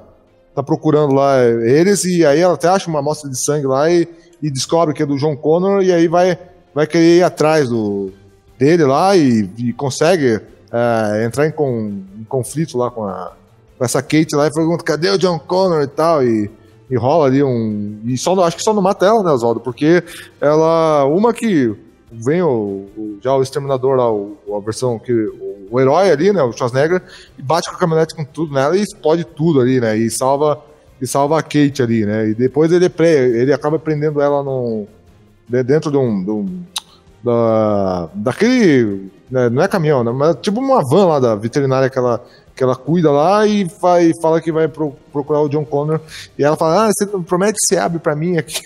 tá 0.55 0.63
procurando 0.63 1.15
lá 1.15 1.43
eles, 1.45 2.05
e 2.05 2.25
aí 2.27 2.41
ela 2.41 2.55
até 2.55 2.69
acha 2.69 2.89
uma 2.89 2.99
amostra 2.99 3.31
de 3.31 3.43
sangue 3.43 3.67
lá 3.67 3.91
e, 3.91 4.07
e 4.43 4.51
descobre 4.51 4.95
que 4.95 5.03
é 5.03 5.07
do 5.07 5.17
John 5.17 5.37
Connor, 5.37 5.83
e 5.83 5.93
aí 5.93 6.09
vai, 6.09 6.39
vai 6.75 6.87
querer 6.87 7.19
ir 7.19 7.23
atrás 7.23 7.69
do, 7.69 8.13
dele 8.59 8.85
lá 8.85 9.17
e, 9.17 9.49
e 9.57 9.73
consegue 9.73 10.41
é, 10.71 11.25
entrar 11.25 11.47
em, 11.47 11.53
com, 11.53 12.03
em 12.19 12.25
conflito 12.25 12.77
lá 12.77 12.91
com, 12.91 13.05
a, 13.05 13.33
com 13.79 13.85
essa 13.85 14.03
Kate 14.03 14.37
lá 14.37 14.47
e 14.47 14.53
pergunta, 14.53 14.85
cadê 14.85 15.09
o 15.09 15.19
John 15.19 15.39
Connor 15.39 15.83
e 15.83 15.89
tal, 15.89 16.23
e 16.23 16.51
e 16.91 16.97
rola 16.97 17.27
ali 17.27 17.43
um. 17.43 18.01
E 18.05 18.17
só, 18.17 18.39
acho 18.45 18.57
que 18.57 18.63
só 18.63 18.73
não 18.73 18.83
mata 18.83 19.07
ela, 19.07 19.23
né, 19.23 19.31
Oswaldo? 19.31 19.61
Porque 19.61 20.03
ela. 20.41 21.05
Uma 21.05 21.33
que 21.35 21.75
vem 22.11 22.43
o, 22.43 22.87
o 22.97 23.19
já 23.23 23.35
o 23.35 23.43
Exterminador 23.43 23.97
lá, 23.97 24.11
o, 24.11 24.39
a 24.57 24.61
versão 24.61 24.99
que. 24.99 25.13
O, 25.13 25.69
o, 25.71 25.81
herói 25.81 26.11
ali, 26.11 26.33
né? 26.33 26.43
O 26.43 26.53
Schwarzenegger, 26.53 27.03
e 27.39 27.43
bate 27.43 27.69
com 27.69 27.77
a 27.77 27.79
caminhonete 27.79 28.15
com 28.15 28.25
tudo 28.25 28.55
nela 28.55 28.77
e 28.77 28.81
explode 28.81 29.25
tudo 29.25 29.61
ali, 29.61 29.81
né? 29.81 29.97
E 29.97 30.11
salva. 30.11 30.63
E 31.01 31.07
salva 31.07 31.39
a 31.39 31.43
Kate 31.43 31.81
ali, 31.81 32.05
né? 32.05 32.31
E 32.31 32.35
depois 32.35 32.73
ele, 32.73 32.91
ele 32.99 33.53
acaba 33.53 33.79
prendendo 33.79 34.21
ela 34.21 34.43
no, 34.43 34.85
dentro 35.49 35.93
de 35.93 35.97
um. 35.97 36.25
De 36.25 36.31
um 36.31 36.63
da, 37.23 38.09
daquele. 38.15 39.11
Né, 39.31 39.51
não 39.51 39.63
é 39.63 39.69
caminhão, 39.69 40.03
né? 40.03 40.11
Mas 40.11 40.37
tipo 40.41 40.59
uma 40.59 40.83
van 40.83 41.07
lá 41.07 41.21
da 41.21 41.35
veterinária 41.35 41.91
que 41.91 41.99
ela 41.99 42.25
que 42.59 42.65
ela 42.65 42.75
cuida 42.75 43.09
lá 43.13 43.47
e 43.47 43.63
vai, 43.81 44.11
fala 44.21 44.41
que 44.41 44.51
vai 44.51 44.67
pro, 44.67 44.93
procurar 45.13 45.43
o 45.43 45.49
John 45.49 45.65
Connor. 45.65 46.01
E 46.37 46.43
ela 46.43 46.57
fala: 46.57 46.87
Ah, 46.87 46.91
você 46.93 47.07
promete 47.07 47.53
que 47.53 47.67
você 47.67 47.77
abre 47.77 48.01
pra 48.01 48.17
mim 48.17 48.37
aqui, 48.37 48.61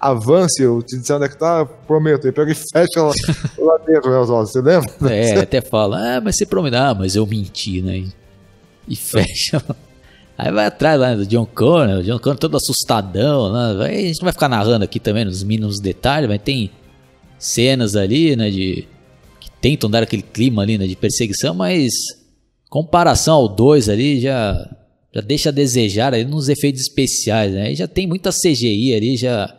avance, 0.00 0.62
eu 0.62 0.80
te 0.80 0.96
disse 0.96 1.12
onde 1.12 1.24
é 1.24 1.28
que 1.28 1.36
tá, 1.36 1.64
prometo. 1.64 2.28
E 2.28 2.32
pega 2.32 2.52
e 2.52 2.54
fecha 2.54 3.02
lá, 3.02 3.12
lá 3.58 3.78
dentro, 3.78 4.08
né, 4.08 4.18
Oswaldo? 4.18 4.48
Você 4.48 4.60
lembra? 4.60 4.88
É, 5.12 5.40
até 5.40 5.60
fala: 5.60 5.98
Ah, 5.98 6.20
mas 6.20 6.36
você 6.36 6.46
prometeu, 6.46 6.78
ah, 6.78 6.94
mas 6.94 7.16
eu 7.16 7.26
menti, 7.26 7.82
né? 7.82 8.04
E, 8.86 8.94
fecha. 8.94 9.60
Aí 10.38 10.52
vai 10.52 10.66
atrás 10.66 11.00
lá 11.00 11.14
do 11.14 11.26
John 11.26 11.46
Connor, 11.46 11.98
o 11.98 12.02
John 12.04 12.18
Connor 12.18 12.38
todo 12.38 12.56
assustadão, 12.56 13.52
né? 13.52 13.84
a 13.84 13.90
gente 13.90 14.20
não 14.20 14.26
vai 14.26 14.32
ficar 14.32 14.48
narrando 14.48 14.84
aqui 14.84 15.00
também 15.00 15.24
nos 15.24 15.42
mínimos 15.42 15.80
detalhes, 15.80 16.28
mas 16.28 16.42
tem 16.42 16.70
cenas 17.38 17.94
ali, 17.94 18.34
né, 18.34 18.50
de 18.50 18.86
que 19.40 19.48
tentam 19.60 19.88
dar 19.88 20.02
aquele 20.02 20.22
clima 20.22 20.62
ali, 20.62 20.76
né, 20.76 20.88
de 20.88 20.96
perseguição, 20.96 21.54
mas 21.54 21.92
comparação 22.74 23.36
ao 23.36 23.48
2 23.48 23.88
ali 23.88 24.20
já, 24.20 24.68
já 25.14 25.20
deixa 25.20 25.50
a 25.50 25.52
desejar 25.52 26.12
ali 26.12 26.24
nos 26.24 26.48
efeitos 26.48 26.82
especiais, 26.82 27.52
né? 27.52 27.72
já 27.72 27.86
tem 27.86 28.04
muita 28.04 28.30
CGI 28.30 28.92
ali 28.92 29.16
já 29.16 29.56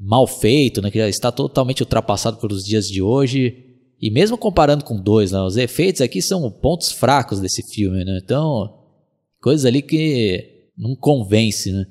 mal 0.00 0.26
feito, 0.26 0.80
né? 0.80 0.90
Que 0.90 0.96
já 0.96 1.06
está 1.06 1.30
totalmente 1.30 1.82
ultrapassado 1.82 2.38
pelos 2.38 2.64
dias 2.64 2.88
de 2.88 3.02
hoje. 3.02 3.76
E 4.00 4.10
mesmo 4.10 4.38
comparando 4.38 4.86
com 4.86 4.98
dois, 4.98 5.32
né? 5.32 5.42
Os 5.42 5.58
efeitos 5.58 6.00
aqui 6.00 6.22
são 6.22 6.50
pontos 6.50 6.90
fracos 6.90 7.40
desse 7.40 7.62
filme, 7.74 8.06
né? 8.06 8.20
Então, 8.24 8.74
coisas 9.38 9.66
ali 9.66 9.82
que 9.82 10.70
não 10.74 10.96
convence, 10.96 11.70
né? 11.70 11.86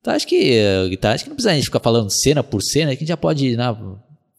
Então 0.00 0.12
acho 0.12 0.26
que, 0.26 0.58
acho 1.02 1.24
que 1.24 1.30
não 1.30 1.36
precisa 1.36 1.52
a 1.52 1.54
gente 1.54 1.64
ficar 1.64 1.80
falando 1.80 2.10
cena 2.10 2.44
por 2.44 2.62
cena, 2.62 2.90
que 2.90 2.98
a 2.98 3.00
gente 3.00 3.08
já 3.08 3.16
pode 3.16 3.56
né, 3.56 3.64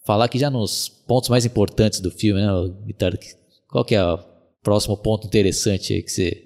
falar 0.05 0.25
aqui 0.25 0.37
já 0.37 0.51
nos 0.51 0.87
pontos 0.87 1.27
mais 1.27 1.43
importantes 1.43 1.99
do 1.99 2.11
filme, 2.11 2.39
né, 2.39 2.51
Guitarra? 2.85 3.17
Qual 3.67 3.83
que 3.83 3.95
é 3.95 3.99
a 3.99 4.34
próximo 4.65 4.97
ponto 4.97 5.27
interessante 5.27 5.93
aí 5.93 6.01
que 6.01 6.11
você. 6.11 6.41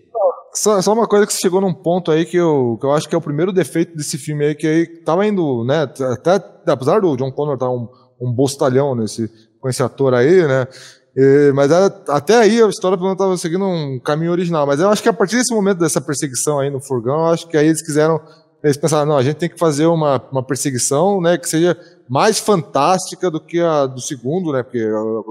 Só, 0.54 0.82
só, 0.82 0.94
uma 0.94 1.08
coisa 1.08 1.26
que 1.26 1.32
você 1.32 1.40
chegou 1.40 1.62
num 1.62 1.74
ponto 1.74 2.12
aí 2.12 2.26
que 2.26 2.36
eu, 2.36 2.78
que 2.80 2.86
eu 2.86 2.92
acho 2.92 3.08
que 3.08 3.16
é 3.16 3.18
o 3.18 3.22
primeiro 3.22 3.54
defeito 3.54 3.96
desse 3.96 4.18
filme 4.18 4.46
aí, 4.46 4.56
que 4.56 4.68
aí 4.68 4.86
tava 5.04 5.26
indo, 5.26 5.64
né? 5.64 5.84
Até, 5.84 6.44
apesar 6.68 7.00
do 7.00 7.16
John 7.16 7.32
Connor 7.32 7.54
estar 7.54 7.68
tá 7.68 7.72
um, 7.72 7.88
um 8.20 8.32
bostalhão 8.32 8.94
nesse, 8.94 9.32
com 9.62 9.70
esse 9.70 9.82
ator 9.82 10.14
aí, 10.14 10.46
né? 10.46 10.68
E, 11.16 11.52
mas 11.54 11.72
era, 11.72 11.86
até 12.10 12.36
aí 12.38 12.62
a 12.62 12.68
história 12.68 12.98
pelo 12.98 13.14
estava 13.14 13.38
seguindo 13.38 13.64
um 13.64 14.00
caminho 14.00 14.32
original. 14.32 14.68
Mas 14.68 14.80
eu 14.80 14.90
acho 14.90 15.02
que 15.02 15.10
a 15.10 15.14
partir 15.14 15.38
desse 15.38 15.54
momento 15.54 15.78
dessa 15.78 16.02
perseguição 16.02 16.60
aí 16.60 16.70
no 16.70 16.82
furgão, 16.82 17.20
eu 17.20 17.28
acho 17.28 17.48
que 17.48 17.56
aí 17.56 17.68
eles 17.68 17.82
quiseram. 17.82 18.20
Eles 18.62 18.76
pensaram, 18.76 19.06
não, 19.06 19.18
a 19.18 19.24
gente 19.24 19.38
tem 19.38 19.48
que 19.48 19.58
fazer 19.58 19.86
uma, 19.86 20.22
uma 20.30 20.44
perseguição, 20.44 21.22
né, 21.22 21.38
que 21.38 21.48
seja 21.48 21.78
mais 22.10 22.40
fantástica 22.40 23.30
do 23.30 23.40
que 23.40 23.60
a 23.60 23.86
do 23.86 24.02
segundo, 24.02 24.52
né? 24.52 24.64
Porque 24.64 24.84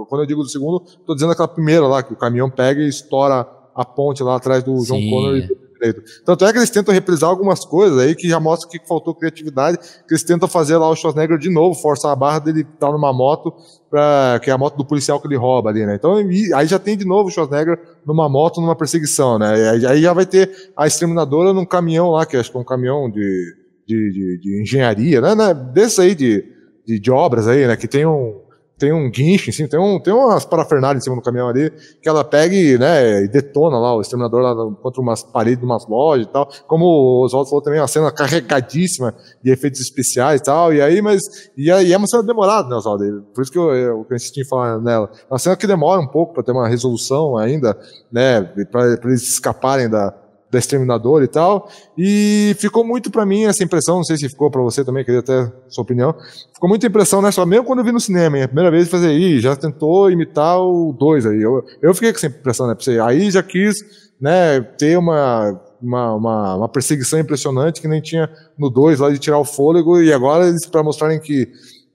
quando 0.09 0.23
eu 0.23 0.27
digo 0.27 0.45
do 0.45 0.49
segundo, 0.49 0.85
estou 0.87 1.15
dizendo 1.15 1.33
aquela 1.33 1.49
primeira 1.49 1.87
lá, 1.89 2.03
que 2.05 2.13
o 2.13 2.17
caminhão 2.17 2.49
pega 2.49 2.81
e 2.81 2.89
estoura 2.89 3.47
a 3.75 3.85
ponte 3.85 4.23
lá 4.23 4.37
atrás 4.37 4.63
do 4.63 4.79
João 4.85 5.01
Connor 5.11 5.37
e 5.37 5.47
do 5.49 5.57
direito. 5.75 6.03
Tanto 6.25 6.45
é 6.45 6.53
que 6.53 6.59
eles 6.59 6.71
tentam 6.71 6.95
reprisar 6.95 7.31
algumas 7.31 7.65
coisas 7.65 7.99
aí 7.99 8.15
que 8.15 8.29
já 8.29 8.39
mostra 8.39 8.69
que 8.69 8.79
faltou 8.87 9.13
criatividade, 9.13 9.79
que 9.79 10.13
eles 10.13 10.23
tentam 10.23 10.49
fazer 10.49 10.77
lá 10.77 10.89
o 10.89 10.95
Schwarzenegger 10.95 11.37
de 11.37 11.51
novo, 11.51 11.75
forçar 11.75 12.13
a 12.13 12.17
barra 12.17 12.39
dele 12.39 12.61
estar 12.61 12.87
tá 12.87 12.93
numa 12.93 13.13
moto, 13.13 13.53
pra, 13.91 14.41
que 14.43 14.49
é 14.49 14.53
a 14.53 14.59
moto 14.59 14.77
do 14.77 14.85
policial 14.85 15.21
que 15.21 15.27
ele 15.27 15.37
rouba 15.37 15.71
ali, 15.71 15.85
né? 15.85 15.97
Então 15.97 16.15
aí 16.15 16.67
já 16.67 16.79
tem 16.79 16.97
de 16.97 17.05
novo 17.05 17.29
o 17.29 17.33
Schwarzenegger 17.33 17.77
numa 18.07 18.29
moto, 18.29 18.61
numa 18.61 18.77
perseguição, 18.77 19.37
né? 19.37 19.71
Aí 19.71 20.01
já 20.01 20.13
vai 20.13 20.27
ter 20.27 20.71
a 20.77 20.87
exterminadora 20.87 21.53
num 21.53 21.67
caminhão 21.67 22.11
lá, 22.11 22.25
que 22.25 22.37
acho 22.37 22.53
que 22.53 22.57
é 22.57 22.61
um 22.61 22.65
caminhão 22.65 23.11
de, 23.11 23.57
de, 23.87 24.13
de, 24.13 24.41
de 24.41 24.63
engenharia, 24.63 25.21
né? 25.21 25.35
né? 25.35 25.55
Desse 25.55 26.01
aí 26.01 26.15
de 26.15 26.58
de, 26.89 26.99
de 26.99 27.11
obras 27.11 27.47
aí, 27.47 27.67
né? 27.67 27.77
Que 27.77 27.87
tem 27.87 28.07
um, 28.07 28.41
tem 28.79 28.93
um 28.93 29.11
guincho, 29.11 29.51
assim, 29.51 29.67
tem, 29.67 29.79
um, 29.79 30.01
tem 30.01 30.15
umas 30.15 30.47
parafernálias 30.47 31.03
em 31.03 31.05
cima 31.05 31.17
do 31.17 31.23
caminhão 31.23 31.49
ali, 31.49 31.71
que 32.01 32.09
ela 32.09 32.25
pega 32.25 32.55
e, 32.55 32.79
né, 32.79 33.25
e 33.25 33.29
detona 33.29 33.77
lá 33.77 33.95
o 33.95 34.01
exterminador 34.01 34.41
lá 34.41 34.55
contra 34.81 35.03
umas 35.03 35.23
paredes 35.23 35.59
de 35.59 35.67
umas 35.67 35.87
lojas 35.87 36.27
e 36.27 36.31
tal. 36.31 36.49
Como 36.67 36.87
o 36.87 37.25
Oswaldo 37.25 37.51
falou 37.51 37.63
também, 37.63 37.79
uma 37.79 37.89
cena 37.89 38.11
carregadíssima 38.11 39.15
de 39.43 39.51
efeitos 39.51 39.81
especiais 39.81 40.41
e 40.41 40.45
tal. 40.45 40.73
E 40.73 40.81
aí, 40.81 41.03
mas. 41.03 41.51
E, 41.57 41.69
e 41.69 41.93
é 41.93 41.97
uma 41.97 42.07
cena 42.07 42.23
demorada, 42.23 42.69
né, 42.69 42.77
Oswaldo? 42.77 43.27
Por 43.35 43.43
isso 43.43 43.53
que 43.53 43.59
eu, 43.59 43.75
eu, 43.75 44.07
eu 44.09 44.17
insisti 44.17 44.41
em 44.41 44.45
falar 44.45 44.81
nela. 44.81 45.11
Uma 45.29 45.39
cena 45.39 45.57
que 45.57 45.67
demora 45.67 46.01
um 46.01 46.07
pouco 46.07 46.33
para 46.33 46.43
ter 46.43 46.53
uma 46.53 46.69
resolução 46.69 47.37
ainda, 47.37 47.77
né, 48.11 48.41
para 48.71 48.97
eles 49.05 49.23
escaparem 49.23 49.91
da 49.91 50.15
da 50.51 50.59
Exterminador 50.59 51.23
e 51.23 51.29
tal. 51.29 51.69
E 51.97 52.55
ficou 52.59 52.85
muito 52.85 53.11
para 53.11 53.27
mim 53.27 53.45
essa 53.45 53.63
impressão, 53.63 53.97
não 53.97 54.05
sei 54.05 54.17
se 54.17 54.29
ficou 54.29 54.51
para 54.51 54.63
você 54.63 54.85
também, 54.85 55.05
queria 55.05 55.21
até 55.21 55.51
sua 55.69 55.83
opinião. 55.83 56.15
Ficou 56.53 56.69
muita 56.69 56.87
impressão 56.87 57.21
nessa, 57.21 57.45
mesmo 57.45 57.65
quando 57.65 57.81
eu 57.81 57.85
vi 57.85 57.93
no 57.93 58.01
cinema, 58.01 58.43
a 58.43 58.49
primeira 58.49 58.71
vez 58.71 58.89
fazer, 58.89 59.13
ih, 59.13 59.41
já 59.41 59.55
tentou 59.55 60.11
imitar 60.11 60.59
o 60.59 60.93
2 60.93 61.27
aí. 61.27 61.43
Eu, 61.43 61.65
eu 61.83 61.95
fiquei 61.95 62.13
com 62.13 62.19
essa 62.19 62.27
impressão, 62.27 62.67
né? 62.67 62.75
Aí 63.05 63.31
já 63.31 63.43
quis 63.43 63.77
né, 64.21 64.61
ter 64.61 64.99
uma, 64.99 65.61
uma, 65.81 66.15
uma, 66.15 66.55
uma 66.57 66.69
perseguição 66.69 67.19
impressionante 67.19 67.81
que 67.81 67.89
nem 67.89 68.01
tinha 68.01 68.29
no 68.59 68.69
2 68.69 69.01
lá 69.01 69.11
de 69.11 69.19
tirar 69.19 69.39
o 69.39 69.45
fôlego, 69.45 70.01
e 70.01 70.13
agora 70.13 70.49
eles, 70.49 70.67
para 70.67 70.83
mostrarem 70.83 71.21
que 71.21 71.49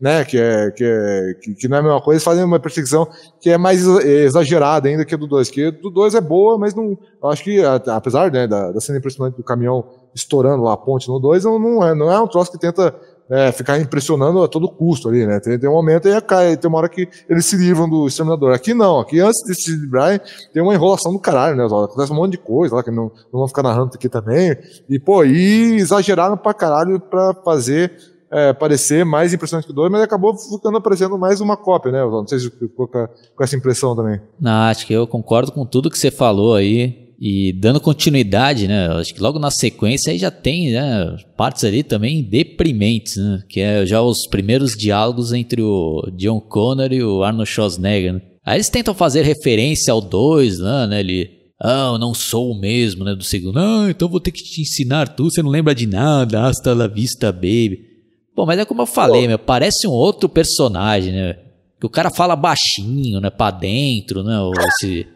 né, 0.03 0.25
que, 0.25 0.37
é, 0.37 0.69
que, 0.71 0.83
é, 0.83 1.33
que, 1.55 1.65
não 1.69 1.77
é 1.77 1.79
a 1.79 1.83
mesma 1.83 2.01
coisa, 2.01 2.21
fazem 2.21 2.43
uma 2.43 2.59
perseguição 2.59 3.07
que 3.39 3.49
é 3.49 3.57
mais 3.57 3.87
exagerada 3.87 4.89
ainda 4.89 5.05
que 5.05 5.15
a 5.15 5.17
do 5.17 5.25
2, 5.25 5.49
que 5.49 5.67
a 5.67 5.71
do 5.71 5.89
2 5.89 6.13
é 6.15 6.19
boa, 6.19 6.57
mas 6.57 6.75
não, 6.75 6.97
eu 7.23 7.29
acho 7.29 7.41
que, 7.41 7.63
apesar 7.63 8.29
né, 8.29 8.45
da, 8.45 8.73
da 8.73 8.81
cena 8.81 8.97
impressionante 8.97 9.37
do 9.37 9.43
caminhão 9.45 9.85
estourando 10.13 10.61
lá 10.61 10.73
a 10.73 10.77
ponte 10.77 11.07
no 11.07 11.19
2, 11.19 11.45
não, 11.45 11.87
é, 11.87 11.95
não 11.95 12.11
é 12.11 12.19
um 12.19 12.27
troço 12.27 12.51
que 12.51 12.59
tenta 12.59 12.93
é, 13.29 13.49
ficar 13.53 13.79
impressionando 13.79 14.43
a 14.43 14.47
todo 14.49 14.67
custo 14.67 15.07
ali, 15.07 15.25
né? 15.25 15.39
Tem, 15.39 15.57
tem 15.57 15.69
um 15.69 15.73
momento 15.73 16.09
e 16.09 16.21
cai, 16.21 16.57
tem 16.57 16.67
uma 16.67 16.79
hora 16.79 16.89
que 16.89 17.07
eles 17.29 17.45
se 17.45 17.55
livram 17.55 17.87
do 17.87 18.05
exterminador. 18.05 18.53
Aqui 18.53 18.73
não, 18.73 18.99
aqui 18.99 19.21
antes 19.21 19.41
de 19.45 19.55
se 19.55 19.71
livrar, 19.71 20.21
tem 20.53 20.61
uma 20.61 20.73
enrolação 20.73 21.13
do 21.13 21.19
caralho, 21.19 21.55
né? 21.55 21.65
Acontece 21.65 22.11
um 22.11 22.15
monte 22.15 22.31
de 22.33 22.39
coisa 22.39 22.75
lá 22.75 22.83
que 22.83 22.91
não, 22.91 23.09
não 23.31 23.39
vão 23.39 23.47
ficar 23.47 23.63
narrando 23.63 23.91
aqui 23.95 24.09
também. 24.09 24.57
E, 24.89 24.99
pô, 24.99 25.23
e 25.23 25.75
exageraram 25.75 26.35
pra 26.35 26.53
caralho 26.53 26.99
pra 26.99 27.33
fazer 27.45 28.12
é, 28.33 28.51
parecer 28.51 29.05
mais 29.05 29.31
impressionante 29.31 29.65
que 29.65 29.71
o 29.71 29.75
2, 29.75 29.91
mas 29.91 30.01
acabou 30.01 30.35
ficando 30.35 30.77
aparecendo 30.77 31.17
mais 31.19 31.39
uma 31.39 31.55
cópia, 31.55 31.91
né? 31.91 31.99
Não 31.99 32.27
sei 32.27 32.39
se 32.39 32.49
ficou 32.49 32.87
com, 32.87 33.07
essa 33.39 33.55
impressão 33.55 33.95
também. 33.95 34.19
Não, 34.41 34.63
acho 34.63 34.87
que 34.87 34.93
eu 34.93 35.05
concordo 35.05 35.51
com 35.51 35.65
tudo 35.65 35.89
que 35.89 35.97
você 35.97 36.09
falou 36.09 36.55
aí. 36.55 37.03
E 37.25 37.53
dando 37.53 37.79
continuidade, 37.79 38.67
né? 38.67 38.87
Acho 38.87 39.13
que 39.13 39.21
logo 39.21 39.39
na 39.39 39.49
sequência 39.49 40.11
aí 40.11 40.17
já 40.17 40.29
tem 40.29 40.73
né, 40.73 41.15
partes 41.37 41.63
ali 41.63 41.81
também 41.81 42.21
deprimentes, 42.21 43.15
né? 43.15 43.41
Que 43.47 43.61
é 43.61 43.85
já 43.85 44.01
os 44.01 44.27
primeiros 44.27 44.75
diálogos 44.75 45.31
entre 45.31 45.61
o 45.61 46.09
John 46.17 46.41
Connor 46.41 46.91
e 46.91 47.01
o 47.01 47.23
Arnold 47.23 47.49
Schwarzenegger. 47.49 48.13
Né? 48.13 48.21
Aí 48.43 48.57
eles 48.57 48.67
tentam 48.67 48.93
fazer 48.93 49.21
referência 49.21 49.93
ao 49.93 50.01
2 50.01 50.59
lá, 50.59 50.85
né? 50.87 50.99
Ele, 50.99 51.29
ah, 51.61 51.91
eu 51.93 51.99
não 51.99 52.13
sou 52.13 52.51
o 52.51 52.59
mesmo, 52.59 53.05
né? 53.05 53.15
Do 53.15 53.23
segundo, 53.23 53.57
ah, 53.57 53.87
então 53.89 54.09
vou 54.09 54.19
ter 54.19 54.31
que 54.31 54.43
te 54.43 54.61
ensinar 54.61 55.07
tudo, 55.07 55.31
você 55.31 55.41
não 55.41 55.51
lembra 55.51 55.73
de 55.73 55.87
nada, 55.87 56.45
hasta 56.45 56.73
la 56.73 56.87
vista, 56.87 57.31
baby. 57.31 57.92
Pô, 58.35 58.45
mas 58.45 58.59
é 58.59 58.65
como 58.65 58.81
eu 58.81 58.85
falei, 58.85 59.23
Pô. 59.23 59.27
meu, 59.27 59.39
parece 59.39 59.87
um 59.87 59.91
outro 59.91 60.27
personagem, 60.27 61.13
né? 61.13 61.33
Que 61.79 61.85
o 61.85 61.89
cara 61.89 62.09
fala 62.09 62.35
baixinho, 62.35 63.19
né? 63.19 63.29
Pra 63.29 63.51
dentro, 63.51 64.23
né? 64.23 64.39
Ou 64.39 64.51
esse. 64.67 65.07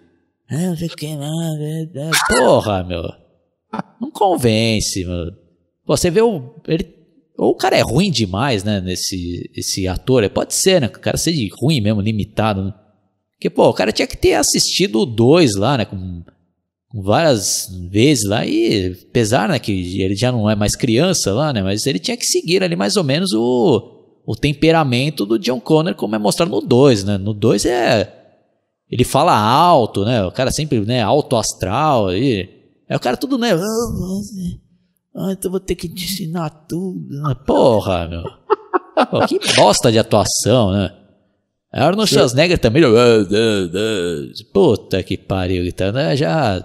Ah, 0.49 0.73
que, 0.97 1.15
não. 1.15 2.11
Porra, 2.29 2.83
meu. 2.83 3.03
Não 3.99 4.11
convence, 4.11 5.03
meu. 5.03 5.31
Pô, 5.85 5.97
você 5.97 6.09
vê 6.11 6.21
o. 6.21 6.55
Ele, 6.67 6.95
ou 7.37 7.51
o 7.51 7.55
cara 7.55 7.77
é 7.77 7.81
ruim 7.81 8.11
demais, 8.11 8.63
né? 8.63 8.81
Nesse 8.81 9.49
esse 9.55 9.87
ator. 9.87 10.27
Pode 10.29 10.53
ser, 10.53 10.81
né? 10.81 10.87
O 10.87 10.99
cara 10.99 11.17
seja 11.17 11.39
ruim 11.61 11.81
mesmo, 11.81 12.01
limitado, 12.01 12.63
né? 12.63 12.73
Porque, 13.33 13.49
pô, 13.49 13.69
o 13.69 13.73
cara 13.73 13.91
tinha 13.91 14.07
que 14.07 14.17
ter 14.17 14.33
assistido 14.33 14.99
o 14.99 15.05
2 15.05 15.55
lá, 15.55 15.77
né? 15.77 15.85
Com 15.85 16.23
várias 16.93 17.69
vezes 17.89 18.25
lá 18.25 18.45
e 18.45 18.97
apesar 19.09 19.49
né, 19.49 19.59
que 19.59 20.01
ele 20.01 20.15
já 20.15 20.31
não 20.31 20.49
é 20.49 20.55
mais 20.55 20.75
criança 20.75 21.33
lá, 21.33 21.51
né, 21.51 21.61
mas 21.61 21.85
ele 21.85 21.99
tinha 21.99 22.15
que 22.15 22.25
seguir 22.25 22.63
ali 22.63 22.75
mais 22.75 22.95
ou 22.95 23.03
menos 23.03 23.33
o, 23.33 24.05
o 24.25 24.35
temperamento 24.35 25.25
do 25.25 25.37
John 25.37 25.59
Connor 25.59 25.95
como 25.95 26.15
é 26.15 26.19
mostrado 26.19 26.51
no 26.51 26.61
2, 26.61 27.03
né? 27.03 27.17
No 27.17 27.33
2 27.33 27.65
é 27.65 28.13
ele 28.89 29.03
fala 29.03 29.37
alto, 29.37 30.05
né? 30.05 30.23
O 30.23 30.31
cara 30.31 30.49
sempre, 30.49 30.79
né, 30.81 31.01
alto 31.01 31.35
astral 31.35 32.07
aí. 32.07 32.49
É 32.87 32.95
o 32.95 32.99
cara 32.99 33.17
tudo, 33.17 33.37
né? 33.37 33.53
Ah, 35.13 35.31
então 35.31 35.51
vou 35.51 35.59
ter 35.59 35.75
que 35.75 35.89
te 35.89 36.05
ensinar 36.05 36.49
tudo. 36.69 37.05
Né? 37.09 37.35
Porra, 37.45 38.07
meu. 38.07 38.23
Pô, 39.11 39.27
que 39.27 39.39
bosta 39.55 39.91
de 39.91 39.99
atuação, 39.99 40.71
né? 40.71 40.91
Arnold 41.71 42.09
Schwarzenegger 42.09 42.57
também. 42.57 42.83
Puta 44.53 45.03
que 45.03 45.17
pariu, 45.17 45.65
então, 45.65 45.91
né? 45.91 46.15
Já 46.15 46.63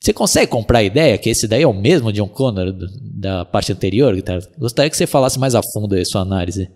você 0.00 0.12
consegue 0.12 0.50
comprar 0.50 0.78
a 0.78 0.84
ideia 0.84 1.18
que 1.18 1.30
esse 1.30 1.48
daí 1.48 1.62
é 1.62 1.66
o 1.66 1.72
mesmo 1.72 2.12
John 2.12 2.28
Connor 2.28 2.72
da 3.02 3.44
parte 3.44 3.72
anterior? 3.72 4.14
Gostaria 4.58 4.90
que 4.90 4.96
você 4.96 5.06
falasse 5.06 5.38
mais 5.38 5.54
a 5.54 5.60
fundo 5.72 5.94
aí 5.94 6.02
a 6.02 6.04
sua 6.04 6.20
análise. 6.20 6.68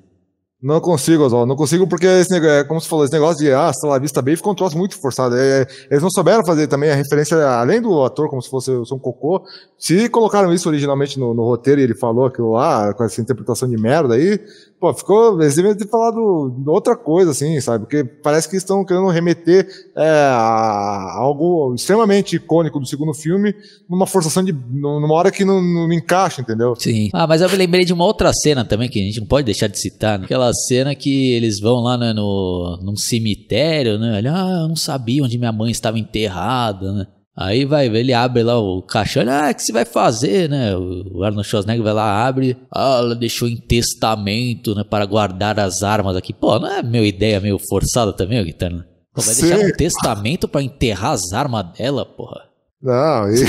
Não 0.62 0.80
consigo, 0.80 1.24
Oswaldo. 1.24 1.48
Não 1.48 1.56
consigo 1.56 1.88
porque, 1.88 2.06
esse 2.06 2.30
negócio, 2.30 2.54
é, 2.54 2.62
como 2.62 2.80
você 2.80 2.88
falou, 2.88 3.04
esse 3.04 3.12
negócio 3.12 3.44
de 3.44 3.52
ah, 3.52 3.72
la 3.82 3.98
vista 3.98 4.22
bem 4.22 4.36
ficou 4.36 4.52
um 4.52 4.54
troço 4.54 4.78
muito 4.78 4.96
forçado. 4.96 5.36
É, 5.36 5.66
eles 5.90 6.00
não 6.00 6.08
souberam 6.08 6.46
fazer 6.46 6.68
também 6.68 6.88
a 6.88 6.94
referência, 6.94 7.36
além 7.48 7.82
do 7.82 8.00
ator, 8.04 8.28
como 8.28 8.40
se 8.40 8.48
fosse 8.48 8.70
um 8.70 8.98
cocô. 8.98 9.42
Se 9.76 10.08
colocaram 10.08 10.52
isso 10.52 10.68
originalmente 10.68 11.18
no, 11.18 11.34
no 11.34 11.42
roteiro 11.42 11.80
e 11.80 11.84
ele 11.84 11.96
falou 11.96 12.26
aquilo 12.26 12.52
lá, 12.52 12.94
com 12.94 13.02
essa 13.02 13.20
interpretação 13.20 13.68
de 13.68 13.76
merda 13.76 14.14
aí, 14.14 14.38
pô, 14.82 14.92
ficou. 14.92 15.40
Eles 15.40 15.54
deveriam 15.54 15.78
ter 15.78 15.86
falado 15.86 16.60
outra 16.66 16.96
coisa, 16.96 17.30
assim, 17.30 17.60
sabe? 17.60 17.84
Porque 17.84 18.02
parece 18.02 18.48
que 18.48 18.56
estão 18.56 18.84
querendo 18.84 19.06
remeter 19.08 19.68
é, 19.96 20.02
a 20.02 21.12
algo 21.18 21.72
extremamente 21.72 22.34
icônico 22.34 22.80
do 22.80 22.86
segundo 22.86 23.14
filme 23.14 23.54
numa 23.88 24.08
forçação 24.08 24.42
de. 24.42 24.52
numa 24.52 25.14
hora 25.14 25.30
que 25.30 25.44
não, 25.44 25.62
não 25.62 25.92
encaixa, 25.92 26.40
entendeu? 26.40 26.74
Sim. 26.76 27.10
Ah, 27.12 27.28
mas 27.28 27.40
eu 27.40 27.48
me 27.48 27.56
lembrei 27.56 27.84
de 27.84 27.92
uma 27.92 28.04
outra 28.04 28.32
cena 28.32 28.64
também 28.64 28.88
que 28.88 28.98
a 28.98 29.04
gente 29.04 29.20
não 29.20 29.26
pode 29.28 29.44
deixar 29.44 29.68
de 29.68 29.78
citar, 29.78 30.18
né? 30.18 30.24
Aquela 30.24 30.52
cena 30.52 30.96
que 30.96 31.32
eles 31.32 31.60
vão 31.60 31.76
lá 31.76 31.96
né, 31.96 32.12
no, 32.12 32.80
num 32.82 32.96
cemitério, 32.96 33.98
né? 33.98 34.20
Ah, 34.26 34.62
eu 34.62 34.68
não 34.68 34.76
sabia 34.76 35.22
onde 35.22 35.38
minha 35.38 35.52
mãe 35.52 35.70
estava 35.70 35.96
enterrada, 35.96 36.92
né? 36.92 37.06
Aí 37.34 37.64
vai, 37.64 37.86
ele 37.86 38.12
abre 38.12 38.42
lá 38.42 38.58
o 38.58 38.82
caixão, 38.82 39.24
ah, 39.26 39.50
o 39.50 39.54
que 39.54 39.62
você 39.62 39.72
vai 39.72 39.86
fazer, 39.86 40.50
né? 40.50 40.76
O 40.76 41.24
Arnold 41.24 41.48
Schwarzenegger 41.48 41.82
vai 41.82 41.94
lá, 41.94 42.26
abre, 42.26 42.58
ah, 42.70 42.98
ela 42.98 43.14
deixou 43.14 43.48
em 43.48 43.56
testamento, 43.56 44.74
né, 44.74 44.84
para 44.84 45.06
guardar 45.06 45.58
as 45.58 45.82
armas 45.82 46.14
aqui. 46.14 46.34
Pô, 46.34 46.58
não 46.58 46.68
é 46.68 46.82
minha 46.82 47.02
ideia 47.02 47.40
meio 47.40 47.58
forçada 47.58 48.12
também, 48.12 48.40
o 48.40 48.44
Guitarra? 48.44 48.86
Pô, 49.14 49.22
vai 49.22 49.34
Sim. 49.34 49.46
deixar 49.46 49.66
um 49.66 49.72
testamento 49.72 50.46
para 50.46 50.62
enterrar 50.62 51.12
as 51.12 51.32
armas 51.32 51.72
dela, 51.72 52.04
porra. 52.04 52.42
Não, 52.82 53.30
e, 53.30 53.44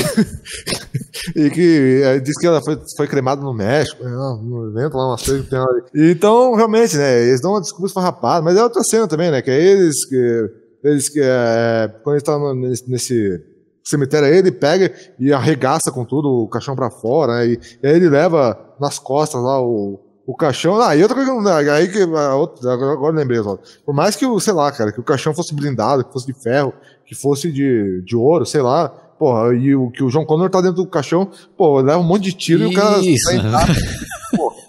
e 1.35 1.49
que 1.49 2.01
é, 2.05 2.19
diz 2.19 2.37
que 2.37 2.47
ela 2.47 2.61
foi, 2.63 2.79
foi 2.95 3.07
cremada 3.07 3.41
no 3.41 3.53
México, 3.53 4.01
né, 4.01 4.11
no 4.11 4.69
evento 4.69 4.95
lá, 4.95 5.09
umas 5.09 5.23
coisas 5.23 5.43
que 5.43 5.49
tem 5.49 5.59
lá. 5.59 5.67
Então, 5.93 6.55
realmente, 6.55 6.95
né, 6.95 7.21
eles 7.21 7.41
dão 7.41 7.51
uma 7.51 7.61
desculpa 7.61 7.87
esfarrapada, 7.87 8.41
mas 8.41 8.55
é 8.55 8.63
outra 8.63 8.83
cena 8.83 9.09
também, 9.09 9.29
né, 9.29 9.41
que 9.41 9.51
é 9.51 9.59
eles 9.59 10.05
que, 10.05 10.49
eles 10.85 11.09
que, 11.09 11.19
é, 11.21 11.91
quando 12.01 12.15
eles 12.15 12.21
estão 12.21 12.55
nesse 12.87 13.52
cemitério 13.83 14.27
aí, 14.27 14.37
ele 14.37 14.51
pega 14.51 14.93
e 15.19 15.33
arregaça 15.33 15.91
com 15.91 16.05
tudo 16.05 16.29
o 16.29 16.47
caixão 16.47 16.75
para 16.75 16.89
fora, 16.89 17.39
né, 17.39 17.47
e, 17.47 17.59
e, 17.81 17.87
aí 17.87 17.95
ele 17.95 18.09
leva 18.09 18.57
nas 18.79 18.97
costas 18.97 19.41
lá 19.41 19.61
o, 19.61 19.99
o 20.25 20.35
caixão. 20.35 20.79
Ah, 20.81 20.95
e 20.95 21.01
outra 21.01 21.15
coisa, 21.15 21.41
né, 21.41 21.71
aí 21.71 21.87
que, 21.87 22.03
outra, 22.03 22.73
agora 22.73 23.15
lembrei, 23.15 23.41
só. 23.43 23.57
por 23.85 23.93
mais 23.93 24.15
que 24.15 24.25
o, 24.25 24.39
sei 24.39 24.53
lá, 24.53 24.71
cara, 24.71 24.91
que 24.91 24.99
o 24.99 25.03
caixão 25.03 25.33
fosse 25.33 25.53
blindado, 25.53 26.03
que 26.03 26.13
fosse 26.13 26.25
de 26.25 26.33
ferro, 26.33 26.73
que 27.05 27.15
fosse 27.15 27.51
de, 27.51 28.01
de 28.03 28.15
ouro, 28.15 28.45
sei 28.45 28.61
lá, 28.61 28.91
Porra, 29.17 29.55
e 29.55 29.73
o 29.73 29.89
que 29.89 30.03
o 30.03 30.09
João 30.09 30.25
Connor 30.25 30.49
tá 30.49 30.59
dentro 30.59 30.83
do 30.83 30.89
caixão, 30.89 31.29
pô, 31.55 31.79
leva 31.79 31.99
um 31.99 32.03
monte 32.03 32.23
de 32.23 32.33
tiro 32.33 32.63
Isso. 32.63 32.71
e 32.71 32.75
o 32.75 32.77
cara 32.77 32.95
tá 32.95 33.01
em 33.01 33.15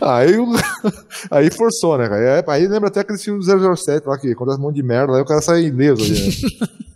Aí, 0.00 0.34
aí 1.30 1.50
forçou, 1.50 1.96
né, 1.96 2.08
cara? 2.08 2.44
Aí, 2.48 2.66
lembra 2.66 2.88
até 2.88 3.00
aquele 3.00 3.18
filme 3.18 3.40
do 3.40 3.76
007 3.76 4.06
lá 4.06 4.18
que 4.18 4.32
acontece 4.32 4.58
um 4.58 4.62
monte 4.62 4.76
de 4.76 4.82
merda, 4.82 5.14
aí 5.14 5.22
o 5.22 5.24
cara 5.24 5.40
sai 5.40 5.64
ileso 5.64 6.02
ali, 6.02 6.26
né? 6.26 6.32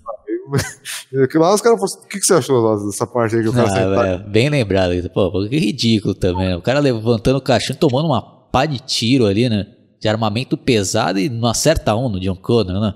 lá 1.34 1.55
os 1.55 1.61
caras 1.61 1.80
O 1.94 2.07
que, 2.07 2.20
que 2.20 2.26
você 2.26 2.34
achou 2.34 2.86
dessa 2.86 3.07
parte 3.07 3.36
aí 3.36 3.42
que 3.42 3.48
o 3.48 3.53
cara 3.53 4.00
ah, 4.00 4.07
é, 4.07 4.18
Bem 4.18 4.48
lembrado, 4.48 4.92
pô, 5.11 5.48
que 5.48 5.59
ridículo 5.59 6.14
também. 6.14 6.48
Né? 6.48 6.57
O 6.57 6.62
cara 6.62 6.80
levantando 6.80 7.36
o 7.36 7.42
caixão, 7.42 7.74
tomando 7.74 8.07
uma 8.07 8.22
pá 8.22 8.66
de 8.66 8.78
tiro 8.78 9.26
ali, 9.26 9.48
né? 9.48 9.66
De 10.00 10.09
armamento 10.09 10.57
pesado 10.57 11.18
e 11.18 11.28
não 11.28 11.48
acerta 11.48 11.94
um 11.96 12.09
no 12.09 12.20
John 12.20 12.36
Connor, 12.36 12.80
né? 12.80 12.94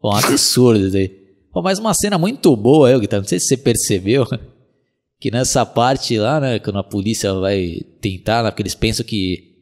Pô, 0.00 0.10
um 0.12 0.16
absurdo 0.16 0.86
isso 0.86 0.96
aí. 0.96 1.08
Pô, 1.52 1.62
mas 1.62 1.78
uma 1.78 1.94
cena 1.94 2.18
muito 2.18 2.54
boa, 2.56 2.90
eu, 2.90 2.98
Guitarra, 2.98 3.22
não 3.22 3.28
sei 3.28 3.38
se 3.38 3.46
você 3.46 3.56
percebeu, 3.56 4.26
que 5.20 5.30
nessa 5.30 5.64
parte 5.64 6.18
lá, 6.18 6.40
né, 6.40 6.58
quando 6.58 6.78
a 6.78 6.84
polícia 6.84 7.32
vai 7.34 7.80
tentar, 8.00 8.42
né, 8.42 8.50
porque 8.50 8.62
eles 8.62 8.74
pensam 8.74 9.04
que, 9.04 9.52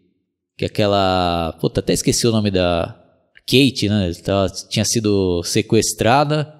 que 0.56 0.64
aquela... 0.64 1.52
Puta, 1.60 1.80
até 1.80 1.92
esqueci 1.92 2.26
o 2.26 2.32
nome 2.32 2.50
da... 2.50 2.96
Kate, 3.46 3.88
né, 3.88 4.12
ela 4.26 4.48
tinha 4.48 4.84
sido 4.84 5.42
sequestrada, 5.42 6.59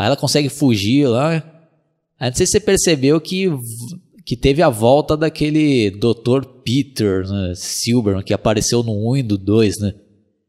aí 0.00 0.06
ela 0.06 0.16
consegue 0.16 0.48
fugir 0.48 1.06
lá, 1.06 1.44
aí 2.18 2.30
não 2.30 2.34
sei 2.34 2.46
se 2.46 2.52
você 2.52 2.60
percebeu 2.60 3.20
que, 3.20 3.50
que 4.24 4.34
teve 4.34 4.62
a 4.62 4.70
volta 4.70 5.14
daquele 5.14 5.90
Dr. 5.90 6.46
Peter 6.64 7.28
né, 7.28 7.52
Silberman, 7.54 8.22
que 8.22 8.32
apareceu 8.32 8.82
no 8.82 9.10
1 9.10 9.16
e 9.18 9.22
no 9.22 9.36
2, 9.36 9.78
né, 9.78 9.94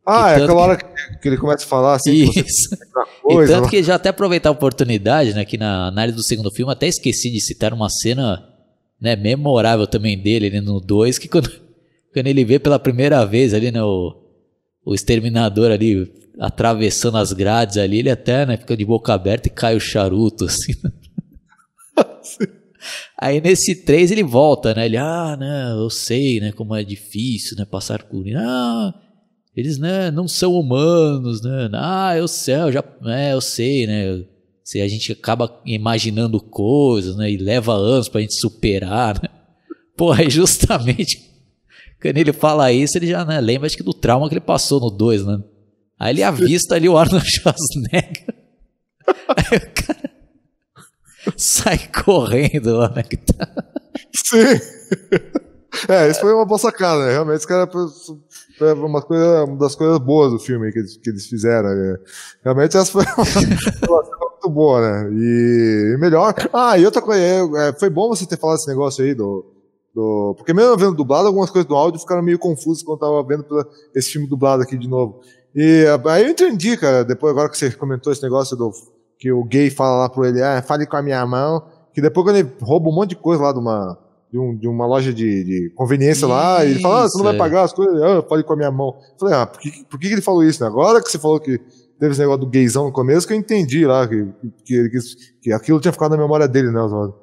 ah, 0.05 0.31
é 0.31 0.35
aquela 0.37 0.61
hora 0.61 0.77
que, 0.77 0.85
que, 1.21 1.27
ele 1.27 1.37
começa 1.37 1.63
a 1.63 1.67
falar 1.67 1.95
assim. 1.95 2.23
Isso. 2.35 2.75
Coisa, 3.21 3.53
e 3.53 3.55
tanto 3.55 3.69
que 3.69 3.83
já 3.83 3.95
até 3.95 4.09
aproveitar 4.09 4.49
a 4.49 4.51
oportunidade, 4.51 5.31
né? 5.35 5.45
Que 5.45 5.59
na 5.59 5.85
análise 5.87 6.15
do 6.15 6.23
segundo 6.23 6.49
filme 6.49 6.71
até 6.71 6.87
esqueci 6.87 7.29
de 7.29 7.39
citar 7.39 7.71
uma 7.71 7.87
cena 7.87 8.43
né, 8.99 9.15
memorável 9.15 9.85
também 9.85 10.17
dele 10.17 10.47
ali 10.47 10.59
no 10.59 10.79
2, 10.79 11.19
que 11.19 11.27
quando, 11.27 11.51
quando 12.11 12.25
ele 12.25 12.43
vê 12.43 12.57
pela 12.57 12.79
primeira 12.79 13.23
vez 13.25 13.53
ali, 13.53 13.71
né, 13.71 13.83
o, 13.83 14.15
o 14.85 14.93
exterminador 14.93 15.71
ali 15.71 16.11
atravessando 16.39 17.17
as 17.17 17.33
grades 17.33 17.77
ali, 17.77 17.99
ele 17.99 18.09
até 18.09 18.45
né, 18.45 18.57
fica 18.57 18.75
de 18.75 18.85
boca 18.85 19.13
aberta 19.13 19.47
e 19.47 19.51
cai 19.51 19.75
o 19.75 19.79
charuto, 19.79 20.45
assim. 20.45 20.73
Aí 23.19 23.39
nesse 23.39 23.75
3 23.83 24.11
ele 24.11 24.23
volta, 24.23 24.73
né? 24.73 24.85
Ele, 24.87 24.97
ah, 24.97 25.37
né, 25.39 25.71
eu 25.73 25.89
sei, 25.89 26.39
né, 26.39 26.51
como 26.51 26.75
é 26.75 26.83
difícil, 26.83 27.55
né, 27.57 27.65
passar 27.65 28.01
por... 28.03 28.25
Ah, 28.35 28.93
eles 29.55 29.77
né, 29.77 30.09
não 30.09 30.27
são 30.27 30.53
humanos, 30.53 31.41
né? 31.43 31.69
Ah, 31.73 32.17
eu 32.17 32.27
sei, 32.27 32.55
eu 32.55 32.71
já, 32.71 32.83
é, 33.05 33.33
eu 33.33 33.41
sei, 33.41 33.85
né? 33.85 34.23
Se 34.63 34.79
a 34.79 34.87
gente 34.87 35.11
acaba 35.11 35.61
imaginando 35.65 36.39
coisas, 36.39 37.17
né? 37.17 37.29
E 37.29 37.37
leva 37.37 37.73
anos 37.73 38.07
pra 38.07 38.21
gente 38.21 38.39
superar, 38.39 39.21
né? 39.21 39.27
Pô, 39.97 40.13
é 40.15 40.29
justamente 40.29 41.30
quando 42.01 42.17
ele 42.17 42.33
fala 42.33 42.71
isso, 42.71 42.97
ele 42.97 43.07
já 43.07 43.23
né, 43.23 43.39
lembra 43.39 43.67
acho 43.67 43.77
que 43.77 43.83
do 43.83 43.93
trauma 43.93 44.27
que 44.27 44.33
ele 44.33 44.41
passou 44.41 44.79
no 44.79 44.89
2, 44.89 45.25
né? 45.25 45.39
Aí 45.99 46.13
ele 46.13 46.23
avista 46.23 46.75
ali 46.75 46.89
o 46.89 46.97
Arnold 46.97 47.25
Schwarzenegger. 47.29 48.35
Aí 49.29 49.57
o 49.57 49.85
cara 49.85 50.11
sai 51.37 51.77
correndo 52.03 52.77
lá, 52.77 52.89
né? 52.89 53.03
Sim. 54.13 54.59
É, 55.87 56.09
isso 56.09 56.19
foi 56.19 56.33
uma 56.33 56.45
boa 56.45 56.57
sacada, 56.57 57.05
né? 57.05 57.11
Realmente, 57.11 57.37
esse 57.37 57.47
cara 57.47 57.69
foi 57.69 58.73
uma, 58.73 59.01
coisa, 59.01 59.43
uma 59.45 59.57
das 59.57 59.75
coisas 59.75 59.99
boas 59.99 60.31
do 60.31 60.39
filme 60.39 60.71
que 60.71 60.79
eles, 60.79 60.97
que 60.97 61.09
eles 61.09 61.27
fizeram. 61.27 61.69
Né? 61.69 61.97
Realmente, 62.43 62.77
essa 62.77 62.91
foi 62.91 63.05
uma, 63.87 64.03
muito 64.41 64.49
boa, 64.49 64.81
né? 64.81 65.09
E, 65.13 65.93
e 65.95 65.97
melhor. 65.97 66.33
Ah, 66.51 66.77
e 66.77 66.85
outra 66.85 67.01
coisa, 67.01 67.21
é, 67.21 67.69
é, 67.69 67.73
foi 67.73 67.89
bom 67.89 68.09
você 68.09 68.25
ter 68.25 68.37
falado 68.37 68.57
esse 68.57 68.67
negócio 68.67 69.03
aí 69.03 69.13
do. 69.13 69.45
Do 69.93 70.33
porque 70.37 70.53
mesmo 70.53 70.77
vendo 70.77 70.95
dublado, 70.95 71.27
algumas 71.27 71.49
coisas 71.49 71.67
do 71.67 71.75
áudio 71.75 71.99
ficaram 71.99 72.21
meio 72.21 72.39
confusas 72.39 72.83
quando 72.83 73.01
eu 73.01 73.07
tava 73.07 73.23
vendo 73.23 73.45
esse 73.95 74.11
filme 74.11 74.27
dublado 74.27 74.63
aqui 74.63 74.77
de 74.77 74.87
novo. 74.87 75.19
E 75.53 75.85
aí 76.05 76.23
eu 76.23 76.29
entendi, 76.29 76.77
cara, 76.77 77.03
depois 77.03 77.31
agora 77.31 77.49
que 77.49 77.57
você 77.57 77.71
comentou 77.71 78.11
esse 78.11 78.23
negócio 78.23 78.55
do 78.55 78.71
que 79.19 79.31
o 79.31 79.43
gay 79.43 79.69
fala 79.69 80.03
lá 80.03 80.09
pro 80.09 80.25
ele, 80.25 80.41
ah, 80.41 80.61
fale 80.61 80.85
com 80.85 80.95
a 80.95 81.01
minha 81.01 81.25
mão, 81.25 81.63
que 81.93 82.01
depois 82.01 82.25
quando 82.25 82.37
ele 82.37 82.51
rouba 82.61 82.89
um 82.89 82.95
monte 82.95 83.09
de 83.09 83.15
coisa 83.17 83.43
lá 83.43 83.51
de 83.51 83.59
uma 83.59 83.97
de, 84.31 84.39
um, 84.39 84.55
de 84.55 84.67
uma 84.67 84.87
loja 84.87 85.13
de, 85.13 85.43
de 85.43 85.69
conveniência 85.75 86.25
isso, 86.25 86.27
lá, 86.27 86.63
e 86.63 86.71
ele 86.71 86.79
fala, 86.79 87.03
ah, 87.03 87.09
você 87.09 87.17
não 87.17 87.25
vai 87.25 87.37
pagar 87.37 87.63
as 87.63 87.73
coisas, 87.73 88.01
ah, 88.01 88.23
fale 88.27 88.43
com 88.43 88.53
a 88.53 88.55
minha 88.55 88.71
mão. 88.71 88.95
Eu 89.13 89.19
falei, 89.19 89.35
ah, 89.35 89.45
por 89.45 89.59
que, 89.59 89.85
por 89.89 89.99
que 89.99 90.07
ele 90.07 90.21
falou 90.21 90.43
isso, 90.43 90.63
né? 90.63 90.69
Agora 90.69 91.03
que 91.03 91.11
você 91.11 91.19
falou 91.19 91.39
que 91.39 91.59
teve 91.99 92.13
esse 92.13 92.21
negócio 92.21 92.39
do 92.39 92.47
gaysão 92.47 92.85
no 92.85 92.91
começo, 92.93 93.27
que 93.27 93.33
eu 93.33 93.37
entendi 93.37 93.85
lá, 93.85 94.07
que, 94.07 94.25
que, 94.63 94.89
que, 94.89 94.99
que 95.41 95.51
aquilo 95.51 95.81
tinha 95.81 95.91
ficado 95.91 96.11
na 96.11 96.17
memória 96.17 96.47
dele, 96.47 96.71
né, 96.71 96.81
Oswaldo? 96.81 97.20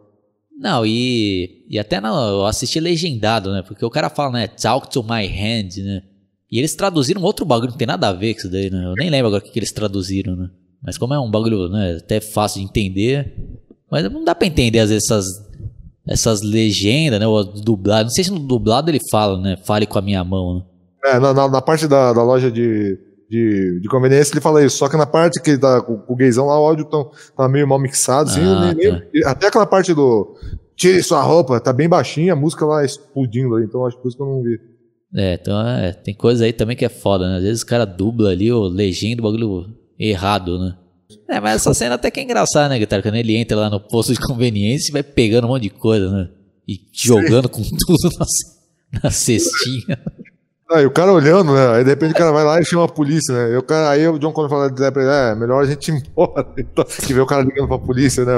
Não, 0.59 0.85
e, 0.85 1.65
e 1.71 1.79
até 1.79 2.01
não, 2.01 2.41
eu 2.41 2.47
assisti 2.47 2.81
legendado, 2.81 3.53
né? 3.53 3.63
Porque 3.63 3.85
o 3.85 3.91
cara 3.91 4.11
fala, 4.11 4.33
né? 4.33 4.49
Talk 4.49 4.91
to 4.91 5.05
my 5.05 5.25
hand, 5.25 5.77
né? 5.79 6.03
E 6.51 6.59
eles 6.59 6.75
traduziram 6.75 7.23
outro 7.23 7.47
bagulho, 7.47 7.71
não 7.71 7.79
tem 7.79 7.87
nada 7.87 8.09
a 8.09 8.13
ver 8.13 8.35
com 8.35 8.41
isso 8.41 8.51
daí, 8.51 8.69
né? 8.69 8.85
Eu 8.85 8.95
nem 8.95 9.09
lembro 9.09 9.29
agora 9.29 9.41
o 9.41 9.47
que, 9.47 9.53
que 9.53 9.59
eles 9.59 9.71
traduziram, 9.71 10.35
né? 10.35 10.51
Mas 10.83 10.99
como 10.99 11.15
é 11.15 11.21
um 11.21 11.31
bagulho, 11.31 11.69
né, 11.69 11.99
até 12.01 12.21
fácil 12.21 12.61
de 12.61 12.67
entender, 12.67 13.37
mas 13.91 14.11
não 14.11 14.25
dá 14.25 14.35
pra 14.35 14.47
entender 14.47 14.81
às 14.81 14.91
vezes 14.91 15.05
essas, 15.05 15.27
essas 16.07 16.43
legendas, 16.43 17.21
né, 17.21 17.27
ou 17.27 17.45
dublado. 17.45 18.05
Não 18.05 18.11
sei 18.11 18.25
se 18.25 18.31
no 18.31 18.39
dublado 18.41 18.91
ele 18.91 19.01
fala, 19.11 19.41
né, 19.41 19.57
fale 19.65 19.87
com 19.87 19.99
a 19.99 20.03
minha 20.03 20.25
mão, 20.25 20.57
né? 20.57 20.63
É, 21.05 21.19
na, 21.21 21.33
na, 21.33 21.49
na 21.49 21.63
parte 21.63 21.87
da, 21.87 22.13
da 22.13 22.23
loja 22.23 22.51
de, 22.51 22.99
de, 23.29 23.81
de, 23.81 23.89
conveniência 23.89 24.33
ele 24.33 24.41
fala 24.41 24.65
isso, 24.65 24.79
só 24.79 24.89
que 24.89 24.97
na 24.97 25.07
parte 25.07 25.41
que 25.41 25.59
tá 25.59 25.81
com, 25.83 25.99
com 25.99 26.13
o 26.13 26.17
gaysão 26.17 26.47
lá, 26.47 26.61
o 26.61 26.65
áudio 26.65 26.85
tá, 26.87 27.05
tá 27.37 27.49
meio 27.49 27.69
mal 27.69 27.79
mixado, 27.79 28.31
assim, 28.31 28.41
ah, 28.43 28.75
tá. 28.75 29.31
até 29.31 29.49
aquela 29.49 29.67
parte 29.67 29.93
do 29.93 30.35
tire 30.75 31.03
sua 31.03 31.23
roupa, 31.23 31.61
tá 31.61 31.73
bem 31.73 31.89
baixinha, 31.89 32.33
a 32.33 32.37
música 32.37 32.65
lá 32.65 32.85
explodindo 32.85 33.55
ali, 33.55 33.67
então 33.67 33.85
acho 33.85 33.97
que 33.97 34.03
por 34.03 34.09
isso 34.09 34.17
que 34.17 34.23
eu 34.23 34.27
não 34.27 34.43
vi. 34.43 34.59
É, 35.15 35.35
então 35.35 35.67
é, 35.67 35.93
tem 35.93 36.15
coisa 36.15 36.45
aí 36.45 36.53
também 36.53 36.77
que 36.77 36.85
é 36.85 36.89
foda, 36.89 37.29
né? 37.29 37.37
Às 37.39 37.43
vezes 37.43 37.63
o 37.63 37.67
cara 37.67 37.85
dubla 37.85 38.31
ali, 38.31 38.53
ou 38.53 38.69
legenda, 38.69 39.21
o 39.21 39.25
bagulho 39.25 39.67
errado, 39.99 40.59
né? 40.59 40.77
É, 41.29 41.41
mas 41.41 41.57
essa 41.57 41.73
cena 41.73 41.95
até 41.95 42.11
que 42.11 42.21
é 42.21 42.23
engraçada, 42.23 42.69
né, 42.69 42.79
Guitarra? 42.79 43.03
Quando 43.03 43.17
ele 43.17 43.37
entra 43.37 43.57
lá 43.57 43.71
no 43.71 43.81
posto 43.81 44.13
de 44.13 44.21
conveniência 44.21 44.91
e 44.91 44.93
vai 44.93 45.03
pegando 45.03 45.47
um 45.47 45.49
monte 45.49 45.65
de 45.65 45.71
coisa, 45.71 46.11
né? 46.11 46.29
E 46.67 46.81
jogando 46.93 47.49
com 47.49 47.63
tudo 47.63 48.15
na, 48.19 49.01
na 49.05 49.11
cestinha. 49.11 49.99
Ah, 50.71 50.83
e 50.83 50.87
o 50.87 50.91
cara 50.91 51.13
olhando, 51.13 51.55
né? 51.55 51.77
Aí 51.77 51.85
de 51.85 51.91
repente 51.91 52.13
o 52.13 52.17
cara 52.17 52.31
vai 52.31 52.45
lá 52.45 52.61
e 52.61 52.65
chama 52.65 52.85
a 52.85 52.89
polícia, 52.89 53.35
né? 53.35 53.55
E 53.55 53.57
o 53.57 53.63
cara, 53.63 53.91
aí 53.91 54.07
o 54.07 54.19
John 54.19 54.33
Connor 54.33 54.51
fala 54.51 54.71
pra 54.71 55.03
ele, 55.03 55.11
é, 55.11 55.35
melhor 55.35 55.63
a 55.63 55.67
gente 55.67 55.91
ir 55.91 55.95
embora. 55.95 56.47
Então, 56.59 56.85
que 56.85 57.15
vê 57.15 57.21
o 57.21 57.27
cara 57.27 57.43
ligando 57.43 57.69
pra 57.69 57.79
polícia, 57.79 58.25
né? 58.25 58.33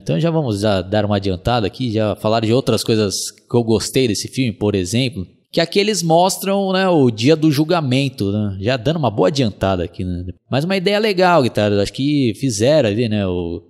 então 0.00 0.20
já 0.20 0.30
vamos 0.30 0.60
já 0.60 0.82
dar 0.82 1.04
uma 1.04 1.16
adiantada 1.16 1.66
aqui, 1.66 1.92
já 1.92 2.14
falar 2.16 2.40
de 2.40 2.52
outras 2.52 2.84
coisas 2.84 3.30
que 3.30 3.56
eu 3.56 3.64
gostei 3.64 4.06
desse 4.06 4.28
filme, 4.28 4.52
por 4.52 4.74
exemplo 4.74 5.26
que 5.52 5.60
aqui 5.60 5.80
eles 5.80 6.02
mostram 6.02 6.72
né, 6.72 6.88
o 6.88 7.10
dia 7.10 7.34
do 7.34 7.50
julgamento, 7.50 8.30
né? 8.30 8.56
já 8.60 8.76
dando 8.76 8.98
uma 8.98 9.10
boa 9.10 9.28
adiantada 9.28 9.82
aqui. 9.82 10.04
Né? 10.04 10.26
Mas 10.48 10.64
uma 10.64 10.76
ideia 10.76 10.98
legal, 10.98 11.42
guitarra, 11.42 11.82
acho 11.82 11.92
que 11.92 12.32
fizeram 12.36 12.88
ali, 12.88 13.08
né? 13.08 13.26
O, 13.26 13.62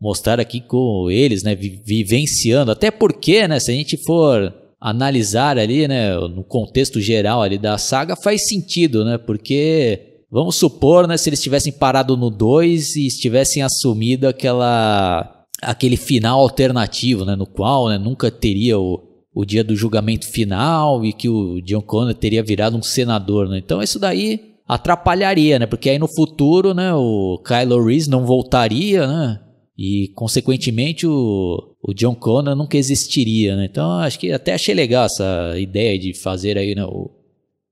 mostrar 0.00 0.40
aqui 0.40 0.60
com 0.60 1.08
eles, 1.08 1.44
né? 1.44 1.54
Vivenciando, 1.54 2.72
até 2.72 2.90
porque, 2.90 3.46
né? 3.46 3.60
Se 3.60 3.70
a 3.70 3.74
gente 3.74 3.96
for 4.04 4.52
analisar 4.84 5.56
ali, 5.56 5.88
né? 5.88 6.14
No 6.14 6.44
contexto 6.44 7.00
geral 7.00 7.40
ali 7.40 7.56
da 7.56 7.78
saga, 7.78 8.14
faz 8.14 8.46
sentido, 8.46 9.02
né? 9.02 9.16
Porque 9.16 10.20
vamos 10.30 10.56
supor, 10.56 11.08
né? 11.08 11.16
Se 11.16 11.30
eles 11.30 11.40
tivessem 11.40 11.72
parado 11.72 12.18
no 12.18 12.28
2 12.28 12.96
e 12.96 13.06
estivessem 13.06 13.62
assumido 13.62 14.28
aquela 14.28 15.46
aquele 15.62 15.96
final 15.96 16.38
alternativo, 16.40 17.24
né? 17.24 17.34
No 17.34 17.46
qual 17.46 17.88
né, 17.88 17.96
nunca 17.96 18.30
teria 18.30 18.78
o 18.78 19.02
o 19.36 19.44
dia 19.44 19.64
do 19.64 19.74
julgamento 19.74 20.28
final 20.28 21.04
e 21.04 21.12
que 21.12 21.28
o 21.28 21.60
John 21.62 21.80
Connor 21.80 22.14
teria 22.14 22.40
virado 22.40 22.76
um 22.76 22.82
senador, 22.82 23.48
né? 23.48 23.58
Então 23.58 23.82
isso 23.82 23.98
daí 23.98 24.52
atrapalharia, 24.68 25.58
né? 25.58 25.66
Porque 25.66 25.90
aí 25.90 25.98
no 25.98 26.06
futuro, 26.06 26.72
né, 26.72 26.94
o 26.94 27.42
Kylo 27.44 27.84
Reese 27.84 28.08
não 28.08 28.24
voltaria, 28.24 29.06
né? 29.08 29.40
E 29.76 30.12
consequentemente 30.14 31.04
o, 31.04 31.73
o 31.86 31.92
John 31.92 32.14
Connor 32.14 32.56
nunca 32.56 32.78
existiria, 32.78 33.54
né? 33.54 33.66
Então 33.70 33.98
acho 33.98 34.18
que 34.18 34.32
até 34.32 34.54
achei 34.54 34.74
legal 34.74 35.04
essa 35.04 35.54
ideia 35.58 35.98
de 35.98 36.14
fazer 36.14 36.56
aí, 36.56 36.74
né, 36.74 36.82
o, 36.82 37.10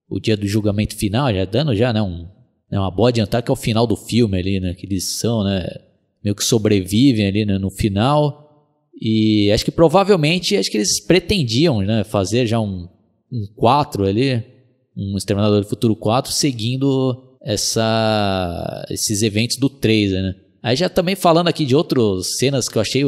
o 0.06 0.20
dia 0.20 0.36
do 0.36 0.46
julgamento 0.46 0.94
final, 0.94 1.32
já 1.32 1.46
dando 1.46 1.74
já, 1.74 1.94
né, 1.94 2.02
um, 2.02 2.28
né, 2.70 2.78
uma 2.78 2.90
boa 2.90 3.08
adiantada 3.08 3.42
que 3.42 3.50
é 3.50 3.54
o 3.54 3.56
final 3.56 3.86
do 3.86 3.96
filme 3.96 4.38
ali, 4.38 4.60
né, 4.60 4.74
que 4.74 4.84
eles 4.84 5.18
são, 5.18 5.42
né, 5.42 5.66
meio 6.22 6.36
que 6.36 6.44
sobrevivem 6.44 7.26
ali, 7.26 7.46
né, 7.46 7.56
no 7.56 7.70
final 7.70 8.68
e 9.00 9.50
acho 9.50 9.64
que 9.64 9.70
provavelmente 9.70 10.58
acho 10.58 10.70
que 10.70 10.76
eles 10.76 11.00
pretendiam 11.00 11.80
né, 11.80 12.04
fazer 12.04 12.46
já 12.46 12.60
um, 12.60 12.86
um 13.32 13.46
4 13.56 14.04
ali, 14.04 14.44
um 14.94 15.16
Exterminador 15.16 15.62
do 15.62 15.66
Futuro 15.66 15.96
4, 15.96 16.30
seguindo 16.30 17.38
essa, 17.42 18.84
esses 18.90 19.22
eventos 19.22 19.56
do 19.56 19.70
3, 19.70 20.12
né? 20.12 20.34
Aí 20.62 20.76
já 20.76 20.88
também 20.88 21.16
falando 21.16 21.48
aqui 21.48 21.64
de 21.64 21.74
outras 21.74 22.36
cenas 22.36 22.68
que 22.68 22.76
eu 22.76 22.82
achei 22.82 23.04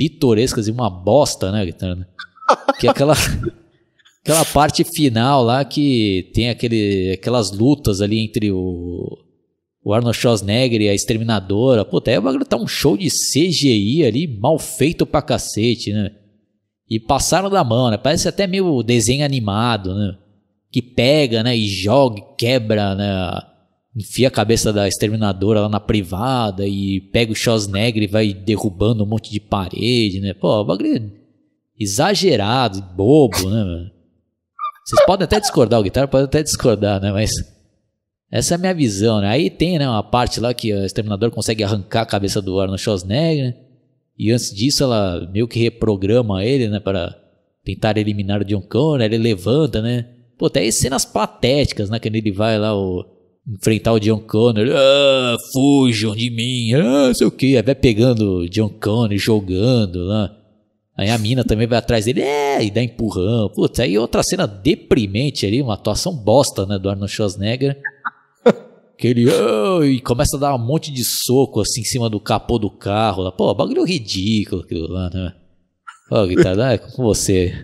pitorescas 0.00 0.66
e 0.66 0.70
uma 0.70 0.88
bosta, 0.88 1.52
né, 1.52 1.66
Guitarra? 1.66 2.08
Que 2.78 2.86
é 2.86 2.90
aquela, 2.90 3.12
aquela 4.24 4.46
parte 4.46 4.82
final 4.82 5.44
lá 5.44 5.62
que 5.62 6.30
tem 6.32 6.48
aquele, 6.48 7.12
aquelas 7.12 7.50
lutas 7.50 8.00
ali 8.00 8.18
entre 8.18 8.50
o, 8.50 9.18
o 9.84 9.92
Arnold 9.92 10.16
Schwarzenegger 10.16 10.80
e 10.80 10.88
a 10.88 10.94
Exterminadora. 10.94 11.84
Puta, 11.84 12.10
aí 12.10 12.16
o 12.16 12.44
tá 12.46 12.56
um 12.56 12.66
show 12.66 12.96
de 12.96 13.08
CGI 13.10 14.06
ali, 14.06 14.26
mal 14.26 14.58
feito 14.58 15.04
pra 15.04 15.20
cacete, 15.20 15.92
né? 15.92 16.12
E 16.88 16.98
passaram 16.98 17.50
da 17.50 17.62
mão, 17.62 17.90
né? 17.90 17.98
Parece 17.98 18.26
até 18.26 18.46
meio 18.46 18.82
desenho 18.82 19.22
animado, 19.22 19.94
né? 19.94 20.16
Que 20.72 20.80
pega, 20.80 21.42
né? 21.42 21.54
E 21.54 21.68
joga, 21.68 22.22
quebra, 22.38 22.94
né? 22.94 23.49
Enfia 23.96 24.28
a 24.28 24.30
cabeça 24.30 24.72
da 24.72 24.86
Exterminadora 24.86 25.62
lá 25.62 25.68
na 25.68 25.80
privada 25.80 26.66
e 26.66 27.00
pega 27.12 27.32
o 27.32 27.34
Schwarzenegger 27.34 28.02
e 28.02 28.06
vai 28.06 28.32
derrubando 28.32 29.02
um 29.02 29.06
monte 29.06 29.32
de 29.32 29.40
parede, 29.40 30.20
né? 30.20 30.32
Pô, 30.32 30.64
bagulho 30.64 30.96
é 30.96 31.02
exagerado, 31.78 32.80
bobo, 32.94 33.50
né? 33.50 33.90
Vocês 34.84 35.04
podem 35.04 35.24
até 35.24 35.40
discordar, 35.40 35.80
o 35.80 35.82
guitarra 35.82 36.06
pode 36.06 36.24
até 36.24 36.42
discordar, 36.42 37.00
né? 37.00 37.10
Mas 37.10 37.30
essa 38.30 38.54
é 38.54 38.56
a 38.56 38.58
minha 38.58 38.74
visão, 38.74 39.20
né? 39.20 39.28
Aí 39.28 39.50
tem, 39.50 39.78
né, 39.78 39.88
uma 39.88 40.02
parte 40.02 40.38
lá 40.38 40.54
que 40.54 40.72
o 40.72 40.84
Exterminador 40.84 41.32
consegue 41.32 41.64
arrancar 41.64 42.02
a 42.02 42.06
cabeça 42.06 42.40
do 42.40 42.60
Arnold 42.60 42.80
Schwarzenegger, 42.80 43.46
né? 43.46 43.54
E 44.16 44.30
antes 44.30 44.54
disso 44.54 44.84
ela 44.84 45.28
meio 45.32 45.48
que 45.48 45.58
reprograma 45.58 46.44
ele, 46.44 46.68
né, 46.68 46.78
para 46.78 47.16
tentar 47.64 47.96
eliminar 47.96 48.40
o 48.40 48.44
John 48.44 48.62
Connor, 48.62 49.00
ele 49.00 49.18
levanta, 49.18 49.82
né? 49.82 50.06
Pô, 50.38 50.46
até 50.46 50.70
cenas 50.70 51.04
patéticas, 51.04 51.90
né, 51.90 51.98
quando 51.98 52.14
ele 52.14 52.30
vai 52.30 52.58
lá 52.58 52.76
o, 52.76 53.04
enfrentar 53.48 53.92
o 53.92 54.00
John 54.00 54.20
Connor, 54.20 54.66
ah, 54.72 55.36
fujam 55.52 56.14
de 56.14 56.30
mim, 56.30 56.74
ah, 56.74 57.12
sei 57.14 57.26
o 57.26 57.30
que, 57.30 57.56
aí 57.56 57.62
vai 57.62 57.74
pegando 57.74 58.38
o 58.38 58.48
John 58.48 58.68
Connor, 58.68 59.16
jogando 59.16 60.04
lá. 60.04 60.36
Aí 60.96 61.08
a 61.08 61.16
mina 61.16 61.42
também 61.42 61.66
vai 61.66 61.78
atrás 61.78 62.04
dele, 62.04 62.20
é, 62.20 62.62
e 62.62 62.70
dá 62.70 62.82
empurrão. 62.82 63.48
Putz, 63.48 63.80
aí 63.80 63.96
outra 63.98 64.22
cena 64.22 64.46
deprimente 64.46 65.46
ali, 65.46 65.62
uma 65.62 65.74
atuação 65.74 66.14
bosta, 66.14 66.66
né, 66.66 66.78
do 66.78 66.90
Arnold 66.90 67.12
Schwarzenegger. 67.12 67.78
Que 68.98 69.08
ele 69.08 69.26
oh, 69.30 69.82
e 69.82 69.98
começa 69.98 70.36
a 70.36 70.40
dar 70.40 70.54
um 70.54 70.58
monte 70.58 70.92
de 70.92 71.02
soco 71.02 71.62
assim 71.62 71.80
em 71.80 71.84
cima 71.84 72.10
do 72.10 72.20
capô 72.20 72.58
do 72.58 72.70
carro. 72.70 73.32
Pô, 73.32 73.54
bagulho 73.54 73.82
ridículo 73.82 74.60
aquilo 74.60 74.88
lá, 74.88 75.08
né? 75.08 75.32
Pô, 76.10 76.26
guitarra, 76.26 76.74
é 76.74 76.76
com 76.76 77.02
você. 77.02 77.54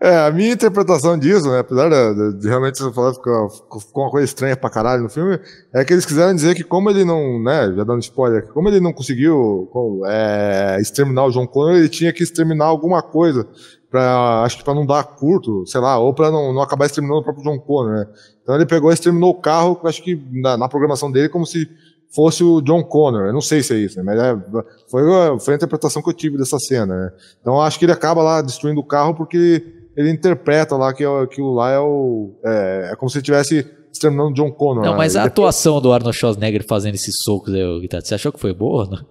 É, 0.00 0.16
a 0.26 0.30
minha 0.30 0.52
interpretação 0.52 1.18
disso, 1.18 1.50
né, 1.50 1.58
apesar 1.58 1.88
de, 1.88 2.38
de 2.38 2.48
realmente 2.48 2.78
você 2.78 2.92
falar 2.92 3.12
ficou, 3.14 3.50
ficou 3.50 4.04
uma 4.04 4.10
coisa 4.10 4.26
estranha 4.26 4.56
pra 4.56 4.70
caralho 4.70 5.02
no 5.02 5.08
filme, 5.08 5.40
é 5.74 5.84
que 5.84 5.92
eles 5.92 6.06
quiseram 6.06 6.32
dizer 6.36 6.54
que 6.54 6.62
como 6.62 6.88
ele 6.88 7.04
não, 7.04 7.42
né, 7.42 7.72
já 7.76 7.82
dando 7.82 8.00
spoiler, 8.00 8.46
como 8.52 8.68
ele 8.68 8.78
não 8.78 8.92
conseguiu 8.92 9.68
é, 10.06 10.78
exterminar 10.80 11.24
o 11.24 11.32
John 11.32 11.48
Connor, 11.48 11.74
ele 11.74 11.88
tinha 11.88 12.12
que 12.12 12.22
exterminar 12.22 12.66
alguma 12.66 13.02
coisa 13.02 13.44
para 13.90 14.42
acho 14.44 14.58
que 14.58 14.64
para 14.64 14.74
não 14.74 14.86
dar 14.86 15.02
curto, 15.02 15.66
sei 15.66 15.80
lá, 15.80 15.98
ou 15.98 16.14
para 16.14 16.30
não, 16.30 16.52
não 16.52 16.62
acabar 16.62 16.86
exterminando 16.86 17.20
o 17.20 17.24
próprio 17.24 17.44
John 17.44 17.58
Connor, 17.58 17.92
né? 17.94 18.06
Então 18.40 18.54
ele 18.54 18.66
pegou 18.66 18.90
e 18.90 18.94
exterminou 18.94 19.30
o 19.30 19.40
carro, 19.40 19.80
acho 19.84 20.02
que 20.02 20.22
na, 20.30 20.56
na, 20.56 20.68
programação 20.68 21.10
dele, 21.10 21.28
como 21.28 21.44
se 21.44 21.68
fosse 22.14 22.44
o 22.44 22.60
John 22.60 22.84
Connor. 22.84 23.26
Eu 23.26 23.32
não 23.32 23.40
sei 23.40 23.62
se 23.62 23.74
é 23.74 23.78
isso, 23.78 23.98
né? 23.98 24.02
mas 24.04 24.18
é, 24.18 24.64
foi, 24.88 25.02
foi 25.40 25.54
a 25.54 25.56
interpretação 25.56 26.02
que 26.02 26.08
eu 26.08 26.14
tive 26.14 26.38
dessa 26.38 26.58
cena. 26.58 26.86
Né? 26.86 27.12
Então 27.40 27.60
acho 27.60 27.78
que 27.78 27.84
ele 27.84 27.92
acaba 27.92 28.22
lá 28.22 28.40
destruindo 28.40 28.80
o 28.80 28.84
carro 28.84 29.14
porque 29.14 29.77
ele 29.98 30.12
interpreta 30.12 30.76
lá 30.76 30.94
que 30.94 31.04
aquilo 31.04 31.52
lá 31.52 31.72
é 31.72 31.78
o. 31.80 32.30
É, 32.44 32.90
é 32.92 32.96
como 32.96 33.10
se 33.10 33.18
ele 33.18 33.22
estivesse 33.22 33.68
exterminando 33.92 34.32
John 34.32 34.52
Connor. 34.52 34.84
Não, 34.84 34.92
lá. 34.92 34.96
mas 34.96 35.16
Ele 35.16 35.24
a 35.24 35.26
atuação 35.26 35.80
do 35.80 35.92
Arnold 35.92 36.16
Schwarzenegger 36.16 36.64
fazendo 36.64 36.94
esses 36.94 37.16
socos 37.24 37.52
aí, 37.52 37.88
você 38.00 38.14
achou 38.14 38.30
que 38.30 38.38
foi 38.38 38.54
boa? 38.54 38.86
Não? 38.88 39.04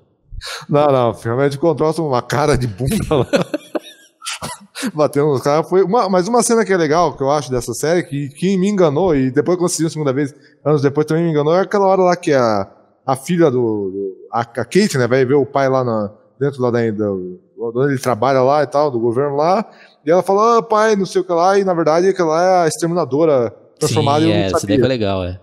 Não, 0.69 0.87
não, 0.93 1.13
finalmente 1.13 1.57
encontrou 1.57 1.93
uma 1.99 2.21
cara 2.21 2.57
de 2.57 2.67
bunda 2.67 2.95
lá. 3.11 3.27
Batendo 4.95 5.27
nos 5.27 5.41
caras. 5.41 5.67
Foi 5.67 5.83
uma, 5.83 6.07
mas 6.07 6.29
uma 6.29 6.41
cena 6.41 6.63
que 6.63 6.71
é 6.71 6.77
legal, 6.77 7.17
que 7.17 7.23
eu 7.23 7.31
acho, 7.31 7.51
dessa 7.51 7.73
série, 7.73 8.03
que, 8.03 8.29
que 8.29 8.57
me 8.57 8.69
enganou, 8.69 9.13
e 9.13 9.29
depois 9.29 9.61
assisti 9.61 9.87
a 9.87 9.89
segunda 9.89 10.13
vez, 10.13 10.33
anos 10.63 10.81
depois 10.81 11.05
também 11.05 11.25
me 11.25 11.31
enganou, 11.31 11.53
é 11.53 11.61
aquela 11.61 11.87
hora 11.87 12.01
lá 12.01 12.15
que 12.15 12.31
a, 12.31 12.65
a 13.05 13.15
filha 13.17 13.51
do. 13.51 13.91
do 13.91 14.17
a, 14.31 14.39
a 14.39 14.43
Kate, 14.45 14.97
né, 14.97 15.05
vai 15.05 15.25
ver 15.25 15.33
o 15.33 15.45
pai 15.45 15.67
lá 15.67 15.83
na, 15.83 16.13
dentro 16.39 16.61
lá 16.61 16.71
da, 16.71 16.79
da, 16.91 17.11
onde 17.11 17.93
ele 17.93 17.99
trabalha 17.99 18.41
lá 18.41 18.63
e 18.63 18.67
tal, 18.67 18.91
do 18.91 18.99
governo 18.99 19.35
lá, 19.35 19.65
e 20.07 20.09
ela 20.09 20.23
fala, 20.23 20.59
ah, 20.59 20.61
pai, 20.63 20.95
não 20.95 21.05
sei 21.05 21.19
o 21.19 21.23
que 21.25 21.33
lá, 21.33 21.59
e 21.59 21.65
na 21.65 21.73
verdade 21.73 22.07
aquela 22.07 22.41
é 22.41 22.63
a 22.63 22.67
exterminadora 22.67 23.53
transformada 23.77 24.21
Sim, 24.21 24.27
em 24.27 24.31
um 24.31 24.35
é, 24.35 24.45
essa 24.45 24.65
daí 24.65 24.79
foi 24.79 24.87
legal, 24.87 25.21
é. 25.21 25.37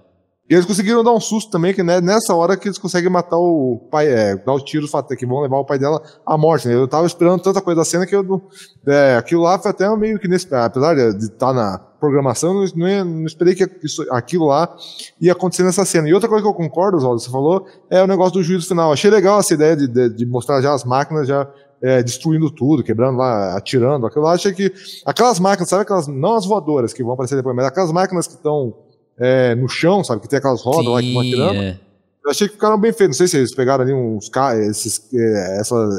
e 0.49 0.55
eles 0.55 0.65
conseguiram 0.65 1.05
dar 1.05 1.13
um 1.13 1.21
susto 1.21 1.51
também, 1.51 1.75
que 1.75 1.83
né, 1.83 2.01
nessa 2.01 2.35
hora 2.35 2.57
que 2.57 2.67
eles 2.67 2.79
conseguem 2.79 3.11
matar 3.11 3.37
o 3.37 3.87
pai, 3.91 4.09
é, 4.09 4.35
dar 4.37 4.55
os 4.55 4.63
tiros 4.63 4.91
que 5.19 5.27
vão 5.27 5.43
levar 5.43 5.59
o 5.59 5.67
pai 5.67 5.79
dela 5.79 6.03
à 6.25 6.39
morte. 6.39 6.67
Né? 6.67 6.75
Eu 6.77 6.89
tava 6.89 7.07
esperando 7.07 7.43
tanta 7.43 7.61
coisa 7.61 7.83
da 7.83 7.85
cena 7.85 8.07
que 8.07 8.17
eu. 8.17 8.43
É, 8.87 9.17
aquilo 9.17 9.43
lá 9.43 9.59
foi 9.59 9.71
até 9.71 9.95
meio 9.97 10.19
que 10.19 10.29
nesse. 10.29 10.47
Apesar 10.55 10.95
de 10.95 11.27
estar 11.27 11.53
na 11.53 11.79
programação, 12.01 12.63
eu 12.63 12.71
não, 12.75 12.89
ia, 12.89 13.05
não 13.05 13.25
esperei 13.27 13.55
que 13.55 13.69
isso, 13.83 14.03
aquilo 14.11 14.47
lá 14.47 14.75
ia 15.21 15.33
acontecer 15.33 15.63
nessa 15.63 15.85
cena. 15.85 16.09
E 16.09 16.15
outra 16.15 16.29
coisa 16.29 16.43
que 16.43 16.49
eu 16.49 16.55
concordo, 16.55 16.97
Oswaldo, 16.97 17.21
você 17.21 17.31
falou, 17.31 17.67
é 17.91 18.03
o 18.03 18.07
negócio 18.07 18.35
do 18.35 18.43
juízo 18.43 18.67
final. 18.67 18.93
Achei 18.93 19.11
legal 19.11 19.41
essa 19.41 19.53
ideia 19.53 19.77
de, 19.77 19.89
de, 19.89 20.09
de 20.09 20.27
mostrar 20.27 20.61
já 20.63 20.73
as 20.73 20.85
máquinas 20.85 21.29
já. 21.29 21.47
É, 21.87 22.03
destruindo 22.03 22.51
tudo, 22.51 22.83
quebrando 22.83 23.19
lá, 23.19 23.55
atirando, 23.59 24.07
aquilo 24.07 24.25
lá, 24.25 24.33
achei 24.33 24.55
que 24.55 24.73
aquelas 25.05 25.39
máquinas, 25.39 25.69
sabe 25.69 25.83
aquelas, 25.83 26.07
não 26.07 26.35
as 26.35 26.47
voadoras 26.47 26.95
que 26.95 27.03
vão 27.05 27.13
aparecer 27.13 27.37
depois, 27.37 27.55
mas 27.55 27.67
aquelas 27.67 27.93
máquinas 27.93 28.27
que 28.27 28.33
estão 28.35 28.73
é, 29.19 29.55
no 29.55 29.69
chão, 29.69 30.03
sabe? 30.03 30.23
Que 30.23 30.29
tem 30.29 30.39
aquelas 30.39 30.63
rodas 30.63 30.87
lá 30.87 31.03
que 31.03 31.13
vão 31.13 31.21
atirando. 31.21 31.61
é. 31.61 31.79
Eu 32.25 32.31
achei 32.31 32.49
que 32.49 32.55
ficaram 32.55 32.79
bem 32.81 32.91
feitos. 32.91 33.19
Não 33.19 33.27
sei 33.27 33.29
se 33.29 33.37
eles 33.37 33.55
pegaram 33.55 33.85
ali 33.85 33.93
uns 33.93 34.31
esses, 34.67 34.99
é, 35.13 35.61
essas, 35.61 35.95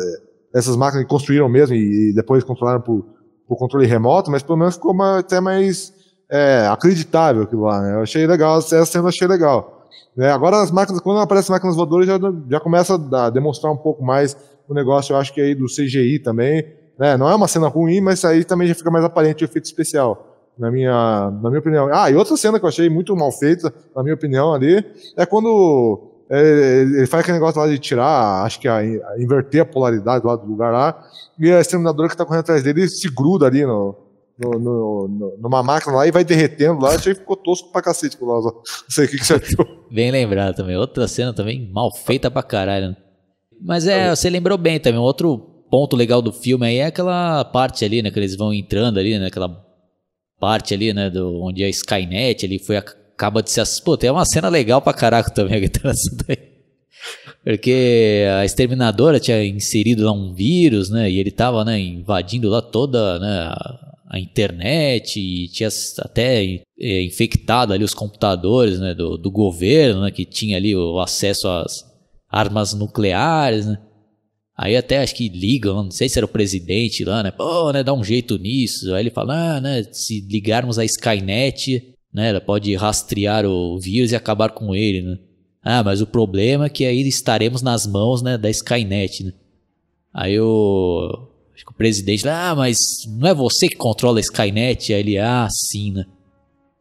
essas 0.52 0.76
máquinas 0.76 1.04
que 1.04 1.10
construíram 1.10 1.48
mesmo 1.48 1.76
e, 1.76 2.14
depois 2.16 2.44
controlaram 2.44 2.82
por, 2.82 3.06
por 3.48 3.56
controle 3.56 3.86
remoto, 3.86 4.32
mas 4.32 4.42
pelo 4.42 4.58
menos 4.58 4.74
ficou 4.74 4.92
uma- 4.92 5.20
até 5.20 5.40
mais 5.40 5.94
é, 6.28 6.66
acreditável 6.68 7.44
aquilo 7.44 7.62
lá. 7.62 7.80
Né? 7.80 7.94
Eu 7.94 8.02
achei 8.02 8.26
legal, 8.26 8.58
essa 8.58 8.84
cena 8.88 9.04
eu 9.04 9.10
achei 9.10 9.28
legal. 9.28 9.88
né? 10.18 10.32
agora 10.32 10.60
as 10.64 10.72
máquinas, 10.72 11.00
quando 11.00 11.20
aparecem 11.20 11.54
máquinas 11.54 11.76
voadoras, 11.76 12.08
já, 12.08 12.18
já 12.50 12.60
começa 12.60 12.96
a 12.96 13.30
demonstrar 13.30 13.72
um 13.72 13.78
pouco 13.78 14.04
mais 14.04 14.36
o 14.68 14.74
negócio, 14.74 15.14
eu 15.14 15.18
acho 15.18 15.34
que 15.34 15.42
aí 15.42 15.54
do 15.56 15.66
CGI 15.68 16.20
também. 16.20 16.66
Né? 16.98 17.18
Não 17.18 17.30
é 17.30 17.36
uma 17.36 17.48
cena 17.48 17.68
ruim, 17.68 18.00
mas 18.02 18.24
aí 18.24 18.44
também 18.44 18.68
já 18.68 18.76
fica 18.76 18.90
mais 18.92 19.04
aparente 19.04 19.44
o 19.44 19.46
efeito 19.46 19.66
especial 19.66 20.32
na 20.58 20.72
minha, 20.72 21.30
na 21.42 21.50
minha 21.50 21.60
opinião. 21.60 21.90
Ah, 21.94 22.10
e 22.10 22.16
outra 22.16 22.38
cena 22.38 22.58
que 22.60 22.64
eu 22.66 22.70
achei 22.70 22.90
muito 22.90 23.14
mal 23.16 23.32
feita, 23.32 23.74
na 23.96 24.02
minha 24.02 24.16
opinião, 24.16 24.54
ali, 24.54 24.84
é 25.18 25.26
quando 25.26 26.12
é, 26.30 26.82
ele 26.82 27.06
faz 27.08 27.22
aquele 27.22 27.38
negócio 27.38 27.60
lá 27.60 27.68
de 27.68 27.78
tirar, 27.78 28.44
acho 28.46 28.60
que 28.62 28.68
a, 28.68 28.78
a 28.78 29.16
inverter 29.20 29.62
a 29.62 29.66
polaridade 29.66 30.26
lá 30.26 30.36
do 30.38 30.48
lugar 30.48 30.72
lá, 30.72 31.04
e 31.38 31.52
a 31.52 31.60
exterminadora 31.60 32.08
que 32.08 32.16
tá 32.16 32.24
correndo 32.26 32.40
atrás 32.42 32.64
dele 32.64 32.88
se 32.88 33.10
gruda 33.10 33.46
ali 33.48 33.66
no, 33.66 33.94
no, 34.40 34.52
no- 34.52 35.08
no- 35.10 35.38
numa 35.42 35.62
máquina 35.62 35.94
lá 35.98 36.08
e 36.08 36.12
vai 36.12 36.24
derretendo 36.24 36.80
lá, 36.80 36.96
achei 36.96 37.14
que 37.14 37.20
ficou 37.20 37.36
tosco 37.36 37.72
pra 37.74 37.82
cacete. 37.82 38.18
Não 38.22 38.54
sei 38.90 39.06
o 39.06 39.10
que, 39.10 39.18
que 39.18 39.26
você 39.26 39.34
achou. 39.34 39.66
Bem 39.92 40.10
lembrado 40.10 40.56
também. 40.56 40.78
Outra 40.78 41.06
cena 41.10 41.34
também 41.34 41.70
mal 41.72 41.94
feita 41.94 42.32
pra 42.32 42.42
caralho. 42.42 42.96
Mas 43.62 43.88
é, 43.88 44.14
você 44.16 44.30
lembrou 44.30 44.58
bem 44.58 44.80
também. 44.80 45.00
Um 45.00 45.04
outro 45.04 45.38
ponto 45.70 45.96
legal 45.96 46.22
do 46.22 46.32
filme 46.32 46.66
aí 46.66 46.78
é 46.78 46.86
aquela 46.86 47.44
parte 47.46 47.84
ali, 47.84 48.02
né? 48.02 48.12
Que 48.12 48.20
eles 48.20 48.36
vão 48.36 48.54
entrando 48.54 49.00
ali, 49.00 49.18
né? 49.18 49.28
Aquela 49.28 49.64
parte 50.40 50.74
ali, 50.74 50.94
né? 50.94 51.10
Do, 51.10 51.42
onde 51.42 51.64
a 51.64 51.70
Skynet 51.70 52.46
ali 52.46 52.60
foi, 52.60 52.78
acaba 52.78 53.42
de 53.42 53.52
se... 53.52 53.82
Pô, 53.84 53.98
tem 53.98 54.10
uma 54.10 54.26
cena 54.26 54.50
legal 54.50 54.82
pra 54.82 54.94
caraca 54.94 55.30
também 55.30 55.58
aqui 55.58 55.70
dessa 55.70 56.16
daí. 56.28 56.56
Porque 57.44 58.26
a 58.40 58.46
exterminadora 58.46 59.20
tinha 59.20 59.44
inserido 59.46 60.04
lá 60.04 60.12
um 60.12 60.34
vírus, 60.34 60.90
né? 60.90 61.10
E 61.10 61.20
ele 61.20 61.32
tava, 61.32 61.64
né, 61.64 61.80
invadindo 61.80 62.50
lá 62.50 62.62
toda, 62.62 63.20
né, 63.20 63.54
a, 64.10 64.20
internet 64.20 65.20
e 65.20 65.48
tinha 65.50 65.70
até 66.00 66.64
é, 66.80 67.04
infectado 67.04 67.74
ali 67.74 67.84
os 67.84 67.94
computadores, 67.94 68.80
né, 68.80 68.96
do, 68.96 69.18
do 69.18 69.30
governo, 69.30 70.02
né, 70.02 70.12
que 70.12 70.26
tinha 70.26 70.58
ali 70.58 70.76
o 70.76 71.00
acesso 71.00 71.48
às 71.48 71.85
armas 72.36 72.74
nucleares, 72.74 73.66
né? 73.66 73.78
Aí 74.58 74.76
até 74.76 75.02
acho 75.02 75.16
que 75.16 75.30
ligam, 75.30 75.84
não 75.84 75.92
sei 75.92 76.10
se 76.10 76.20
era 76.20 76.26
o 76.26 76.30
presidente 76.30 77.04
lá, 77.04 77.24
né? 77.24 77.32
Pô, 77.32 77.72
né, 77.72 77.82
dá 77.84 77.94
um 77.94 78.04
jeito 78.04 78.38
nisso. 78.38 78.94
Aí 78.94 79.04
ele 79.04 79.10
fala, 79.10 79.56
ah, 79.56 79.62
né, 79.62 79.84
se 79.92 80.22
ligarmos 80.22 80.78
a 80.78 80.86
Skynet, 80.86 81.96
né, 82.14 82.30
ela 82.30 82.42
pode 82.42 82.74
rastrear 82.76 83.46
o 83.46 83.80
vírus 83.80 84.12
e 84.12 84.16
acabar 84.16 84.50
com 84.50 84.76
ele, 84.76 85.02
né? 85.02 85.18
Ah, 85.64 85.84
mas 85.84 86.02
o 86.02 86.08
problema 86.08 86.66
é 86.66 86.70
que 86.70 86.86
aí 86.86 87.02
estaremos 87.08 87.62
nas 87.62 87.88
mãos, 87.88 88.22
né, 88.22 88.38
da 88.38 88.50
Skynet, 88.50 89.24
né? 89.24 89.34
Aí 90.14 90.40
o 90.40 91.28
acho 91.54 91.66
que 91.66 91.72
o 91.72 91.76
presidente, 91.76 92.28
ah, 92.28 92.54
mas 92.56 92.78
não 93.08 93.30
é 93.30 93.34
você 93.34 93.70
que 93.70 93.76
controla 93.76 94.20
a 94.20 94.22
Skynet? 94.22 94.94
Aí 94.94 95.00
ele, 95.00 95.18
ah, 95.18 95.48
sim, 95.50 95.92
né? 95.92 96.06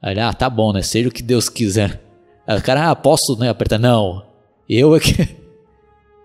Aí 0.03 0.13
ele, 0.13 0.21
ah, 0.21 0.33
tá 0.33 0.51
bom, 0.51 0.73
né? 0.73 0.83
Seja 0.83 1.09
o 1.09 1.13
que 1.13 1.23
Deus 1.23 1.49
quiser. 1.49 2.01
Aí 2.47 2.59
o 2.59 2.63
cara, 2.63 2.91
ah, 2.91 2.97
posso, 2.97 3.37
né, 3.39 3.49
apertar? 3.49 3.79
Não, 3.79 4.25
eu 4.69 4.95
é 4.95 5.01
que... 5.01 5.44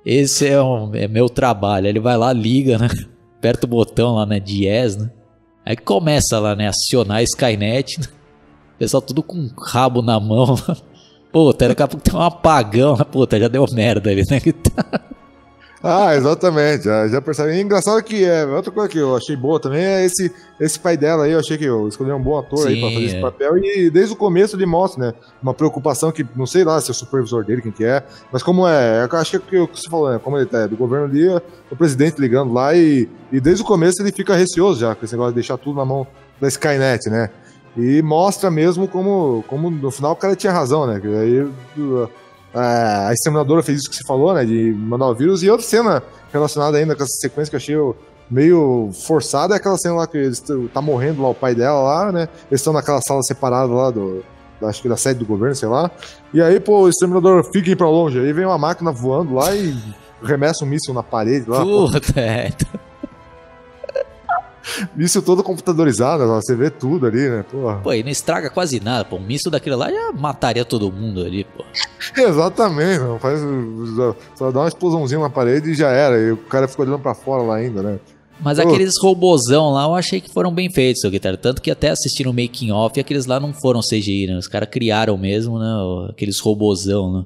Esse 0.05 0.47
é, 0.47 0.61
um- 0.61 0.93
é 0.95 1.07
meu 1.07 1.29
trabalho. 1.29 1.87
Ele 1.87 1.99
vai 1.99 2.17
lá, 2.17 2.31
liga, 2.33 2.77
né? 2.77 2.87
Aperta 3.37 3.65
o 3.65 3.69
botão 3.69 4.15
lá, 4.15 4.25
né? 4.25 4.41
Yes, 4.47 4.97
né? 4.97 5.09
Aí 5.65 5.75
começa 5.77 6.39
lá, 6.39 6.55
né? 6.55 6.67
Acionar 6.67 7.17
a 7.17 7.23
Skynet. 7.23 7.99
Né? 7.99 8.07
Pessoal 8.77 9.01
tudo 9.01 9.21
com 9.21 9.37
o 9.37 9.49
rabo 9.61 10.01
na 10.01 10.19
mão. 10.19 10.55
Puta, 11.31 11.67
daqui 11.67 11.83
a 11.83 11.87
pouco 11.87 12.03
tem 12.03 12.17
um 12.17 12.23
apagão. 12.23 12.95
Puta, 12.97 13.39
já 13.39 13.47
deu 13.47 13.65
merda 13.73 14.09
ali, 14.09 14.23
né? 14.29 14.39
Ah, 15.81 16.13
exatamente, 16.13 16.83
já, 16.83 17.07
já 17.07 17.21
percebi. 17.21 17.53
E 17.53 17.61
engraçado 17.61 18.03
que 18.03 18.25
é, 18.25 18.45
outra 18.45 18.69
coisa 18.69 18.89
que 18.89 18.97
eu 18.97 19.15
achei 19.15 19.33
boa 19.33 19.61
também 19.61 19.81
é 19.81 20.05
esse, 20.05 20.29
esse 20.59 20.77
pai 20.77 20.97
dela 20.97 21.23
aí, 21.23 21.31
eu 21.31 21.39
achei 21.39 21.57
que 21.57 21.63
eu 21.63 21.87
escolhi 21.87 22.11
um 22.11 22.21
bom 22.21 22.37
ator 22.37 22.67
aí 22.67 22.75
Sim, 22.75 22.81
pra 22.81 22.89
fazer 22.89 23.05
esse 23.05 23.15
é. 23.15 23.21
papel, 23.21 23.57
e 23.57 23.89
desde 23.89 24.11
o 24.11 24.15
começo 24.17 24.57
ele 24.57 24.65
mostra, 24.65 25.07
né, 25.07 25.13
uma 25.41 25.53
preocupação 25.53 26.11
que, 26.11 26.27
não 26.35 26.45
sei 26.45 26.65
lá 26.65 26.81
se 26.81 26.89
é 26.89 26.91
o 26.91 26.93
supervisor 26.93 27.45
dele, 27.45 27.61
quem 27.61 27.71
que 27.71 27.85
é, 27.85 28.03
mas 28.29 28.43
como 28.43 28.67
é, 28.67 29.07
eu 29.09 29.17
acho 29.17 29.39
que 29.39 29.55
é 29.55 29.61
o 29.61 29.67
que 29.69 29.79
você 29.79 29.89
falou, 29.89 30.11
né, 30.11 30.19
como 30.21 30.37
ele 30.37 30.47
tá, 30.47 30.59
é 30.59 30.67
do 30.67 30.75
governo 30.75 31.05
ali, 31.05 31.29
é 31.29 31.41
o 31.71 31.75
presidente 31.77 32.19
ligando 32.19 32.51
lá, 32.51 32.75
e, 32.75 33.07
e 33.31 33.39
desde 33.39 33.63
o 33.63 33.65
começo 33.65 34.01
ele 34.01 34.11
fica 34.11 34.35
receoso 34.35 34.81
já, 34.81 34.93
com 34.93 35.05
esse 35.05 35.13
negócio 35.13 35.31
de 35.31 35.35
deixar 35.35 35.57
tudo 35.57 35.77
na 35.77 35.85
mão 35.85 36.05
da 36.41 36.49
Skynet, 36.49 37.09
né, 37.09 37.29
e 37.77 38.01
mostra 38.01 38.51
mesmo 38.51 38.85
como, 38.85 39.45
como 39.47 39.71
no 39.71 39.91
final 39.91 40.11
o 40.11 40.15
cara 40.17 40.35
tinha 40.35 40.51
razão, 40.51 40.85
né, 40.85 40.99
que 40.99 41.07
aí... 41.07 41.47
uh, 42.53 43.07
a 43.07 43.13
exterminadora 43.13 43.63
fez 43.63 43.79
isso 43.79 43.89
que 43.89 43.95
você 43.95 44.03
falou, 44.05 44.33
né? 44.33 44.45
De 44.45 44.73
mandar 44.77 45.07
o 45.07 45.15
vírus. 45.15 45.43
E 45.43 45.49
outra 45.49 45.65
cena 45.65 46.03
relacionada 46.31 46.77
ainda 46.77 46.95
com 46.95 47.03
essa 47.03 47.17
sequência 47.19 47.49
que 47.49 47.55
eu 47.55 47.91
achei 47.93 47.99
meio 48.29 48.91
forçada 49.05 49.55
é 49.55 49.57
aquela 49.57 49.77
cena 49.77 49.95
lá 49.95 50.07
que 50.07 50.17
eles 50.17 50.43
tá 50.73 50.81
morrendo 50.81 51.21
lá 51.21 51.29
o 51.29 51.35
pai 51.35 51.55
dela 51.55 51.81
lá, 51.81 52.11
né? 52.11 52.29
Eles 52.49 52.61
estão 52.61 52.73
naquela 52.73 53.01
sala 53.01 53.23
separada 53.23 53.71
lá 53.73 53.91
do. 53.91 54.23
Acho 54.61 54.81
que 54.81 54.89
da 54.89 54.97
sede 54.97 55.19
do 55.19 55.25
governo, 55.25 55.55
sei 55.55 55.69
lá. 55.69 55.89
E 56.33 56.41
aí, 56.41 56.59
pô, 56.59 56.81
o 56.81 56.89
exterminador 56.89 57.45
fica 57.45 57.69
aí 57.69 57.75
pra 57.77 57.89
longe. 57.89 58.19
Aí 58.19 58.33
vem 58.33 58.45
uma 58.45 58.57
máquina 58.57 58.91
voando 58.91 59.33
lá 59.33 59.55
e 59.55 59.73
remessa 60.21 60.65
um 60.65 60.67
míssil 60.67 60.93
na 60.93 61.01
parede 61.01 61.49
lá. 61.49 61.63
pô. 61.63 61.89
Puta, 61.89 62.19
é. 62.19 62.51
Míssil 64.95 65.21
todo 65.21 65.43
computadorizado, 65.43 66.27
você 66.27 66.55
vê 66.55 66.69
tudo 66.69 67.05
ali, 67.05 67.29
né? 67.29 67.43
Porra. 67.49 67.77
Pô, 67.77 67.93
e 67.93 68.03
não 68.03 68.09
estraga 68.09 68.49
quase 68.49 68.79
nada, 68.79 69.05
pô. 69.05 69.17
Um 69.17 69.21
misto 69.21 69.49
daquele 69.49 69.75
lá 69.75 69.89
já 69.89 70.11
mataria 70.11 70.65
todo 70.65 70.91
mundo 70.91 71.21
ali, 71.21 71.43
pô. 71.43 71.63
Exatamente, 72.15 72.99
não 72.99 73.19
faz. 73.19 73.39
Só 74.35 74.51
dá 74.51 74.61
uma 74.61 74.67
explosãozinha 74.67 75.19
na 75.19 75.29
parede 75.29 75.71
e 75.71 75.75
já 75.75 75.89
era. 75.89 76.17
E 76.17 76.31
o 76.31 76.37
cara 76.37 76.67
ficou 76.67 76.85
olhando 76.85 76.99
pra 76.99 77.13
fora 77.13 77.43
lá 77.43 77.55
ainda, 77.55 77.81
né? 77.81 77.99
Mas 78.41 78.57
Pô. 78.57 78.67
aqueles 78.67 78.93
robozão 79.01 79.71
lá 79.71 79.83
eu 79.83 79.95
achei 79.95 80.21
que 80.21 80.31
foram 80.31 80.53
bem 80.53 80.71
feitos, 80.71 81.01
seu 81.01 81.11
guitarra. 81.11 81.37
Tanto 81.37 81.61
que 81.61 81.69
até 81.69 81.89
assistindo 81.89 82.29
o 82.29 82.33
making 82.33 82.71
off, 82.71 82.97
aqueles 82.99 83.25
lá 83.25 83.39
não 83.39 83.53
foram 83.53 83.81
CGI, 83.81 84.27
né? 84.27 84.37
Os 84.37 84.47
caras 84.47 84.69
criaram 84.69 85.17
mesmo, 85.17 85.59
né? 85.59 86.09
Aqueles 86.09 86.39
robozão, 86.39 87.11
né? 87.19 87.25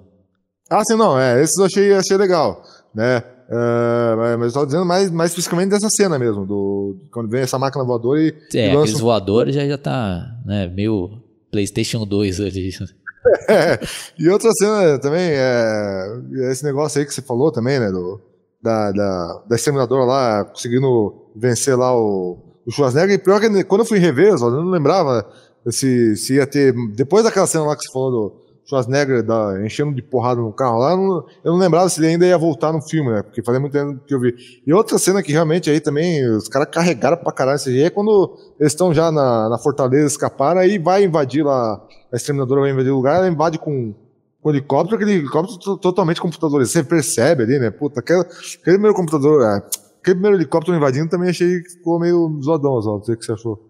Ah, 0.69 0.83
sim, 0.83 0.95
não, 0.95 1.19
é, 1.19 1.41
esses 1.41 1.57
eu 1.57 1.65
achei, 1.65 1.93
achei 1.93 2.17
legal, 2.17 2.63
né? 2.95 3.23
É, 3.49 4.35
mas- 4.37 4.47
eu 4.47 4.53
tava 4.53 4.65
dizendo 4.65 4.85
mais, 4.85 5.09
mais 5.11 5.31
especificamente 5.31 5.69
dessa 5.69 5.89
cena 5.89 6.17
mesmo, 6.17 6.45
do, 6.45 6.95
quando 7.11 7.29
vem 7.29 7.41
essa 7.41 7.59
máquina 7.59 7.83
voadora 7.83 8.21
e, 8.21 8.33
É, 8.53 8.65
e 8.65 8.67
lança 8.69 8.79
aqueles 8.83 8.99
voadores 8.99 9.55
já, 9.55 9.65
já 9.67 9.77
tá, 9.77 10.35
né? 10.45 10.67
Meio 10.67 11.11
PlayStation 11.51 12.05
2 12.05 12.39
ali. 12.39 12.69
É, 13.47 13.79
e 14.19 14.27
outra 14.27 14.51
cena 14.51 14.99
também 14.99 15.21
é 15.31 16.07
esse 16.51 16.61
negócio 16.61 16.99
aí 16.99 17.05
que 17.05 17.13
você 17.13 17.21
falou 17.21 17.53
também, 17.53 17.79
né? 17.79 17.89
Do, 17.89 18.19
da, 18.61 18.91
da, 18.91 19.43
da 19.47 19.55
exterminadora 19.55 20.03
lá 20.03 20.43
conseguindo 20.45 21.13
vencer 21.33 21.77
lá 21.77 21.97
o, 21.97 22.37
o 22.65 22.71
Schwarzenegger. 22.71 23.15
E 23.15 23.17
pior 23.17 23.39
que 23.39 23.63
quando 23.63 23.81
eu 23.81 23.85
fui 23.85 23.97
rever, 23.97 24.33
eu 24.33 24.37
não 24.51 24.69
lembrava 24.69 25.25
se, 25.69 26.17
se 26.17 26.35
ia 26.35 26.45
ter. 26.45 26.73
Depois 26.93 27.23
daquela 27.23 27.47
cena 27.47 27.63
lá 27.63 27.77
que 27.77 27.83
você 27.83 27.93
falou 27.93 28.11
do, 28.11 28.33
Schwarzenegger 28.65 29.23
da, 29.23 29.61
enchendo 29.65 29.93
de 29.93 30.01
porrada 30.01 30.39
no 30.39 30.51
carro 30.53 30.79
lá, 30.79 30.95
não, 30.95 31.25
eu 31.43 31.51
não 31.51 31.57
lembrava 31.57 31.89
se 31.89 31.99
ele 31.99 32.07
ainda 32.07 32.25
ia 32.25 32.37
voltar 32.37 32.71
no 32.71 32.81
filme, 32.81 33.11
né? 33.11 33.21
Porque 33.21 33.43
fazia 33.43 33.59
muito 33.59 33.73
tempo 33.73 33.99
que 34.05 34.13
eu 34.13 34.19
vi. 34.19 34.33
E 34.65 34.73
outra 34.73 34.97
cena 34.97 35.21
que 35.21 35.31
realmente 35.31 35.69
aí 35.69 35.79
também 35.81 36.25
os 36.29 36.47
caras 36.47 36.69
carregaram 36.71 37.17
pra 37.17 37.31
caralho 37.31 37.57
esse 37.57 37.81
é 37.81 37.89
quando 37.89 38.37
eles 38.59 38.71
estão 38.71 38.93
já 38.93 39.11
na, 39.11 39.49
na 39.49 39.57
fortaleza, 39.57 40.07
escaparam, 40.07 40.61
aí 40.61 40.79
vai 40.79 41.03
invadir 41.03 41.43
lá, 41.43 41.85
a 42.11 42.15
exterminadora 42.15 42.61
vai 42.61 42.71
invadir 42.71 42.91
o 42.91 42.95
lugar, 42.95 43.17
ela 43.17 43.27
invade 43.27 43.59
com, 43.59 43.93
com 44.41 44.49
helicóptero, 44.49 44.95
aquele 44.95 45.19
helicóptero 45.19 45.77
totalmente 45.77 46.21
computadorizado. 46.21 46.71
Você 46.71 46.83
percebe 46.83 47.43
ali, 47.43 47.59
né? 47.59 47.69
Puta, 47.69 47.99
aquele, 47.99 48.21
aquele 48.21 48.59
primeiro 48.77 48.95
computador, 48.95 49.41
é, 49.43 49.57
aquele 49.57 50.15
primeiro 50.15 50.37
helicóptero 50.37 50.77
invadindo 50.77 51.09
também 51.09 51.29
achei 51.29 51.61
que 51.61 51.69
ficou 51.71 51.99
meio 51.99 52.39
zoadão, 52.41 52.71
Oswaldo. 52.71 52.99
Não 52.99 53.05
sei 53.05 53.15
o 53.15 53.17
que 53.17 53.25
você 53.25 53.33
achou. 53.33 53.69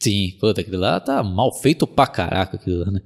Sim, 0.00 0.36
puta, 0.40 0.60
aquilo 0.60 0.78
lá 0.78 0.98
tá 1.00 1.22
mal 1.22 1.52
feito 1.52 1.86
pra 1.86 2.06
caraca, 2.06 2.56
aquilo 2.56 2.84
lá, 2.84 2.90
né? 2.90 3.00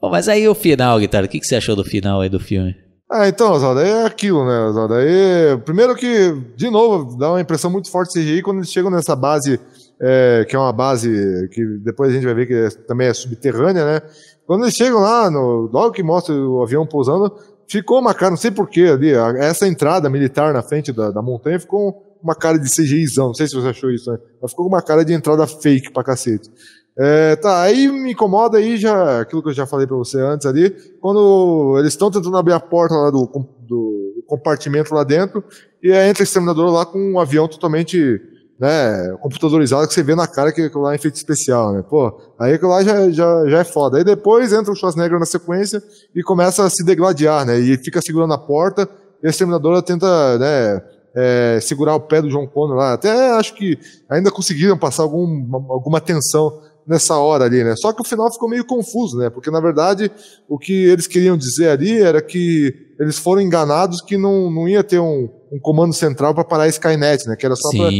Bom, 0.00 0.10
mas 0.10 0.28
aí 0.28 0.48
o 0.48 0.54
final, 0.54 0.98
Guitarra, 0.98 1.26
o 1.26 1.28
que, 1.28 1.40
que 1.40 1.46
você 1.46 1.56
achou 1.56 1.74
do 1.74 1.84
final 1.84 2.20
aí 2.20 2.28
do 2.28 2.40
filme? 2.40 2.74
Ah, 3.10 3.28
então, 3.28 3.52
Oswaldo, 3.52 3.80
é 3.80 4.04
aquilo, 4.04 4.44
né, 4.44 4.66
Oswaldo? 4.66 4.94
Aí, 4.94 5.56
primeiro 5.64 5.94
que, 5.94 6.32
de 6.56 6.68
novo, 6.68 7.16
dá 7.16 7.30
uma 7.30 7.40
impressão 7.40 7.70
muito 7.70 7.88
forte 7.88 8.14
de 8.14 8.20
CGI 8.20 8.42
quando 8.42 8.58
eles 8.58 8.70
chegam 8.70 8.90
nessa 8.90 9.14
base, 9.14 9.60
é, 10.00 10.44
que 10.48 10.56
é 10.56 10.58
uma 10.58 10.72
base 10.72 11.08
que 11.52 11.64
depois 11.84 12.10
a 12.10 12.14
gente 12.14 12.24
vai 12.24 12.34
ver 12.34 12.46
que 12.46 12.54
é, 12.54 12.68
também 12.86 13.06
é 13.06 13.14
subterrânea, 13.14 13.84
né? 13.84 14.00
Quando 14.44 14.64
eles 14.64 14.74
chegam 14.74 15.00
lá, 15.00 15.30
no, 15.30 15.70
logo 15.72 15.92
que 15.92 16.02
mostra 16.02 16.34
o 16.34 16.64
avião 16.64 16.84
pousando, 16.84 17.32
ficou 17.68 18.00
uma 18.00 18.12
cara, 18.12 18.30
não 18.30 18.36
sei 18.36 18.50
porquê 18.50 18.82
ali, 18.82 19.12
essa 19.38 19.68
entrada 19.68 20.10
militar 20.10 20.52
na 20.52 20.62
frente 20.62 20.92
da, 20.92 21.12
da 21.12 21.22
montanha 21.22 21.60
ficou 21.60 22.02
uma 22.20 22.34
cara 22.34 22.58
de 22.58 22.68
CGIzão, 22.68 23.28
não 23.28 23.34
sei 23.34 23.46
se 23.46 23.54
você 23.54 23.68
achou 23.68 23.90
isso, 23.90 24.10
né? 24.10 24.18
Mas 24.42 24.50
ficou 24.50 24.66
uma 24.66 24.82
cara 24.82 25.04
de 25.04 25.12
entrada 25.12 25.46
fake 25.46 25.92
pra 25.92 26.02
cacete. 26.02 26.50
É, 26.98 27.36
tá, 27.36 27.60
aí 27.60 27.88
me 27.88 28.12
incomoda 28.12 28.56
aí 28.56 28.78
já, 28.78 29.20
aquilo 29.20 29.42
que 29.42 29.50
eu 29.50 29.54
já 29.54 29.66
falei 29.66 29.86
pra 29.86 29.96
você 29.96 30.18
antes 30.18 30.46
ali, 30.46 30.70
quando 30.98 31.76
eles 31.78 31.92
estão 31.92 32.10
tentando 32.10 32.36
abrir 32.38 32.54
a 32.54 32.60
porta 32.60 32.94
lá 32.94 33.10
do, 33.10 33.26
do 33.68 34.24
compartimento 34.26 34.94
lá 34.94 35.04
dentro, 35.04 35.44
e 35.82 35.92
entra 35.92 36.22
o 36.22 36.24
exterminador 36.24 36.70
lá 36.72 36.86
com 36.86 36.98
um 36.98 37.20
avião 37.20 37.46
totalmente, 37.46 38.18
né, 38.58 39.14
computadorizado, 39.20 39.86
que 39.86 39.92
você 39.92 40.02
vê 40.02 40.14
na 40.14 40.26
cara 40.26 40.50
que 40.50 40.62
aquilo 40.62 40.84
lá 40.84 40.92
é 40.92 40.94
efeito 40.96 41.16
especial, 41.16 41.74
né, 41.74 41.84
pô, 41.86 42.18
aí 42.40 42.54
aquilo 42.54 42.70
lá 42.70 42.82
já, 42.82 43.10
já, 43.10 43.46
já 43.46 43.58
é 43.58 43.64
foda. 43.64 43.98
Aí 43.98 44.04
depois 44.04 44.50
entra 44.54 44.72
o 44.72 44.74
Schwarzenegger 44.74 45.18
na 45.18 45.26
sequência 45.26 45.82
e 46.14 46.22
começa 46.22 46.64
a 46.64 46.70
se 46.70 46.82
degladiar, 46.82 47.44
né, 47.44 47.58
e 47.58 47.76
fica 47.76 48.00
segurando 48.00 48.32
a 48.32 48.38
porta, 48.38 48.88
e 49.22 49.26
a 49.26 49.30
exterminadora 49.30 49.82
tenta, 49.82 50.38
né, 50.38 50.82
é, 51.14 51.58
segurar 51.60 51.94
o 51.94 52.00
pé 52.00 52.22
do 52.22 52.28
John 52.28 52.46
Connor 52.46 52.76
lá. 52.76 52.92
Até 52.92 53.30
acho 53.32 53.54
que 53.54 53.78
ainda 54.08 54.30
conseguiram 54.30 54.76
passar 54.76 55.02
algum, 55.02 55.26
alguma 55.70 56.00
tensão 56.00 56.60
nessa 56.86 57.16
hora 57.18 57.44
ali, 57.44 57.64
né? 57.64 57.74
Só 57.76 57.92
que 57.92 58.00
o 58.00 58.04
final 58.04 58.32
ficou 58.32 58.48
meio 58.48 58.64
confuso, 58.64 59.18
né? 59.18 59.28
Porque 59.28 59.50
na 59.50 59.60
verdade 59.60 60.10
o 60.48 60.58
que 60.58 60.72
eles 60.72 61.06
queriam 61.06 61.36
dizer 61.36 61.70
ali 61.70 61.98
era 62.00 62.22
que 62.22 62.72
eles 62.98 63.18
foram 63.18 63.42
enganados 63.42 64.00
que 64.00 64.16
não, 64.16 64.50
não 64.50 64.68
ia 64.68 64.84
ter 64.84 64.98
um, 64.98 65.28
um 65.50 65.58
comando 65.58 65.92
central 65.92 66.34
para 66.34 66.44
parar 66.44 66.64
a 66.64 66.68
Skynet, 66.68 67.26
né? 67.26 67.36
Que 67.36 67.46
era 67.46 67.56
só 67.56 67.68
para 67.70 67.90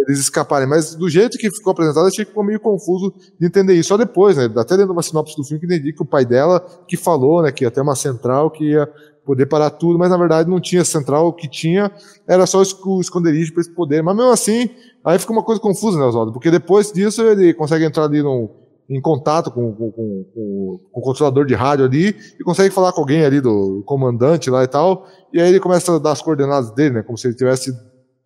eles 0.00 0.18
escaparem. 0.18 0.68
Mas 0.68 0.94
do 0.94 1.08
jeito 1.08 1.38
que 1.38 1.50
ficou 1.50 1.72
apresentado, 1.72 2.06
achei 2.06 2.24
que 2.24 2.30
ficou 2.30 2.44
meio 2.44 2.60
confuso 2.60 3.14
de 3.38 3.46
entender 3.46 3.74
isso. 3.74 3.90
Só 3.90 3.96
depois, 3.96 4.36
né? 4.36 4.44
Até 4.56 4.76
dentro 4.76 4.86
de 4.86 4.92
uma 4.92 5.02
sinopse 5.02 5.36
do 5.36 5.44
filme 5.44 5.60
que 5.60 5.66
entendi 5.66 5.92
que 5.92 6.02
o 6.02 6.06
pai 6.06 6.24
dela 6.24 6.60
que 6.88 6.96
falou, 6.96 7.42
né? 7.42 7.52
Que 7.52 7.64
ia 7.64 7.70
ter 7.70 7.80
uma 7.80 7.94
central 7.94 8.50
que 8.50 8.64
ia 8.64 8.88
poder 9.30 9.46
parar 9.46 9.70
tudo, 9.70 9.96
mas 9.96 10.10
na 10.10 10.16
verdade 10.16 10.50
não 10.50 10.60
tinha 10.60 10.84
central, 10.84 11.28
o 11.28 11.32
que 11.32 11.48
tinha 11.48 11.88
era 12.26 12.46
só 12.46 12.58
o 12.58 13.00
esconderijo 13.00 13.52
para 13.52 13.60
esse 13.60 13.70
poder. 13.70 14.02
Mas 14.02 14.16
mesmo 14.16 14.32
assim, 14.32 14.68
aí 15.04 15.20
fica 15.20 15.32
uma 15.32 15.44
coisa 15.44 15.60
confusa, 15.60 15.96
né, 15.96 16.04
Oswaldo? 16.04 16.32
Porque 16.32 16.50
depois 16.50 16.90
disso 16.90 17.22
ele 17.22 17.54
consegue 17.54 17.84
entrar 17.84 18.06
ali 18.06 18.24
no, 18.24 18.50
em 18.88 19.00
contato 19.00 19.52
com, 19.52 19.72
com, 19.72 19.92
com, 19.92 20.24
com, 20.34 20.80
o 20.92 21.00
controlador 21.00 21.46
de 21.46 21.54
rádio 21.54 21.84
ali 21.84 22.16
e 22.40 22.42
consegue 22.42 22.74
falar 22.74 22.92
com 22.92 23.02
alguém 23.02 23.24
ali 23.24 23.40
do 23.40 23.84
comandante 23.86 24.50
lá 24.50 24.64
e 24.64 24.66
tal, 24.66 25.06
e 25.32 25.40
aí 25.40 25.48
ele 25.48 25.60
começa 25.60 25.94
a 25.94 25.98
dar 26.00 26.10
as 26.10 26.20
coordenadas 26.20 26.72
dele, 26.72 26.96
né, 26.96 27.02
como 27.04 27.16
se 27.16 27.28
ele 27.28 27.36
tivesse 27.36 27.72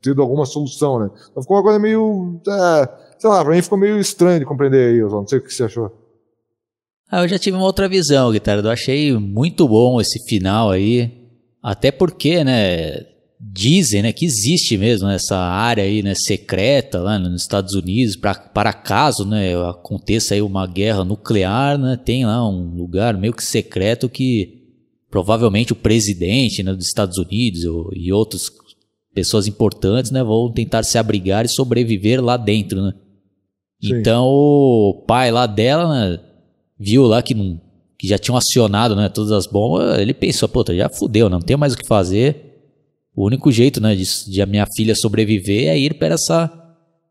tido 0.01 0.23
alguma 0.23 0.47
solução, 0.47 0.99
né. 1.01 1.11
Então 1.31 1.43
ficou 1.43 1.59
uma 1.59 1.63
coisa 1.63 1.79
meio, 1.79 2.41
é, 2.49 2.89
sei 3.19 3.29
lá, 3.29 3.45
pra 3.45 3.55
mim 3.55 3.61
ficou 3.61 3.77
meio 3.77 3.99
estranho 3.99 4.39
de 4.41 4.47
compreender 4.47 4.95
aí, 4.95 5.03
Oswaldo, 5.03 5.25
não 5.25 5.29
sei 5.29 5.39
o 5.39 5.43
que 5.43 5.53
você 5.53 5.65
achou. 5.65 6.04
Ah, 7.15 7.23
eu 7.23 7.29
já 7.29 7.39
tive 7.39 7.57
uma 7.57 7.67
outra 7.67 7.89
visão, 7.89 8.33
Guitarra. 8.33 8.61
Eu 8.61 8.71
achei 8.73 9.17
muito 9.17 9.69
bom 9.69 10.01
esse 10.01 10.19
final 10.27 10.73
aí. 10.73 11.13
Até 11.63 11.93
porque, 11.93 12.43
né, 12.43 13.07
dizem, 13.39 14.03
né, 14.03 14.13
que 14.13 14.25
existe 14.25 14.77
mesmo 14.77 15.09
essa 15.09 15.37
área 15.37 15.85
aí, 15.85 16.03
né, 16.03 16.13
secreta 16.17 16.99
lá 16.99 17.17
nos 17.17 17.41
Estados 17.41 17.75
Unidos, 17.75 18.17
pra, 18.17 18.35
para 18.35 18.73
caso, 18.73 19.25
né, 19.25 19.55
aconteça 19.71 20.35
aí 20.35 20.43
uma 20.43 20.67
guerra 20.67 21.05
nuclear, 21.05 21.79
né, 21.79 21.97
tem 21.97 22.27
lá 22.27 22.49
um 22.49 22.75
lugar 22.75 23.17
meio 23.17 23.33
que 23.33 23.45
secreto 23.45 24.09
que 24.09 24.65
provavelmente 25.09 25.73
o 25.73 25.77
presidente, 25.77 26.65
né, 26.65 26.75
dos 26.75 26.89
Estados 26.89 27.17
Unidos 27.17 27.63
e 27.95 28.13
outras 28.13 28.51
pessoas 29.15 29.47
importantes, 29.47 30.11
né, 30.11 30.21
vão 30.25 30.51
tentar 30.53 30.83
se 30.83 30.99
abrigar 30.99 31.45
e 31.45 31.49
sobreviver 31.49 32.21
lá 32.21 32.37
dentro, 32.37 32.83
né. 32.83 32.93
Então 33.81 34.25
o 34.25 35.05
pai 35.07 35.31
lá 35.31 35.47
dela, 35.47 35.89
né, 35.89 36.21
viu 36.85 37.05
lá 37.05 37.23
que, 37.23 37.35
não, 37.35 37.59
que 37.99 38.07
já 38.07 38.19
tinham 38.19 38.37
acionado 38.37 38.95
né, 38.95 39.09
todas 39.09 39.33
as 39.33 39.47
bombas, 39.47 39.99
ele 39.99 40.13
pensou, 40.13 40.49
puta, 40.49 40.77
já 40.77 40.89
fudeu, 40.89 41.31
não 41.31 41.41
tem 41.41 41.57
mais 41.57 41.73
o 41.73 41.79
que 41.79 41.87
fazer. 41.87 42.53
O 43.17 43.25
único 43.25 43.51
jeito 43.51 43.81
né, 43.81 43.95
de, 43.95 44.05
de 44.31 44.43
a 44.43 44.47
minha 44.47 44.67
filha 44.77 44.95
sobreviver 44.95 45.69
é 45.69 45.79
ir 45.79 45.95
para 45.95 46.15
essa 46.15 46.53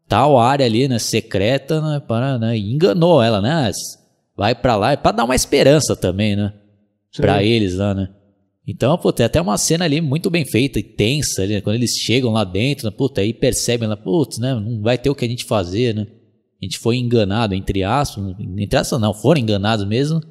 tal 0.07 0.37
área 0.37 0.65
ali, 0.65 0.87
né, 0.87 0.99
secreta, 0.99 1.81
né, 1.81 1.99
para, 1.99 2.37
né, 2.37 2.57
e 2.57 2.73
enganou 2.73 3.23
ela, 3.23 3.41
né, 3.41 3.71
vai 4.37 4.53
para 4.53 4.75
lá, 4.75 4.91
é 4.91 4.97
para 4.97 5.13
dar 5.13 5.23
uma 5.23 5.35
esperança 5.35 5.95
também, 5.95 6.35
né, 6.35 6.53
para 7.15 7.41
eles 7.41 7.75
lá, 7.75 7.95
né. 7.95 8.09
Então, 8.67 8.97
pô, 8.97 9.11
tem 9.11 9.25
até 9.25 9.41
uma 9.41 9.57
cena 9.57 9.85
ali 9.85 10.01
muito 10.01 10.29
bem 10.29 10.45
feita 10.45 10.77
e 10.77 10.83
tensa 10.83 11.41
ali, 11.41 11.55
né, 11.55 11.61
quando 11.61 11.77
eles 11.77 11.91
chegam 11.97 12.31
lá 12.31 12.43
dentro, 12.43 12.85
né, 12.85 12.93
puta, 12.95 13.21
aí 13.21 13.33
percebem 13.33 13.87
lá, 13.87 13.95
putz, 13.95 14.37
né, 14.37 14.53
não 14.53 14.81
vai 14.81 14.97
ter 14.97 15.09
o 15.09 15.15
que 15.15 15.25
a 15.25 15.27
gente 15.27 15.45
fazer, 15.45 15.95
né 15.95 16.05
a 16.63 16.65
gente 16.65 16.79
foi 16.79 16.97
enganado, 16.97 17.53
entre 17.53 17.83
aspas, 17.83 18.35
entre 18.39 18.77
aspas 18.77 18.99
não, 18.99 19.13
foram 19.13 19.39
enganados 19.39 19.85
mesmo, 19.85 20.21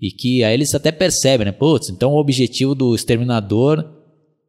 e 0.00 0.10
que 0.10 0.42
aí 0.44 0.54
eles 0.54 0.74
até 0.74 0.90
percebem, 0.90 1.46
né, 1.46 1.52
putz, 1.52 1.88
então 1.88 2.12
o 2.12 2.18
objetivo 2.18 2.74
do 2.74 2.94
exterminador 2.94 3.84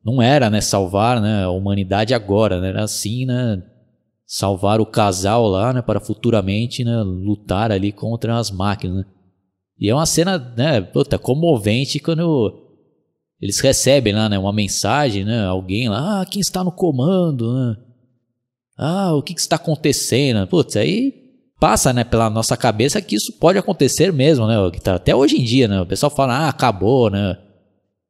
não 0.04 0.22
era, 0.22 0.50
né, 0.50 0.62
salvar, 0.62 1.22
né, 1.22 1.43
a 1.43 1.50
humanidade 1.50 2.14
agora, 2.14 2.60
né, 2.60 2.70
era 2.70 2.84
assim, 2.84 3.26
né, 3.26 3.64
salvar 4.26 4.82
o 4.82 4.86
casal 4.86 5.48
lá, 5.48 5.74
né, 5.74 5.82
para 5.82 6.00
futuramente, 6.00 6.84
né, 6.84 7.02
lutar 7.04 7.72
ali 7.72 7.91
contra 7.91 8.38
as 8.38 8.52
máquinas, 8.52 8.98
né. 8.98 9.06
E 9.80 9.89
é 9.89 9.93
uma 9.93 10.06
cena, 10.06 10.38
né, 10.56 10.82
puta, 10.82 11.20
comovente 11.20 12.00
quando 12.00 12.62
eles 13.41 13.60
recebem 13.60 14.14
lá, 14.14 14.30
né, 14.30 14.39
uma 14.39 14.54
mensagem, 14.54 15.24
né, 15.24 15.46
alguém 15.46 15.89
lá, 15.89 16.22
ah, 16.22 16.26
quem 16.26 16.39
está 16.39 16.64
no 16.64 16.72
comando, 16.72 17.54
né, 17.54 17.78
ah, 18.78 19.13
o 19.13 19.21
que, 19.21 19.34
que 19.34 19.39
está 19.39 19.55
acontecendo? 19.55 20.45
Putz, 20.47 20.76
aí 20.76 21.13
passa, 21.59 21.93
né, 21.93 22.03
pela 22.03 22.30
nossa 22.30 22.57
cabeça 22.57 23.01
que 23.01 23.15
isso 23.15 23.34
pode 23.39 23.57
acontecer 23.57 24.11
mesmo, 24.11 24.45
né? 24.47 24.55
Tá, 24.84 24.95
até 24.95 25.15
hoje 25.15 25.38
em 25.39 25.43
dia, 25.43 25.67
né? 25.67 25.82
O 25.82 25.86
pessoal 25.86 26.09
fala, 26.09 26.38
ah, 26.38 26.49
acabou, 26.49 27.09
né? 27.09 27.38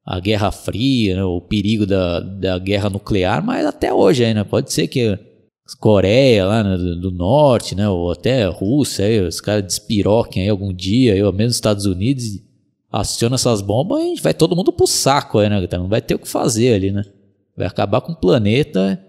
A 0.06 0.20
Guerra 0.20 0.52
Fria, 0.52 1.16
né? 1.16 1.24
o 1.24 1.42
perigo 1.42 1.86
da, 1.86 2.20
da 2.20 2.60
guerra 2.60 2.90
nuclear, 2.90 3.44
mas 3.44 3.66
até 3.66 3.92
hoje 3.92 4.24
ainda 4.24 4.42
né? 4.42 4.44
pode 4.44 4.72
ser 4.72 4.88
que 4.88 5.18
Coreia 5.80 6.46
lá 6.46 6.64
né, 6.64 6.78
do, 6.78 7.10
norte, 7.10 7.74
né, 7.74 7.90
ou 7.90 8.12
até 8.12 8.46
Rússia, 8.46 9.06
aí, 9.06 9.20
os 9.20 9.42
caras 9.42 9.64
despiroquem 9.64 10.44
aí 10.44 10.50
algum 10.50 10.72
dia, 10.72 11.26
ou 11.26 11.34
mesmo 11.34 11.52
Estados 11.52 11.86
Unidos, 11.86 12.24
aciona 12.92 13.34
essas 13.34 13.62
bombas 13.62 14.04
e 14.04 14.22
vai 14.22 14.32
todo 14.32 14.56
mundo 14.56 14.72
pro 14.72 14.86
saco 14.86 15.40
aí, 15.40 15.50
né, 15.50 15.68
não 15.72 15.88
vai 15.88 16.04
ter 16.04 16.14
o 16.14 16.20
que 16.20 16.28
fazer 16.28 16.76
ali, 16.76 16.92
né, 16.92 17.04
vai 17.58 17.66
acabar 17.66 18.02
com 18.02 18.12
o 18.12 18.16
planeta 18.16 19.04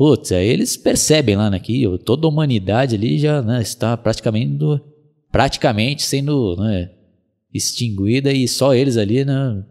Putz, 0.00 0.32
aí 0.32 0.48
eles 0.48 0.78
percebem 0.78 1.36
lá, 1.36 1.50
né, 1.50 1.58
que 1.58 1.84
toda 2.06 2.26
a 2.26 2.30
humanidade 2.30 2.96
ali 2.96 3.18
já 3.18 3.42
né, 3.42 3.60
está 3.60 3.94
praticamente, 3.98 4.80
praticamente 5.30 6.04
sendo 6.04 6.56
né, 6.56 6.90
extinguida 7.52 8.32
e 8.32 8.48
só 8.48 8.72
eles 8.72 8.96
ali 8.96 9.26
né, 9.26 9.62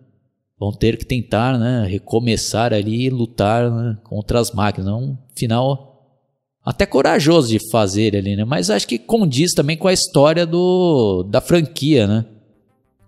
vão 0.59 0.71
ter 0.71 0.97
que 0.97 1.03
tentar 1.03 1.57
né, 1.57 1.83
recomeçar 1.87 2.75
ali 2.75 3.07
e 3.07 3.09
lutar 3.09 3.71
né, 3.71 3.97
contra 4.03 4.39
as 4.39 4.51
máquinas. 4.51 4.87
É 4.87 4.93
um 4.93 5.17
final 5.35 6.21
até 6.63 6.85
corajoso 6.85 7.49
de 7.49 7.57
fazer 7.71 8.15
ali, 8.15 8.35
né? 8.35 8.45
Mas 8.45 8.69
acho 8.69 8.87
que 8.87 8.99
condiz 8.99 9.55
também 9.55 9.77
com 9.77 9.87
a 9.87 9.93
história 9.93 10.45
do, 10.45 11.23
da 11.23 11.41
franquia, 11.41 12.05
né? 12.05 12.25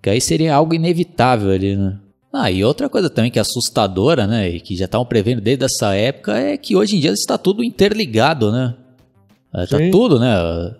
Que 0.02 0.10
aí 0.10 0.20
seria 0.20 0.56
algo 0.56 0.74
inevitável 0.74 1.52
ali, 1.52 1.76
né? 1.76 2.00
Ah, 2.34 2.50
e 2.50 2.64
outra 2.64 2.88
coisa 2.88 3.10
também 3.10 3.30
que 3.30 3.38
é 3.38 3.42
assustadora, 3.42 4.26
né, 4.26 4.50
e 4.50 4.62
que 4.62 4.76
já 4.76 4.86
estavam 4.86 5.06
prevendo 5.06 5.42
desde 5.42 5.66
essa 5.66 5.94
época, 5.94 6.38
é 6.38 6.56
que 6.56 6.76
hoje 6.76 6.96
em 6.96 7.00
dia 7.00 7.12
está 7.12 7.38
tudo 7.38 7.64
interligado, 7.64 8.52
né? 8.52 8.74
Está 9.54 9.82
é, 9.82 9.90
tudo, 9.90 10.18
né, 10.18 10.74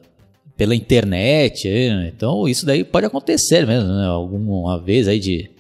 pela 0.56 0.74
internet, 0.74 1.68
né? 1.68 2.12
então 2.16 2.48
isso 2.48 2.66
daí 2.66 2.86
pode 2.86 3.06
acontecer 3.06 3.68
mesmo, 3.68 3.90
né, 3.90 4.06
alguma 4.06 4.80
vez 4.80 5.10
aí 5.10 5.20
de, 5.20 5.52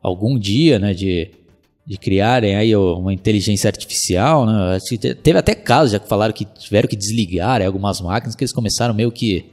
algum 0.00 0.38
dia, 0.38 0.78
né, 0.78 0.94
de, 0.94 1.30
de 1.84 1.96
criarem 1.96 2.54
aí 2.54 2.76
uma 2.76 3.12
inteligência 3.12 3.66
artificial, 3.66 4.46
né, 4.46 4.78
teve 5.22 5.38
até 5.38 5.56
casos 5.56 5.92
já 5.92 5.98
que 5.98 6.08
falaram 6.08 6.32
que 6.32 6.44
tiveram 6.44 6.88
que 6.88 6.94
desligar 6.94 7.62
algumas 7.62 8.00
máquinas 8.00 8.36
que 8.36 8.44
eles 8.44 8.52
começaram 8.52 8.94
meio 8.94 9.10
que 9.10 9.44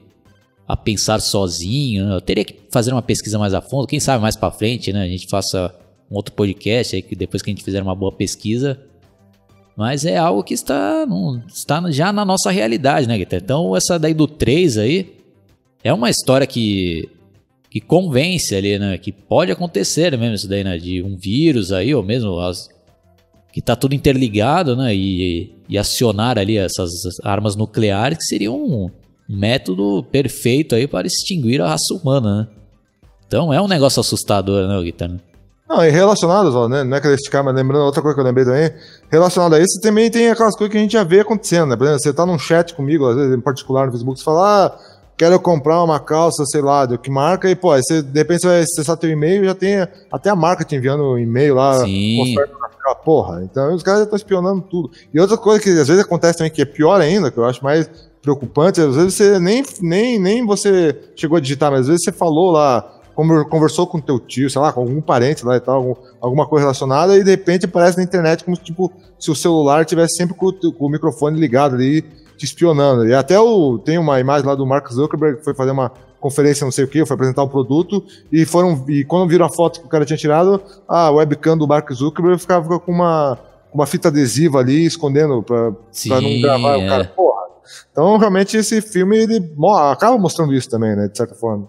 a 0.70 0.78
pensar 0.78 1.20
sozinho. 1.20 2.06
Né? 2.06 2.16
Eu 2.16 2.22
teria 2.22 2.46
que 2.46 2.56
fazer 2.72 2.92
uma 2.92 3.02
pesquisa 3.02 3.40
mais 3.40 3.56
a 3.56 3.62
fundo, 3.62 3.88
quem 3.88 4.00
sabe 4.00 4.22
mais 4.22 4.36
para 4.36 4.52
frente, 4.52 4.94
né? 4.94 5.02
A 5.02 5.08
gente 5.08 5.28
faça 5.28 5.74
um 6.12 6.16
outro 6.16 6.32
podcast 6.36 6.96
aí 6.96 7.02
que 7.02 7.16
depois 7.16 7.42
que 7.42 7.50
a 7.50 7.54
gente 7.54 7.64
fizer 7.64 7.82
uma 7.82 7.96
boa 7.96 8.12
pesquisa. 8.12 8.80
Mas 9.76 10.06
é 10.06 10.18
algo 10.18 10.44
que 10.44 10.54
está, 10.54 11.08
está 11.48 11.90
já 11.90 12.14
na 12.14 12.24
nossa 12.24 12.52
realidade, 12.52 13.08
né, 13.08 13.18
Guitar? 13.18 13.40
Então, 13.42 13.76
essa 13.76 13.98
daí 13.98 14.14
do 14.14 14.28
3 14.28 14.78
aí 14.78 15.16
é 15.84 15.92
uma 15.92 16.10
história 16.10 16.46
que 16.46 17.10
que 17.72 17.80
convence 17.80 18.56
ali, 18.56 18.78
né? 18.80 18.98
Que 18.98 19.12
pode 19.12 19.52
acontecer 19.52 20.18
mesmo 20.18 20.36
isso 20.36 20.48
daí, 20.48 20.64
né? 20.64 20.78
De 20.78 21.02
um 21.02 21.16
vírus 21.18 21.72
aí, 21.72 21.94
ou 21.96 22.04
mesmo 22.04 22.40
as, 22.40 22.68
que 23.54 23.62
tá 23.62 23.76
tudo 23.76 23.96
interligado, 23.96 24.76
né? 24.76 24.96
E, 24.96 25.56
e 25.68 25.78
acionar 25.78 26.38
ali 26.38 26.58
essas 26.58 26.92
armas 27.24 27.56
nucleares, 27.56 28.18
que 28.18 28.24
seria 28.26 28.52
um, 28.52 28.90
método 29.30 30.04
perfeito 30.12 30.74
aí 30.74 30.88
para 30.88 31.06
extinguir 31.06 31.62
a 31.62 31.70
raça 31.70 31.94
humana, 31.94 32.42
né? 32.42 32.48
Então 33.28 33.54
é 33.54 33.62
um 33.62 33.68
negócio 33.68 34.00
assustador, 34.00 34.68
né, 34.68 34.82
Guitarra? 34.82 35.22
Não, 35.70 35.86
e 35.86 35.92
relacionado, 35.92 36.68
né? 36.68 36.84
Não 36.84 36.98
é 36.98 37.00
criticar, 37.00 37.44
mas 37.44 37.54
lembrando 37.54 37.84
outra 37.84 38.02
coisa 38.02 38.16
que 38.16 38.22
eu 38.22 38.26
lembrei 38.26 38.44
também. 38.44 38.74
Relacionado 39.08 39.54
a 39.54 39.60
isso, 39.60 39.80
também 39.84 40.10
tem 40.10 40.32
aquelas 40.32 40.56
coisas 40.56 40.72
que 40.72 40.80
a 40.80 40.82
gente 40.82 40.94
já 40.94 41.04
vê 41.04 41.20
acontecendo, 41.20 41.70
né? 41.70 41.76
Por 41.76 41.84
exemplo, 41.84 42.02
você 42.02 42.12
tá 42.12 42.26
num 42.26 42.40
chat 42.40 42.74
comigo, 42.74 43.08
às 43.08 43.16
vezes 43.16 43.38
em 43.38 43.40
particular 43.40 43.86
no 43.86 43.92
Facebook, 43.92 44.18
você 44.18 44.26
fala, 44.26 44.66
ah, 44.66 44.80
quero 45.16 45.40
comprar 45.40 45.84
uma 45.84 46.00
calça, 46.00 46.44
sei 46.46 46.62
lá, 46.62 46.88
de 46.88 46.98
que 46.98 47.12
marca, 47.12 47.48
e 47.48 47.56
pô, 47.56 47.72
aí 47.72 47.84
você, 47.84 48.02
de 48.02 48.18
repente 48.18 48.42
você 48.42 48.48
vai 48.48 48.62
acessar 48.62 48.98
teu 48.98 49.12
e-mail 49.12 49.46
já 49.46 49.54
tem 49.54 49.88
até 50.12 50.32
a 50.32 50.36
marca 50.36 50.66
te 50.66 50.76
enviando 50.76 51.04
um 51.04 51.20
e-mail 51.20 51.54
lá, 51.54 51.86
Sim. 51.86 52.34
porra. 53.06 53.44
Então 53.44 53.76
os 53.76 53.84
caras 53.84 54.00
já 54.00 54.04
estão 54.06 54.18
espionando 54.18 54.62
tudo. 54.62 54.90
E 55.14 55.20
outra 55.20 55.38
coisa 55.38 55.62
que 55.62 55.70
às 55.70 55.88
vezes 55.88 56.04
acontece 56.04 56.40
também, 56.40 56.52
que 56.52 56.64
é 56.64 56.66
pior 56.66 57.00
ainda, 57.00 57.30
que 57.30 57.38
eu 57.38 57.46
acho 57.46 57.64
mais 57.64 57.88
preocupante. 58.22 58.82
Às 58.82 58.96
vezes 58.96 59.14
você 59.14 59.40
nem, 59.40 59.64
nem, 59.82 60.20
nem 60.20 60.46
você 60.46 60.98
chegou 61.16 61.38
a 61.38 61.42
digitar, 61.42 61.72
mas 61.72 61.82
às 61.82 61.88
vezes 61.88 62.04
você 62.04 62.12
falou 62.12 62.52
lá, 62.52 63.00
conversou 63.50 63.86
com 63.86 64.00
teu 64.00 64.20
tio, 64.20 64.50
sei 64.50 64.62
lá, 64.62 64.72
com 64.72 64.82
algum 64.82 65.02
parente 65.02 65.46
lá 65.46 65.58
e 65.58 65.60
tal, 65.60 65.98
alguma 66.22 66.48
coisa 66.48 66.64
relacionada, 66.64 67.18
e 67.18 67.24
de 67.24 67.32
repente 67.32 67.66
aparece 67.66 67.98
na 67.98 68.04
internet 68.04 68.44
como 68.44 68.56
tipo 68.56 68.92
se 69.20 69.30
o 69.30 69.36
celular 69.36 69.86
tivesse 69.86 70.16
sempre 70.16 70.36
com, 70.36 70.52
com 70.52 70.86
o 70.86 70.90
microfone 70.90 71.40
ligado 71.40 71.76
ali, 71.76 72.02
te 72.38 72.46
espionando. 72.46 73.08
E 73.08 73.14
até 73.14 73.38
o, 73.40 73.78
tem 73.78 73.98
uma 73.98 74.20
imagem 74.20 74.48
lá 74.48 74.56
do 74.56 74.66
Mark 74.66 74.90
Zuckerberg 74.90 75.40
que 75.40 75.44
foi 75.44 75.54
fazer 75.54 75.72
uma 75.72 75.92
conferência, 76.20 76.66
não 76.66 76.72
sei 76.72 76.86
o 76.86 76.88
que, 76.88 77.06
foi 77.06 77.16
apresentar 77.16 77.44
o 77.44 77.46
um 77.46 77.50
produto, 77.50 78.04
e 78.32 78.46
foram 78.46 78.86
e 78.88 79.04
quando 79.04 79.30
viram 79.30 79.46
a 79.46 79.50
foto 79.50 79.80
que 79.80 79.86
o 79.86 79.90
cara 79.90 80.06
tinha 80.06 80.18
tirado, 80.18 80.62
a 80.88 81.10
webcam 81.12 81.58
do 81.58 81.68
Mark 81.68 81.92
Zuckerberg 81.92 82.40
ficava 82.40 82.80
com 82.80 82.92
uma, 82.92 83.38
uma 83.74 83.86
fita 83.86 84.08
adesiva 84.08 84.60
ali, 84.60 84.86
escondendo 84.86 85.42
pra, 85.44 85.74
Sim, 85.92 86.10
pra 86.10 86.22
não 86.22 86.42
gravar 86.42 86.80
é. 86.80 86.86
o 86.86 86.90
cara. 86.90 87.14
Pô, 87.16 87.34
então, 87.92 88.18
realmente, 88.18 88.58
esse 88.58 88.82
filme 88.82 89.18
ele 89.18 89.54
acaba 89.92 90.18
mostrando 90.18 90.54
isso 90.54 90.70
também, 90.70 90.96
né? 90.96 91.08
De 91.08 91.18
certa 91.18 91.36
forma. 91.36 91.68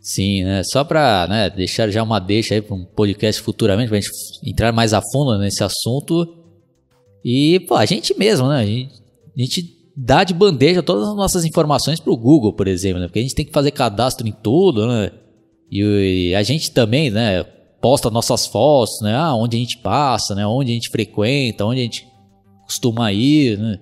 Sim, 0.00 0.44
né? 0.44 0.62
Só 0.64 0.82
para 0.82 1.26
né, 1.28 1.50
deixar 1.50 1.90
já 1.90 2.02
uma 2.02 2.18
deixa 2.18 2.54
aí 2.54 2.62
para 2.62 2.74
um 2.74 2.84
podcast 2.84 3.42
futuramente, 3.42 3.88
pra 3.88 4.00
gente 4.00 4.10
entrar 4.44 4.72
mais 4.72 4.94
a 4.94 5.02
fundo 5.12 5.38
nesse 5.38 5.62
assunto. 5.62 6.26
E, 7.24 7.60
pô, 7.60 7.74
a 7.74 7.84
gente 7.84 8.16
mesmo, 8.18 8.48
né? 8.48 8.60
A 8.60 8.66
gente, 8.66 8.92
a 9.36 9.40
gente 9.40 9.80
dá 9.94 10.24
de 10.24 10.32
bandeja 10.32 10.82
todas 10.82 11.06
as 11.06 11.14
nossas 11.14 11.44
informações 11.44 12.00
pro 12.00 12.16
Google, 12.16 12.54
por 12.54 12.66
exemplo, 12.66 13.00
né? 13.00 13.06
Porque 13.06 13.18
a 13.18 13.22
gente 13.22 13.34
tem 13.34 13.44
que 13.44 13.52
fazer 13.52 13.70
cadastro 13.72 14.26
em 14.26 14.32
tudo, 14.32 14.86
né? 14.86 15.10
E, 15.70 16.30
e 16.30 16.34
a 16.34 16.42
gente 16.42 16.70
também, 16.70 17.10
né? 17.10 17.44
Posta 17.82 18.10
nossas 18.10 18.46
fotos, 18.46 19.00
né? 19.02 19.14
Ah, 19.14 19.34
onde 19.34 19.56
a 19.56 19.60
gente 19.60 19.78
passa, 19.78 20.34
né? 20.34 20.46
Onde 20.46 20.70
a 20.70 20.74
gente 20.74 20.88
frequenta, 20.90 21.64
onde 21.66 21.80
a 21.80 21.84
gente 21.84 22.08
costuma 22.64 23.12
ir, 23.12 23.58
né? 23.58 23.78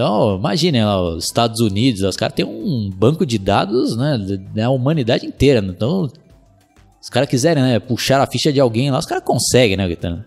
Então, 0.00 0.36
imaginem 0.36 0.82
lá, 0.82 0.98
os 0.98 1.24
Estados 1.24 1.60
Unidos, 1.60 2.00
os 2.00 2.16
caras 2.16 2.34
têm 2.34 2.46
um 2.46 2.88
banco 2.88 3.26
de 3.26 3.36
dados, 3.36 3.94
né, 3.98 4.16
da 4.54 4.70
humanidade 4.70 5.26
inteira. 5.26 5.60
Né? 5.60 5.74
Então, 5.76 6.08
os 6.98 7.10
caras 7.10 7.28
quiserem, 7.28 7.62
né, 7.62 7.78
puxar 7.78 8.18
a 8.18 8.26
ficha 8.26 8.50
de 8.50 8.58
alguém 8.58 8.90
lá, 8.90 8.98
os 8.98 9.04
caras 9.04 9.22
conseguem, 9.22 9.76
né, 9.76 9.86
Gaetano? 9.86 10.24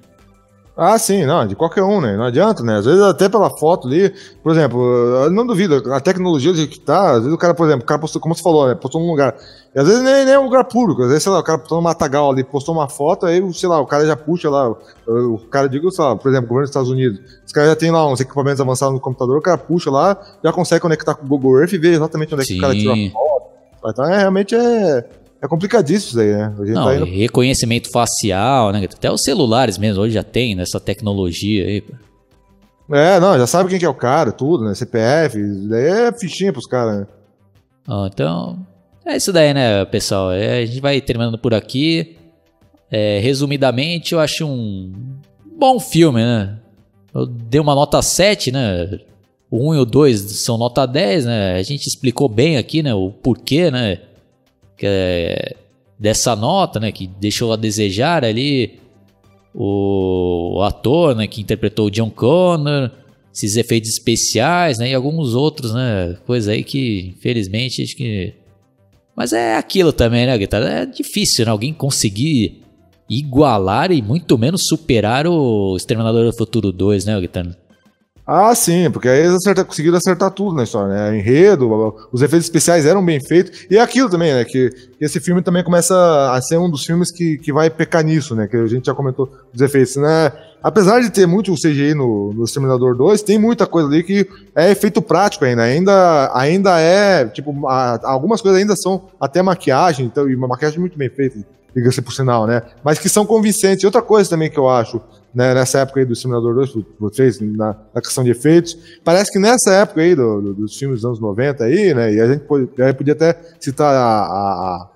Ah, 0.76 0.98
sim, 0.98 1.24
não, 1.24 1.46
de 1.46 1.56
qualquer 1.56 1.84
um, 1.84 2.02
né? 2.02 2.18
Não 2.18 2.24
adianta, 2.24 2.64
né? 2.64 2.78
Às 2.78 2.86
vezes 2.86 3.00
até 3.02 3.30
pela 3.30 3.56
foto 3.58 3.88
ali, 3.88 4.12
por 4.42 4.52
exemplo, 4.52 4.82
eu 5.24 5.30
não 5.30 5.46
duvido, 5.46 5.94
a 5.94 6.00
tecnologia 6.00 6.52
do 6.52 6.58
jeito 6.58 6.72
que 6.72 6.80
tá, 6.80 7.12
às 7.12 7.20
vezes 7.20 7.34
o 7.34 7.38
cara, 7.38 7.54
por 7.54 7.68
exemplo, 7.68 7.84
o 7.84 7.86
cara 7.86 8.00
postou, 8.02 8.20
como 8.20 8.34
você 8.34 8.42
falou, 8.42 8.68
né? 8.68 8.74
Postou 8.74 9.00
num 9.00 9.08
lugar. 9.08 9.36
E 9.76 9.80
às 9.80 9.88
vezes 9.88 10.02
nem, 10.02 10.26
nem 10.26 10.34
é 10.34 10.40
um 10.40 10.46
lugar 10.46 10.64
público, 10.66 11.04
às 11.04 11.10
vezes, 11.10 11.22
sei 11.22 11.32
lá, 11.32 11.40
o 11.40 11.44
cara 11.44 11.60
postou 11.60 11.78
no 11.78 11.84
matagal 11.84 12.32
ali, 12.32 12.44
postou 12.44 12.74
uma 12.74 12.90
foto, 12.90 13.28
aí, 13.28 13.54
sei 13.54 13.70
lá, 13.70 13.80
o 13.80 13.86
cara 13.86 14.04
já 14.04 14.16
puxa 14.16 14.50
lá, 14.50 14.68
o 15.08 15.38
cara, 15.52 15.70
digo, 15.70 15.92
sei 15.92 16.04
lá, 16.04 16.16
por 16.16 16.30
exemplo, 16.30 16.46
o 16.46 16.50
governo 16.50 16.64
dos 16.64 16.72
Estados 16.72 16.90
Unidos, 16.90 17.20
os 17.46 17.52
caras 17.52 17.70
já 17.70 17.76
tem 17.76 17.92
lá 17.92 18.08
uns 18.08 18.20
equipamentos 18.20 18.60
avançados 18.60 18.96
no 18.96 19.00
computador, 19.00 19.38
o 19.38 19.42
cara 19.42 19.60
puxa 19.60 19.92
lá, 19.92 20.20
já 20.44 20.52
consegue 20.52 20.82
conectar 20.82 21.14
com 21.14 21.24
o 21.24 21.30
Google 21.30 21.60
Earth 21.60 21.74
e 21.74 21.78
ver 21.78 21.94
exatamente 21.94 22.34
onde 22.34 22.44
é 22.44 22.48
que 22.48 22.58
o 22.58 22.62
cara 22.62 22.74
tirou 22.74 22.94
a 22.94 23.12
foto. 23.12 23.44
Então, 23.86 24.06
é, 24.06 24.18
realmente 24.18 24.56
é, 24.56 25.06
é 25.44 25.48
complicadíssimo 25.48 26.10
isso 26.10 26.20
aí, 26.22 26.32
né? 26.32 26.56
Não, 26.74 26.86
tá 26.86 26.96
indo... 26.96 27.06
reconhecimento 27.06 27.92
facial, 27.92 28.72
né? 28.72 28.82
Até 28.86 29.12
os 29.12 29.22
celulares 29.24 29.78
mesmo 29.78 30.02
hoje 30.02 30.14
já 30.14 30.24
tem 30.24 30.56
nessa 30.56 30.80
tecnologia 30.80 31.66
aí. 31.66 31.84
É, 32.90 33.20
não, 33.20 33.38
já 33.38 33.46
sabe 33.46 33.70
quem 33.70 33.78
que 33.78 33.84
é 33.84 33.90
o 33.90 33.94
cara, 33.94 34.32
tudo, 34.32 34.64
né? 34.64 34.74
CPF, 34.74 35.38
daí 35.68 36.08
é 36.08 36.14
fichinha 36.14 36.54
pros 36.54 36.66
caras, 36.66 37.02
né? 37.02 37.08
Oh, 37.90 38.06
então, 38.06 38.66
é 39.06 39.18
isso 39.18 39.34
daí, 39.34 39.54
né, 39.54 39.84
pessoal? 39.84 40.32
É, 40.32 40.60
a 40.60 40.66
gente 40.66 40.80
vai 40.80 41.02
terminando 41.02 41.38
por 41.38 41.54
aqui. 41.54 42.16
É, 42.90 43.20
resumidamente, 43.20 44.14
eu 44.14 44.22
acho 44.22 44.46
um 44.46 44.94
bom 45.58 45.78
filme, 45.78 46.22
né? 46.22 46.58
Eu 47.14 47.26
dei 47.26 47.60
uma 47.60 47.76
nota 47.76 48.02
7, 48.02 48.50
né? 48.50 48.98
O 49.52 49.72
1 49.72 49.76
e 49.76 49.80
o 49.80 49.86
2 49.86 50.22
são 50.38 50.58
nota 50.58 50.86
10, 50.86 51.26
né? 51.26 51.56
A 51.56 51.64
gente 51.64 51.86
explicou 51.88 52.30
bem 52.30 52.56
aqui, 52.56 52.82
né? 52.82 52.94
O 52.94 53.12
porquê, 53.12 53.70
né? 53.70 54.00
Que 54.78 54.86
é 54.86 55.56
dessa 55.98 56.36
nota, 56.36 56.80
né, 56.80 56.92
que 56.92 57.08
deixou 57.08 57.54
a 57.54 57.56
desejar 57.56 58.26
ali 58.26 58.80
o, 59.54 60.58
o 60.58 60.62
ator, 60.64 61.16
né, 61.16 61.28
que 61.28 61.42
interpretou 61.42 61.88
o 61.88 61.92
John 61.92 62.10
Connor, 62.10 62.92
esses 63.34 63.56
efeitos 63.56 63.90
especiais, 63.92 64.80
né, 64.80 64.90
e 64.90 64.94
alguns 64.94 65.34
outros, 65.34 65.74
né, 65.74 66.18
coisa 66.26 66.52
aí 66.52 66.64
que 66.64 67.14
infelizmente 67.16 67.84
acho 67.84 67.96
que 67.96 68.34
mas 69.16 69.32
é 69.32 69.56
aquilo 69.58 69.94
também, 69.94 70.26
né, 70.26 70.36
Guitarra? 70.38 70.70
É 70.70 70.86
difícil, 70.86 71.46
né, 71.46 71.52
alguém 71.52 71.72
conseguir 71.72 72.64
igualar 73.10 73.92
e 73.92 74.02
muito 74.02 74.38
menos 74.38 74.64
superar 74.66 75.28
o 75.28 75.76
Exterminador 75.78 76.26
do 76.26 76.36
Futuro 76.36 76.72
2, 76.72 77.06
né, 77.06 77.20
Guitarra? 77.22 77.56
Ah, 78.26 78.56
sim, 78.56 78.90
porque 78.90 79.10
aí 79.10 79.20
eles 79.20 79.44
conseguiram 79.68 79.98
acertar 79.98 80.32
tudo 80.32 80.56
na 80.56 80.64
história, 80.64 80.94
né? 80.94 81.18
Enredo, 81.18 81.94
os 82.10 82.22
efeitos 82.22 82.46
especiais 82.46 82.86
eram 82.86 83.04
bem 83.04 83.20
feitos. 83.20 83.66
E 83.70 83.78
é 83.78 83.82
aquilo 83.82 84.10
também, 84.10 84.34
né? 84.34 84.46
Que, 84.46 84.70
que, 84.70 85.04
esse 85.04 85.20
filme 85.20 85.42
também 85.42 85.62
começa 85.62 86.32
a 86.32 86.42
ser 86.42 86.58
um 86.58 86.70
dos 86.70 86.86
filmes 86.86 87.12
que, 87.12 87.38
que 87.38 87.52
vai 87.52 87.70
pecar 87.70 88.02
nisso, 88.02 88.34
né? 88.34 88.48
Que 88.48 88.56
a 88.56 88.66
gente 88.66 88.86
já 88.86 88.94
comentou 88.94 89.30
dos 89.52 89.62
efeitos, 89.62 89.98
né? 89.98 90.32
Apesar 90.64 91.02
de 91.02 91.10
ter 91.10 91.26
muito 91.26 91.54
CGI 91.56 91.94
no, 91.94 92.32
no 92.32 92.46
Exterminador 92.46 92.96
2, 92.96 93.22
tem 93.24 93.38
muita 93.38 93.68
coisa 93.68 93.90
ali 93.90 94.02
que 94.02 94.26
é 94.56 94.72
efeito 94.72 95.02
prático 95.02 95.44
ainda. 95.44 95.64
Ainda, 95.64 96.32
ainda 96.34 96.80
é, 96.80 97.26
tipo, 97.26 97.68
a, 97.68 98.00
algumas 98.04 98.40
coisas 98.40 98.62
ainda 98.62 98.74
são 98.78 99.04
até 99.20 99.42
maquiagem, 99.42 100.06
então, 100.06 100.30
e 100.30 100.36
uma 100.36 100.48
maquiagem 100.48 100.80
muito 100.80 100.98
bem 100.98 101.10
feita 101.10 101.40
diga-se 101.76 102.02
por 102.02 102.14
sinal, 102.14 102.46
né? 102.46 102.62
Mas 102.84 103.00
que 103.00 103.10
são 103.10 103.26
convincentes. 103.26 103.84
E 103.84 103.86
outra 103.86 104.02
coisa 104.02 104.30
também 104.30 104.50
que 104.50 104.58
eu 104.58 104.70
acho, 104.70 105.02
né, 105.34 105.54
nessa 105.54 105.80
época 105.80 106.00
aí 106.00 106.06
do 106.06 106.16
Simulador 106.16 106.54
2, 106.56 106.74
do 107.00 107.10
3, 107.10 107.42
na, 107.42 107.76
na, 107.94 108.02
questão 108.02 108.24
de 108.24 108.32
efeitos, 108.32 108.78
parece 109.04 109.32
que 109.32 109.40
nessa 109.40 109.74
época 109.74 110.02
aí 110.02 110.16
do, 110.16 110.42
do, 110.42 110.54
dos 110.54 110.78
filmes 110.78 110.98
dos 110.98 111.06
anos 111.06 111.20
90 111.20 111.64
aí, 111.64 111.94
né, 111.94 112.14
e 112.14 112.22
a 112.22 112.28
gente 112.28 112.42
pode, 112.42 112.70
a 112.82 112.94
podia 112.94 113.14
até 113.14 113.36
citar 113.60 113.94
a, 113.94 114.00
a, 114.00 114.52
a, 114.84 114.90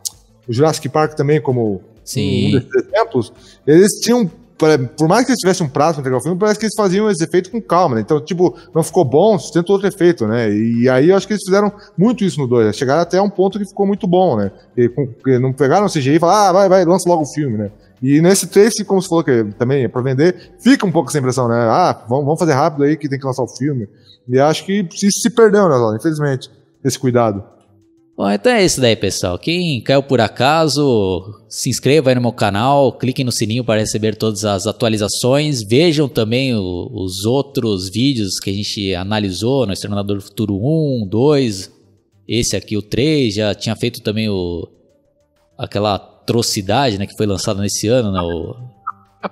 o 0.47 0.53
Jurassic 0.53 0.87
Park 0.89 1.15
também 1.15 1.41
como 1.41 1.81
Sim. 2.03 2.49
um 2.49 2.59
desses 2.59 2.87
exemplos, 2.87 3.33
eles 3.65 3.93
tinham 3.99 4.29
por 4.57 5.07
mais 5.07 5.25
que 5.25 5.31
eles 5.31 5.39
tivessem 5.39 5.65
um 5.65 5.69
prazo 5.69 5.93
para 5.95 6.01
entregar 6.01 6.17
o 6.17 6.21
filme, 6.21 6.37
parece 6.37 6.59
que 6.59 6.65
eles 6.65 6.75
faziam 6.75 7.09
esse 7.09 7.23
efeito 7.23 7.51
com 7.51 7.61
calma, 7.61 7.95
né? 7.95 8.01
Então, 8.01 8.19
tipo, 8.19 8.57
não 8.73 8.81
ficou 8.81 9.05
bom, 9.05 9.37
tenta 9.37 9.71
outro 9.71 9.87
efeito, 9.87 10.25
né? 10.27 10.51
E 10.51 10.89
aí 10.89 11.09
eu 11.09 11.15
acho 11.15 11.27
que 11.27 11.33
eles 11.33 11.43
fizeram 11.43 11.71
muito 11.97 12.23
isso 12.23 12.39
no 12.39 12.47
2, 12.47 12.67
né? 12.67 12.73
chegaram 12.73 13.01
até 13.01 13.21
um 13.21 13.29
ponto 13.29 13.59
que 13.59 13.65
ficou 13.65 13.85
muito 13.85 14.07
bom, 14.07 14.35
né? 14.35 14.51
E, 14.75 14.89
com, 14.89 15.07
não 15.39 15.53
pegaram 15.53 15.85
o 15.85 15.89
CGI 15.89 16.15
e 16.15 16.19
falaram, 16.19 16.49
ah, 16.49 16.53
vai, 16.53 16.69
vai, 16.69 16.85
lança 16.85 17.07
logo 17.07 17.21
o 17.21 17.33
filme, 17.33 17.57
né? 17.57 17.71
E 18.01 18.21
nesse 18.21 18.47
3, 18.47 18.83
como 18.85 19.01
você 19.01 19.09
falou 19.09 19.23
que 19.23 19.43
também 19.57 19.83
é 19.83 19.87
pra 19.87 20.01
vender, 20.01 20.53
fica 20.59 20.85
um 20.85 20.91
pouco 20.91 21.09
essa 21.09 21.19
impressão, 21.19 21.47
né? 21.47 21.55
Ah, 21.55 22.03
vamos, 22.07 22.25
vamos 22.25 22.39
fazer 22.39 22.53
rápido 22.53 22.83
aí 22.83 22.97
que 22.97 23.09
tem 23.09 23.19
que 23.19 23.25
lançar 23.25 23.43
o 23.43 23.47
filme. 23.47 23.87
E 24.27 24.39
acho 24.39 24.65
que 24.65 24.87
isso 24.93 25.21
se 25.21 25.29
perdeu, 25.29 25.69
né, 25.69 25.97
infelizmente, 25.97 26.51
esse 26.83 26.97
cuidado. 26.99 27.43
Bom, 28.17 28.31
então 28.31 28.51
é 28.51 28.65
isso 28.65 28.81
daí, 28.81 28.95
pessoal. 28.95 29.37
Quem 29.37 29.79
caiu 29.79 30.01
por 30.01 30.19
acaso, 30.19 31.39
se 31.47 31.69
inscreva 31.69 32.09
aí 32.09 32.15
no 32.15 32.21
meu 32.21 32.33
canal, 32.33 32.91
cliquem 32.91 33.23
no 33.23 33.31
sininho 33.31 33.63
para 33.63 33.79
receber 33.79 34.15
todas 34.15 34.43
as 34.43 34.65
atualizações. 34.65 35.61
Vejam 35.61 36.09
também 36.09 36.55
o, 36.55 36.89
os 36.91 37.25
outros 37.25 37.89
vídeos 37.89 38.39
que 38.39 38.49
a 38.49 38.53
gente 38.53 38.95
analisou 38.95 39.67
no 39.67 39.73
Exterminador 39.73 40.17
do 40.17 40.23
Futuro 40.23 40.55
1, 40.55 41.07
2, 41.07 41.71
esse 42.27 42.55
aqui, 42.55 42.75
o 42.75 42.81
3. 42.81 43.35
Já 43.35 43.53
tinha 43.53 43.75
feito 43.75 44.01
também 44.01 44.27
o, 44.27 44.67
aquela 45.55 45.93
atrocidade 45.93 46.97
né, 46.97 47.05
que 47.05 47.15
foi 47.15 47.27
lançada 47.27 47.61
nesse 47.61 47.87
ano, 47.87 48.11
né, 48.11 48.19
o 48.19 48.55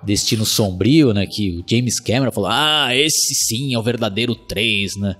Destino 0.03 0.45
Sombrio, 0.45 1.11
né, 1.11 1.25
que 1.25 1.57
o 1.57 1.63
James 1.67 1.99
Cameron 1.99 2.31
falou: 2.31 2.51
Ah, 2.51 2.95
esse 2.95 3.33
sim 3.33 3.73
é 3.73 3.79
o 3.79 3.83
verdadeiro 3.83 4.35
3, 4.35 4.95
né? 4.97 5.15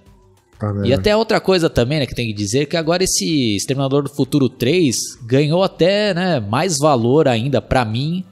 Tá 0.59 0.73
e 0.85 0.93
até 0.93 1.15
outra 1.15 1.41
coisa 1.41 1.69
também, 1.69 1.99
né, 1.99 2.05
que 2.05 2.15
tem 2.15 2.27
que 2.27 2.33
dizer 2.33 2.65
que 2.67 2.77
agora 2.77 3.03
esse 3.03 3.55
Exterminador 3.55 4.03
do 4.03 4.09
Futuro 4.09 4.47
3 4.47 4.95
ganhou 5.23 5.63
até, 5.63 6.13
né, 6.13 6.39
mais 6.39 6.77
valor 6.77 7.27
ainda 7.27 7.61
para 7.61 7.83
mim, 7.83 8.23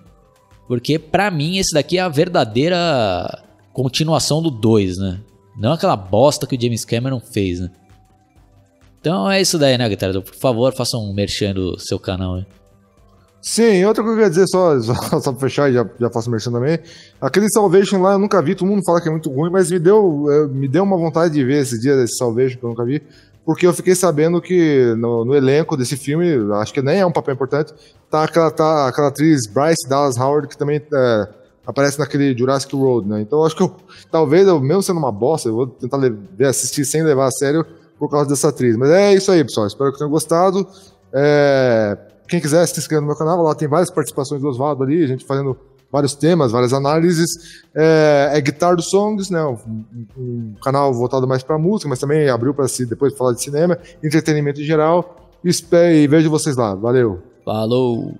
porque 0.67 0.97
para 0.97 1.29
mim 1.29 1.57
esse 1.57 1.73
daqui 1.73 1.97
é 1.97 2.01
a 2.01 2.07
verdadeira 2.09 3.43
continuação 3.73 4.41
do 4.41 4.49
2, 4.49 4.97
né? 4.97 5.19
Não 5.57 5.73
aquela 5.73 5.95
bosta 5.95 6.47
que 6.47 6.55
o 6.55 6.61
James 6.61 6.85
Cameron 6.85 7.19
fez, 7.19 7.59
né? 7.59 7.69
Então 8.99 9.29
é 9.29 9.41
isso 9.41 9.59
daí, 9.59 9.77
né, 9.77 9.89
galera? 9.89 10.21
Por 10.21 10.35
favor, 10.35 10.73
façam 10.73 11.01
um 11.01 11.13
merchan 11.13 11.53
do 11.53 11.77
seu 11.77 11.99
canal, 11.99 12.37
né? 12.37 12.45
Sim, 13.45 13.83
outra 13.83 14.01
coisa 14.01 14.15
que 14.15 14.21
eu 14.21 14.25
ia 14.25 14.29
dizer, 14.29 14.47
só, 14.47 14.79
só, 14.81 15.19
só 15.19 15.31
pra 15.33 15.41
fechar 15.41 15.69
e 15.69 15.73
já, 15.73 15.85
já 15.99 16.09
faço 16.09 16.31
merchan 16.31 16.49
também. 16.49 16.79
Aquele 17.19 17.49
Salvation 17.49 18.01
lá 18.01 18.13
eu 18.13 18.19
nunca 18.19 18.41
vi, 18.41 18.55
todo 18.55 18.69
mundo 18.69 18.81
fala 18.85 19.01
que 19.01 19.09
é 19.09 19.11
muito 19.11 19.29
ruim, 19.29 19.51
mas 19.51 19.69
me 19.69 19.79
deu, 19.79 20.25
é, 20.31 20.47
me 20.47 20.65
deu 20.65 20.81
uma 20.81 20.95
vontade 20.95 21.33
de 21.33 21.43
ver 21.43 21.61
esse 21.61 21.77
dia 21.77 21.93
desse 21.97 22.15
Salvation 22.15 22.57
que 22.57 22.63
eu 22.63 22.69
nunca 22.69 22.85
vi, 22.85 23.03
porque 23.45 23.67
eu 23.67 23.73
fiquei 23.73 23.95
sabendo 23.95 24.41
que 24.41 24.95
no, 24.97 25.25
no 25.25 25.35
elenco 25.35 25.75
desse 25.75 25.97
filme, 25.97 26.25
acho 26.53 26.73
que 26.73 26.81
nem 26.81 27.01
é 27.01 27.05
um 27.05 27.11
papel 27.11 27.33
importante, 27.33 27.73
tá 28.09 28.23
aquela, 28.23 28.49
tá 28.49 28.87
aquela 28.87 29.09
atriz 29.09 29.45
Bryce 29.45 29.89
Dallas 29.89 30.17
Howard, 30.17 30.47
que 30.47 30.57
também 30.57 30.81
é, 30.93 31.27
aparece 31.67 31.99
naquele 31.99 32.37
Jurassic 32.37 32.73
Road, 32.73 33.09
né? 33.09 33.19
Então 33.19 33.43
acho 33.43 33.57
que 33.57 33.63
eu, 33.63 33.75
talvez, 34.09 34.47
eu, 34.47 34.57
mesmo 34.61 34.81
sendo 34.81 34.99
uma 34.99 35.11
bosta, 35.11 35.49
eu 35.49 35.55
vou 35.55 35.67
tentar 35.67 35.97
ver, 35.97 36.45
assistir 36.47 36.85
sem 36.85 37.03
levar 37.03 37.27
a 37.27 37.31
sério 37.31 37.65
por 37.99 38.09
causa 38.09 38.29
dessa 38.29 38.47
atriz. 38.47 38.77
Mas 38.77 38.89
é 38.89 39.13
isso 39.13 39.29
aí, 39.29 39.43
pessoal. 39.43 39.67
Espero 39.67 39.91
que 39.91 39.97
tenham 39.97 40.09
gostado. 40.09 40.65
É, 41.11 41.97
quem 42.33 42.41
quiser 42.41 42.65
se 42.65 42.79
inscrever 42.79 43.01
no 43.01 43.07
meu 43.07 43.15
canal, 43.15 43.43
lá 43.43 43.53
tem 43.53 43.67
várias 43.67 43.91
participações 43.91 44.41
do 44.41 44.47
Oswaldo 44.47 44.81
ali, 44.81 45.03
a 45.03 45.07
gente 45.07 45.23
fazendo 45.23 45.55
vários 45.91 46.15
temas, 46.15 46.51
várias 46.51 46.73
análises. 46.73 47.61
É, 47.75 48.31
é 48.33 48.41
Guitar 48.41 48.75
do 48.75 48.81
Songs, 48.81 49.29
né? 49.29 49.45
Um, 49.45 49.85
um 50.17 50.55
canal 50.59 50.91
voltado 50.91 51.27
mais 51.27 51.43
para 51.43 51.59
música, 51.59 51.87
mas 51.87 51.99
também 51.99 52.27
abriu 52.29 52.51
para 52.51 52.67
si 52.67 52.87
depois 52.87 53.15
falar 53.15 53.33
de 53.33 53.43
cinema, 53.43 53.77
entretenimento 54.03 54.59
em 54.59 54.63
geral. 54.63 55.29
E, 55.45 55.51
e 55.51 56.07
vejo 56.07 56.27
vocês 56.27 56.55
lá. 56.55 56.73
Valeu. 56.73 57.21
Falou! 57.45 58.15